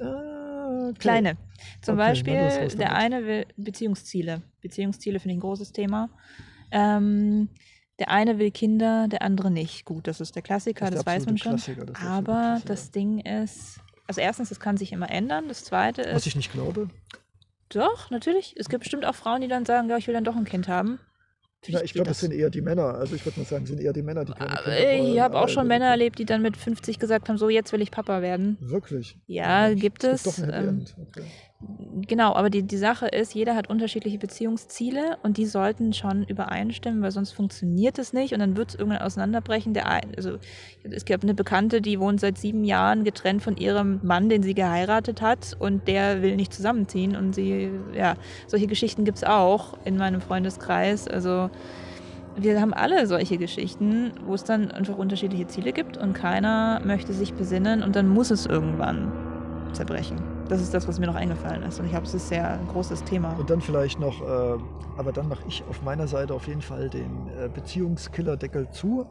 okay. 0.02 0.98
kleine. 0.98 1.36
Zum 1.80 1.94
Okay, 1.94 2.08
Beispiel, 2.08 2.68
der 2.78 2.94
eine 2.94 3.24
will 3.26 3.46
Beziehungsziele. 3.56 4.42
Beziehungsziele 4.60 5.18
finde 5.20 5.32
ich 5.34 5.38
ein 5.38 5.40
großes 5.40 5.72
Thema. 5.72 6.10
Ähm, 6.70 7.48
der 7.98 8.10
eine 8.10 8.38
will 8.38 8.50
Kinder, 8.50 9.06
der 9.08 9.22
andere 9.22 9.50
nicht. 9.50 9.84
Gut, 9.84 10.06
das 10.08 10.20
ist 10.20 10.34
der 10.34 10.42
Klassiker, 10.42 10.86
Das 10.86 11.04
das, 11.04 11.06
weiß 11.06 11.26
man 11.26 11.38
schon. 11.38 11.56
Das 11.56 12.02
Aber 12.02 12.60
das 12.64 12.90
Ding 12.90 13.20
ist, 13.20 13.80
also 14.06 14.20
erstens, 14.20 14.48
das 14.48 14.60
kann 14.60 14.76
sich 14.76 14.92
immer 14.92 15.10
ändern. 15.10 15.48
Das 15.48 15.64
zweite 15.64 16.02
Was 16.02 16.22
ist, 16.22 16.26
ich 16.26 16.36
nicht 16.36 16.52
glaube. 16.52 16.88
doch, 17.68 18.10
natürlich. 18.10 18.54
Es 18.56 18.68
gibt 18.68 18.82
bestimmt 18.82 19.04
auch 19.04 19.14
Frauen, 19.14 19.40
die 19.40 19.48
dann 19.48 19.64
sagen, 19.64 19.88
ja, 19.88 19.96
ich 19.96 20.06
will 20.06 20.14
dann 20.14 20.24
doch 20.24 20.36
ein 20.36 20.44
Kind 20.44 20.68
haben. 20.68 20.98
Ja, 21.66 21.80
ich 21.82 21.92
glaube, 21.92 22.08
das 22.08 22.18
sind 22.20 22.32
eher 22.32 22.50
die 22.50 22.60
Männer. 22.60 22.94
Also 22.94 23.14
ich 23.14 23.24
würde 23.24 23.38
mal 23.38 23.46
sagen, 23.46 23.66
sind 23.66 23.80
eher 23.80 23.92
die 23.92 24.02
Männer, 24.02 24.24
die 24.24 24.32
keine 24.32 24.50
Aber 24.50 24.62
Kinder 24.72 24.92
ich 24.94 25.00
wollen. 25.10 25.20
habe 25.20 25.38
auch 25.38 25.48
schon 25.48 25.64
ich- 25.64 25.68
Männer 25.68 25.86
erlebt, 25.86 26.18
die 26.18 26.24
dann 26.24 26.42
mit 26.42 26.56
50 26.56 26.98
gesagt 26.98 27.28
haben, 27.28 27.38
so 27.38 27.48
jetzt 27.48 27.72
will 27.72 27.80
ich 27.80 27.90
Papa 27.92 28.20
werden. 28.20 28.56
Wirklich? 28.60 29.16
Ja, 29.26 29.68
Mensch, 29.68 29.80
gibt 29.80 30.02
es, 30.04 30.24
Doch 30.24 30.36
ein 30.38 30.44
Happy 30.52 30.56
ähm, 30.56 30.68
End. 30.80 30.94
Okay. 31.00 31.22
Genau, 32.08 32.34
aber 32.34 32.50
die, 32.50 32.62
die 32.62 32.78
Sache 32.78 33.06
ist, 33.06 33.34
jeder 33.34 33.54
hat 33.54 33.68
unterschiedliche 33.68 34.18
Beziehungsziele 34.18 35.18
und 35.22 35.36
die 35.36 35.46
sollten 35.46 35.92
schon 35.92 36.24
übereinstimmen, 36.24 37.02
weil 37.02 37.10
sonst 37.10 37.32
funktioniert 37.32 37.98
es 37.98 38.12
nicht 38.12 38.32
und 38.32 38.40
dann 38.40 38.56
wird 38.56 38.70
es 38.70 38.74
irgendwann 38.74 39.02
auseinanderbrechen. 39.02 39.74
Der 39.74 39.88
ein, 39.88 40.12
also 40.16 40.38
es 40.82 41.04
gab 41.04 41.22
eine 41.22 41.34
Bekannte, 41.34 41.80
die 41.80 42.00
wohnt 42.00 42.20
seit 42.20 42.38
sieben 42.38 42.64
Jahren 42.64 43.04
getrennt 43.04 43.42
von 43.42 43.56
ihrem 43.56 44.00
Mann, 44.02 44.28
den 44.28 44.42
sie 44.42 44.54
geheiratet 44.54 45.20
hat 45.20 45.54
und 45.58 45.86
der 45.86 46.22
will 46.22 46.34
nicht 46.36 46.52
zusammenziehen 46.54 47.14
und 47.14 47.34
sie, 47.34 47.70
ja, 47.94 48.14
solche 48.46 48.66
Geschichten 48.66 49.04
gibt 49.04 49.18
es 49.18 49.24
auch 49.24 49.78
in 49.84 49.96
meinem 49.96 50.20
Freundeskreis. 50.20 51.06
Also 51.06 51.50
wir 52.36 52.60
haben 52.60 52.72
alle 52.72 53.06
solche 53.06 53.36
Geschichten, 53.36 54.12
wo 54.24 54.34
es 54.34 54.44
dann 54.44 54.70
einfach 54.70 54.96
unterschiedliche 54.96 55.46
Ziele 55.46 55.72
gibt 55.72 55.98
und 55.98 56.14
keiner 56.14 56.80
möchte 56.84 57.12
sich 57.12 57.34
besinnen 57.34 57.82
und 57.82 57.96
dann 57.96 58.08
muss 58.08 58.30
es 58.30 58.46
irgendwann 58.46 59.12
zerbrechen. 59.72 60.31
Das 60.52 60.60
ist 60.60 60.74
das, 60.74 60.86
was 60.86 60.98
mir 60.98 61.06
noch 61.06 61.14
eingefallen 61.14 61.62
ist. 61.62 61.78
Und 61.78 61.86
ich 61.86 61.92
glaube, 61.92 62.06
es 62.06 62.12
ist 62.12 62.28
sehr 62.28 62.46
ein 62.60 62.68
großes 62.68 63.04
Thema. 63.04 63.32
Und 63.38 63.48
dann 63.48 63.62
vielleicht 63.62 63.98
noch, 63.98 64.20
äh, 64.20 64.62
aber 64.98 65.10
dann 65.10 65.26
mache 65.26 65.48
ich 65.48 65.64
auf 65.64 65.80
meiner 65.80 66.06
Seite 66.06 66.34
auf 66.34 66.46
jeden 66.46 66.60
Fall 66.60 66.90
den 66.90 67.28
äh, 67.28 67.48
Beziehungskillerdeckel 67.48 68.68
zu 68.68 69.06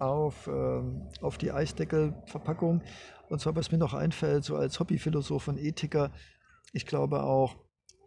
auf, 0.00 0.48
ähm, 0.48 1.02
auf 1.20 1.38
die 1.38 1.52
Eisdeckelverpackung. 1.52 2.82
Und 3.28 3.40
zwar, 3.40 3.54
was 3.54 3.70
mir 3.70 3.78
noch 3.78 3.94
einfällt, 3.94 4.42
so 4.42 4.56
als 4.56 4.80
Hobbyphilosoph 4.80 5.46
und 5.46 5.56
Ethiker, 5.56 6.10
ich 6.72 6.84
glaube 6.84 7.22
auch 7.22 7.54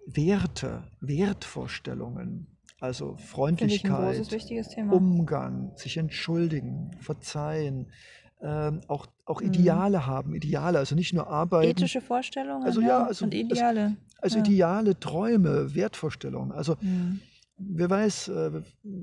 Werte, 0.05 0.83
Wertvorstellungen, 0.99 2.57
also 2.81 3.15
Freundlichkeit, 3.15 4.17
großes, 4.17 4.31
wichtiges 4.33 4.67
Thema. 4.67 4.95
Umgang, 4.95 5.71
sich 5.77 5.95
entschuldigen, 5.95 6.91
verzeihen, 6.99 7.89
ähm, 8.45 8.81
auch, 8.87 9.07
auch 9.25 9.41
Mhm. 9.41 9.47
Ideale 9.47 10.05
haben, 10.05 10.35
Ideale, 10.35 10.77
also 10.79 10.95
nicht 10.95 11.13
nur 11.13 11.27
arbeiten. 11.27 11.71
Ethische 11.71 12.01
Vorstellungen 12.01 12.63
Also 12.63 12.79
ja, 12.81 12.87
ja, 12.87 13.03
also 13.05 13.25
und 13.25 13.33
Ideale. 13.33 13.97
Also 14.21 14.37
Ja. 14.37 14.43
Ideale, 14.45 14.99
Träume, 14.99 15.75
Wertvorstellungen. 15.75 16.51
Also 16.51 16.75
Mhm. 16.81 17.21
Wer 17.57 17.89
weiß, 17.89 18.27
äh, 18.29 18.61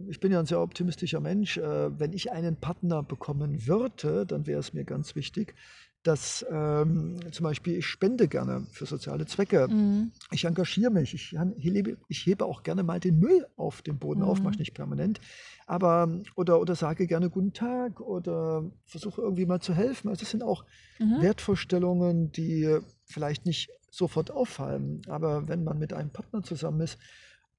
ich 0.08 0.20
bin 0.20 0.32
ja 0.32 0.40
ein 0.40 0.46
sehr 0.46 0.60
optimistischer 0.60 1.20
Mensch. 1.20 1.56
äh, 1.56 1.98
Wenn 1.98 2.12
ich 2.12 2.32
einen 2.32 2.56
Partner 2.56 3.02
bekommen 3.02 3.66
würde, 3.66 4.26
dann 4.26 4.46
wäre 4.46 4.60
es 4.60 4.72
mir 4.72 4.84
ganz 4.84 5.14
wichtig, 5.14 5.54
dass 6.02 6.44
ähm, 6.50 7.16
zum 7.30 7.44
Beispiel 7.44 7.76
ich 7.78 7.86
spende 7.86 8.26
gerne 8.26 8.66
für 8.72 8.86
soziale 8.86 9.24
Zwecke. 9.26 9.68
Mhm. 9.68 10.10
Ich 10.32 10.44
engagiere 10.44 10.90
mich. 10.90 11.14
Ich, 11.14 11.36
hebe, 11.58 11.96
ich 12.08 12.26
hebe 12.26 12.44
auch 12.44 12.64
gerne 12.64 12.82
mal 12.82 12.98
den 12.98 13.18
Müll 13.20 13.46
auf 13.56 13.82
den 13.82 13.98
Boden 13.98 14.22
auf, 14.22 14.38
Mhm. 14.38 14.44
mache 14.44 14.54
ich 14.54 14.58
nicht 14.60 14.74
permanent. 14.74 15.20
Aber 15.66 16.08
oder, 16.34 16.60
oder 16.60 16.74
sage 16.74 17.06
gerne 17.06 17.30
Guten 17.30 17.52
Tag 17.52 18.00
oder 18.00 18.64
versuche 18.84 19.22
irgendwie 19.22 19.46
mal 19.46 19.60
zu 19.60 19.74
helfen. 19.74 20.08
Also 20.08 20.20
das 20.20 20.30
sind 20.30 20.42
auch 20.42 20.64
Mhm. 20.98 21.20
Wertvorstellungen, 21.20 22.32
die 22.32 22.78
vielleicht 23.04 23.46
nicht 23.46 23.70
sofort 23.90 24.30
auffallen, 24.30 25.02
aber 25.06 25.48
wenn 25.48 25.64
man 25.64 25.78
mit 25.78 25.92
einem 25.92 26.10
Partner 26.10 26.42
zusammen 26.42 26.80
ist 26.80 26.98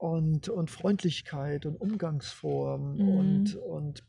und, 0.04 0.50
und 0.50 0.70
Freundlichkeit 0.70 1.66
und 1.66 1.78
Umgangsform 1.80 2.98
Mhm. 2.98 3.10
und, 3.10 3.56
und 3.56 4.04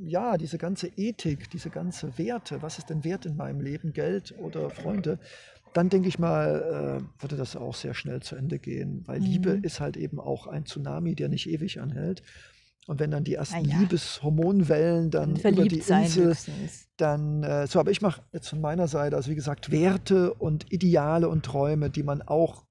ja, 0.00 0.38
diese 0.38 0.56
ganze 0.56 0.88
Ethik, 0.96 1.50
diese 1.50 1.68
ganze 1.68 2.16
Werte, 2.16 2.62
was 2.62 2.78
ist 2.78 2.88
denn 2.88 3.04
wert 3.04 3.26
in 3.26 3.36
meinem 3.36 3.60
Leben, 3.60 3.92
Geld 3.92 4.34
oder 4.38 4.70
Freunde, 4.70 5.18
dann 5.74 5.90
denke 5.90 6.08
ich 6.08 6.18
mal, 6.18 7.00
äh, 7.02 7.22
würde 7.22 7.36
das 7.36 7.54
auch 7.54 7.74
sehr 7.74 7.92
schnell 7.92 8.20
zu 8.22 8.34
Ende 8.34 8.58
gehen, 8.58 9.02
weil 9.06 9.20
Liebe 9.20 9.56
Mhm. 9.58 9.64
ist 9.64 9.78
halt 9.80 9.98
eben 9.98 10.20
auch 10.20 10.46
ein 10.46 10.64
Tsunami, 10.64 11.14
der 11.14 11.28
nicht 11.28 11.48
ewig 11.50 11.80
anhält. 11.80 12.22
Und 12.86 12.98
wenn 13.00 13.10
dann 13.10 13.24
die 13.24 13.34
ersten 13.34 13.64
ja. 13.66 13.78
Liebeshormonwellen 13.80 15.10
dann 15.10 15.30
über 15.36 15.40
die 15.66 15.80
Verliebt 15.80 15.90
Insel 15.90 16.28
höchstens. 16.28 16.88
dann 16.96 17.42
äh, 17.42 17.66
so, 17.66 17.78
aber 17.78 17.90
ich 17.90 18.00
mache 18.00 18.22
jetzt 18.32 18.48
von 18.48 18.60
meiner 18.62 18.88
Seite, 18.88 19.16
also 19.16 19.30
wie 19.30 19.34
gesagt, 19.34 19.70
Werte 19.70 20.32
und 20.32 20.72
Ideale 20.72 21.28
und 21.28 21.44
Träume, 21.44 21.90
die 21.90 22.02
man 22.04 22.22
auch 22.22 22.64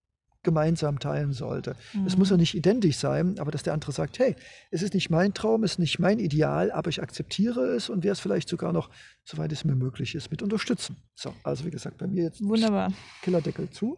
gemeinsam 0.46 1.00
teilen 1.00 1.34
sollte. 1.34 1.76
Es 2.06 2.16
muss 2.18 2.30
ja 2.30 2.38
Mhm. 2.38 2.42
nicht 2.42 2.56
identisch 2.56 2.96
sein, 2.96 3.38
aber 3.40 3.52
dass 3.52 3.64
der 3.64 3.74
andere 3.74 3.92
sagt, 3.92 4.18
hey, 4.20 4.38
es 4.72 4.82
ist 4.82 4.94
nicht 4.94 5.10
mein 5.10 5.34
Traum, 5.34 5.66
es 5.66 5.72
ist 5.74 5.80
nicht 5.80 6.00
mein 6.00 6.20
Ideal, 6.20 6.72
aber 6.72 6.90
ich 6.90 7.02
akzeptiere 7.02 7.76
es 7.76 7.90
und 7.90 8.06
werde 8.06 8.14
es 8.14 8.22
vielleicht 8.22 8.48
sogar 8.48 8.72
noch, 8.72 8.90
soweit 9.26 9.52
es 9.52 9.66
mir 9.66 9.76
möglich 9.76 10.16
ist, 10.16 10.32
mit 10.32 10.42
unterstützen. 10.42 10.96
So, 11.16 11.34
also 11.44 11.66
wie 11.66 11.72
gesagt, 11.72 11.98
bei 11.98 12.08
mir 12.08 12.24
jetzt 12.24 12.42
Wunderbar. 12.42 12.94
Killerdeckel 13.22 13.70
zu. 13.72 13.98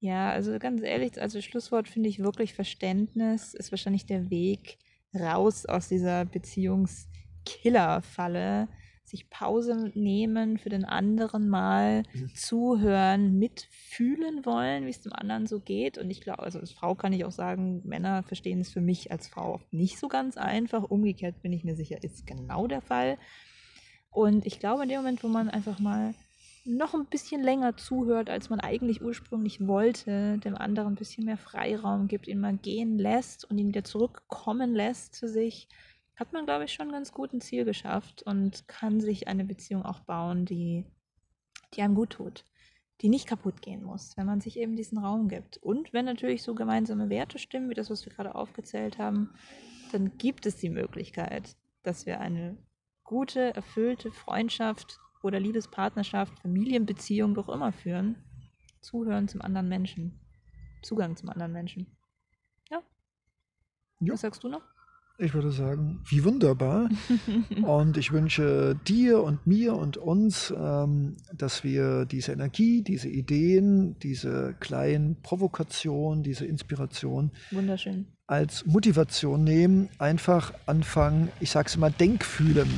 Ja, 0.00 0.30
also 0.30 0.58
ganz 0.58 0.82
ehrlich, 0.82 1.20
also 1.20 1.40
Schlusswort 1.40 1.88
finde 1.88 2.08
ich 2.08 2.18
wirklich 2.18 2.54
Verständnis 2.54 3.54
ist 3.54 3.70
wahrscheinlich 3.70 4.06
der 4.06 4.30
Weg 4.30 4.78
raus 5.14 5.66
aus 5.66 5.88
dieser 5.88 6.24
Beziehungskiller-Falle. 6.24 8.68
Sich 9.10 9.28
Pause 9.28 9.90
nehmen, 9.94 10.56
für 10.56 10.68
den 10.68 10.84
anderen 10.84 11.48
mal 11.48 12.04
Mhm. 12.14 12.34
zuhören, 12.34 13.38
mitfühlen 13.38 14.46
wollen, 14.46 14.86
wie 14.86 14.90
es 14.90 15.02
dem 15.02 15.12
anderen 15.12 15.46
so 15.46 15.58
geht. 15.60 15.98
Und 15.98 16.10
ich 16.10 16.20
glaube, 16.20 16.44
also 16.44 16.60
als 16.60 16.70
Frau 16.70 16.94
kann 16.94 17.12
ich 17.12 17.24
auch 17.24 17.32
sagen, 17.32 17.82
Männer 17.84 18.22
verstehen 18.22 18.60
es 18.60 18.70
für 18.70 18.80
mich 18.80 19.10
als 19.10 19.26
Frau 19.28 19.54
oft 19.54 19.72
nicht 19.72 19.98
so 19.98 20.08
ganz 20.08 20.36
einfach. 20.36 20.84
Umgekehrt 20.84 21.42
bin 21.42 21.52
ich 21.52 21.64
mir 21.64 21.74
sicher, 21.74 22.02
ist 22.02 22.26
genau 22.26 22.66
der 22.68 22.80
Fall. 22.82 23.18
Und 24.10 24.46
ich 24.46 24.58
glaube, 24.60 24.84
in 24.84 24.88
dem 24.88 24.98
Moment, 24.98 25.22
wo 25.22 25.28
man 25.28 25.48
einfach 25.50 25.78
mal 25.80 26.14
noch 26.64 26.94
ein 26.94 27.06
bisschen 27.06 27.42
länger 27.42 27.76
zuhört, 27.76 28.28
als 28.28 28.50
man 28.50 28.60
eigentlich 28.60 29.02
ursprünglich 29.02 29.66
wollte, 29.66 30.38
dem 30.38 30.54
anderen 30.56 30.92
ein 30.92 30.96
bisschen 30.96 31.24
mehr 31.24 31.38
Freiraum 31.38 32.06
gibt, 32.06 32.28
ihn 32.28 32.38
mal 32.40 32.56
gehen 32.56 32.98
lässt 32.98 33.50
und 33.50 33.58
ihn 33.58 33.68
wieder 33.68 33.82
zurückkommen 33.82 34.74
lässt 34.74 35.14
zu 35.14 35.26
sich, 35.26 35.68
hat 36.20 36.34
man, 36.34 36.44
glaube 36.44 36.64
ich, 36.64 36.72
schon 36.74 36.92
ganz 36.92 37.12
gut 37.12 37.32
ein 37.32 37.40
Ziel 37.40 37.64
geschafft 37.64 38.22
und 38.22 38.68
kann 38.68 39.00
sich 39.00 39.26
eine 39.26 39.44
Beziehung 39.44 39.84
auch 39.84 40.00
bauen, 40.00 40.44
die, 40.44 40.84
die 41.74 41.80
einem 41.80 41.94
gut 41.94 42.10
tut, 42.10 42.44
die 43.00 43.08
nicht 43.08 43.26
kaputt 43.26 43.62
gehen 43.62 43.82
muss, 43.82 44.16
wenn 44.18 44.26
man 44.26 44.42
sich 44.42 44.58
eben 44.58 44.76
diesen 44.76 44.98
Raum 44.98 45.28
gibt. 45.28 45.56
Und 45.56 45.94
wenn 45.94 46.04
natürlich 46.04 46.42
so 46.42 46.54
gemeinsame 46.54 47.08
Werte 47.08 47.38
stimmen, 47.38 47.70
wie 47.70 47.74
das, 47.74 47.88
was 47.88 48.04
wir 48.04 48.12
gerade 48.12 48.34
aufgezählt 48.34 48.98
haben, 48.98 49.32
dann 49.92 50.18
gibt 50.18 50.44
es 50.44 50.56
die 50.56 50.68
Möglichkeit, 50.68 51.56
dass 51.82 52.04
wir 52.04 52.20
eine 52.20 52.58
gute, 53.02 53.54
erfüllte 53.54 54.12
Freundschaft 54.12 55.00
oder 55.22 55.40
Liebespartnerschaft, 55.40 56.38
Familienbeziehung, 56.40 57.34
wie 57.34 57.40
auch 57.40 57.48
immer 57.48 57.72
führen. 57.72 58.16
Zuhören 58.82 59.26
zum 59.26 59.40
anderen 59.40 59.68
Menschen. 59.68 60.20
Zugang 60.82 61.16
zum 61.16 61.30
anderen 61.30 61.52
Menschen. 61.52 61.86
Ja. 62.70 62.82
Ja. 64.00 64.12
Was 64.12 64.20
sagst 64.20 64.44
du 64.44 64.48
noch? 64.48 64.62
Ich 65.22 65.34
würde 65.34 65.52
sagen, 65.52 66.00
wie 66.08 66.24
wunderbar. 66.24 66.88
und 67.62 67.98
ich 67.98 68.10
wünsche 68.10 68.74
dir 68.88 69.22
und 69.22 69.46
mir 69.46 69.76
und 69.76 69.98
uns, 69.98 70.52
ähm, 70.56 71.16
dass 71.34 71.62
wir 71.62 72.06
diese 72.06 72.32
Energie, 72.32 72.82
diese 72.82 73.08
Ideen, 73.08 73.98
diese 73.98 74.54
kleinen 74.60 75.20
Provokationen, 75.20 76.22
diese 76.22 76.46
Inspiration 76.46 77.32
Wunderschön. 77.50 78.06
als 78.26 78.64
Motivation 78.64 79.44
nehmen, 79.44 79.90
einfach 79.98 80.54
anfangen, 80.64 81.28
ich 81.38 81.50
sage 81.50 81.68
es 81.68 81.76
mal, 81.76 81.92
Denkfühlen, 81.92 82.70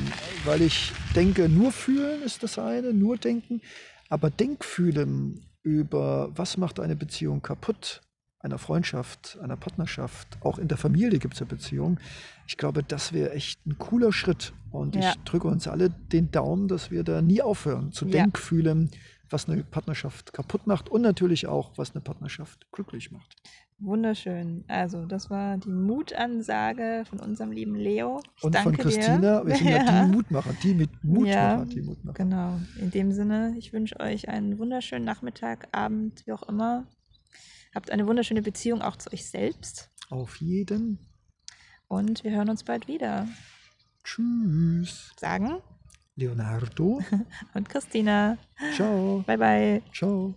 weil 0.43 0.61
ich 0.61 0.91
denke, 1.15 1.47
nur 1.47 1.71
fühlen 1.71 2.21
ist 2.23 2.43
das 2.43 2.59
eine, 2.59 2.93
nur 2.93 3.17
denken, 3.17 3.61
aber 4.09 4.29
Denkfühlen 4.29 5.45
über, 5.61 6.29
was 6.35 6.57
macht 6.57 6.81
eine 6.81 6.97
Beziehung 6.97 7.41
kaputt, 7.41 8.01
einer 8.43 8.57
Freundschaft, 8.57 9.39
einer 9.41 9.55
Partnerschaft, 9.55 10.37
auch 10.41 10.57
in 10.59 10.67
der 10.67 10.77
Familie 10.77 11.17
gibt 11.19 11.33
es 11.35 11.39
ja 11.39 11.45
Beziehungen. 11.45 11.99
Ich 12.45 12.57
glaube, 12.57 12.83
das 12.83 13.13
wäre 13.13 13.31
echt 13.31 13.65
ein 13.65 13.77
cooler 13.77 14.11
Schritt. 14.11 14.53
Und 14.71 14.95
Ja. 14.95 15.11
ich 15.11 15.15
drücke 15.23 15.47
uns 15.47 15.67
alle 15.67 15.89
den 15.89 16.29
Daumen, 16.29 16.67
dass 16.67 16.91
wir 16.91 17.03
da 17.03 17.21
nie 17.21 17.41
aufhören 17.41 17.91
zu 17.93 18.05
Ja. 18.05 18.11
Denkfühlen, 18.23 18.91
was 19.29 19.47
eine 19.49 19.63
Partnerschaft 19.63 20.33
kaputt 20.33 20.67
macht 20.67 20.89
und 20.89 21.01
natürlich 21.01 21.47
auch, 21.47 21.71
was 21.77 21.91
eine 21.95 22.01
Partnerschaft 22.01 22.67
glücklich 22.71 23.11
macht. 23.11 23.35
Wunderschön. 23.79 24.63
Also, 24.67 25.05
das 25.05 25.29
war 25.29 25.57
die 25.57 25.69
Mutansage 25.69 27.03
von 27.09 27.19
unserem 27.19 27.51
lieben 27.51 27.75
Leo. 27.75 28.21
Ich 28.37 28.43
Und 28.43 28.55
von 28.57 28.77
Christina, 28.77 29.41
dir. 29.41 29.47
wir 29.47 29.55
sind 29.55 29.69
ja, 29.69 30.05
die 30.05 30.11
Mutmacher, 30.15 30.53
die 30.61 30.73
mit 30.73 31.03
Mutmacher, 31.03 31.29
Ja, 31.59 31.65
die 31.65 31.81
Mutmacher. 31.81 32.23
Genau. 32.23 32.59
In 32.79 32.91
dem 32.91 33.11
Sinne, 33.11 33.55
ich 33.57 33.73
wünsche 33.73 33.99
euch 33.99 34.29
einen 34.29 34.57
wunderschönen 34.59 35.05
Nachmittag, 35.05 35.67
Abend, 35.71 36.25
wie 36.27 36.31
auch 36.33 36.43
immer. 36.43 36.85
Habt 37.73 37.91
eine 37.91 38.07
wunderschöne 38.07 38.41
Beziehung 38.41 38.81
auch 38.81 38.97
zu 38.97 39.11
euch 39.11 39.25
selbst. 39.25 39.89
Auf 40.09 40.37
jeden. 40.37 40.99
Und 41.87 42.23
wir 42.23 42.31
hören 42.31 42.49
uns 42.49 42.63
bald 42.63 42.87
wieder. 42.87 43.27
Tschüss. 44.03 45.11
Sagen 45.17 45.61
Leonardo. 46.15 47.01
und 47.53 47.69
Christina. 47.69 48.37
Ciao. 48.75 49.23
Bye, 49.25 49.37
bye. 49.37 49.81
Ciao. 49.91 50.35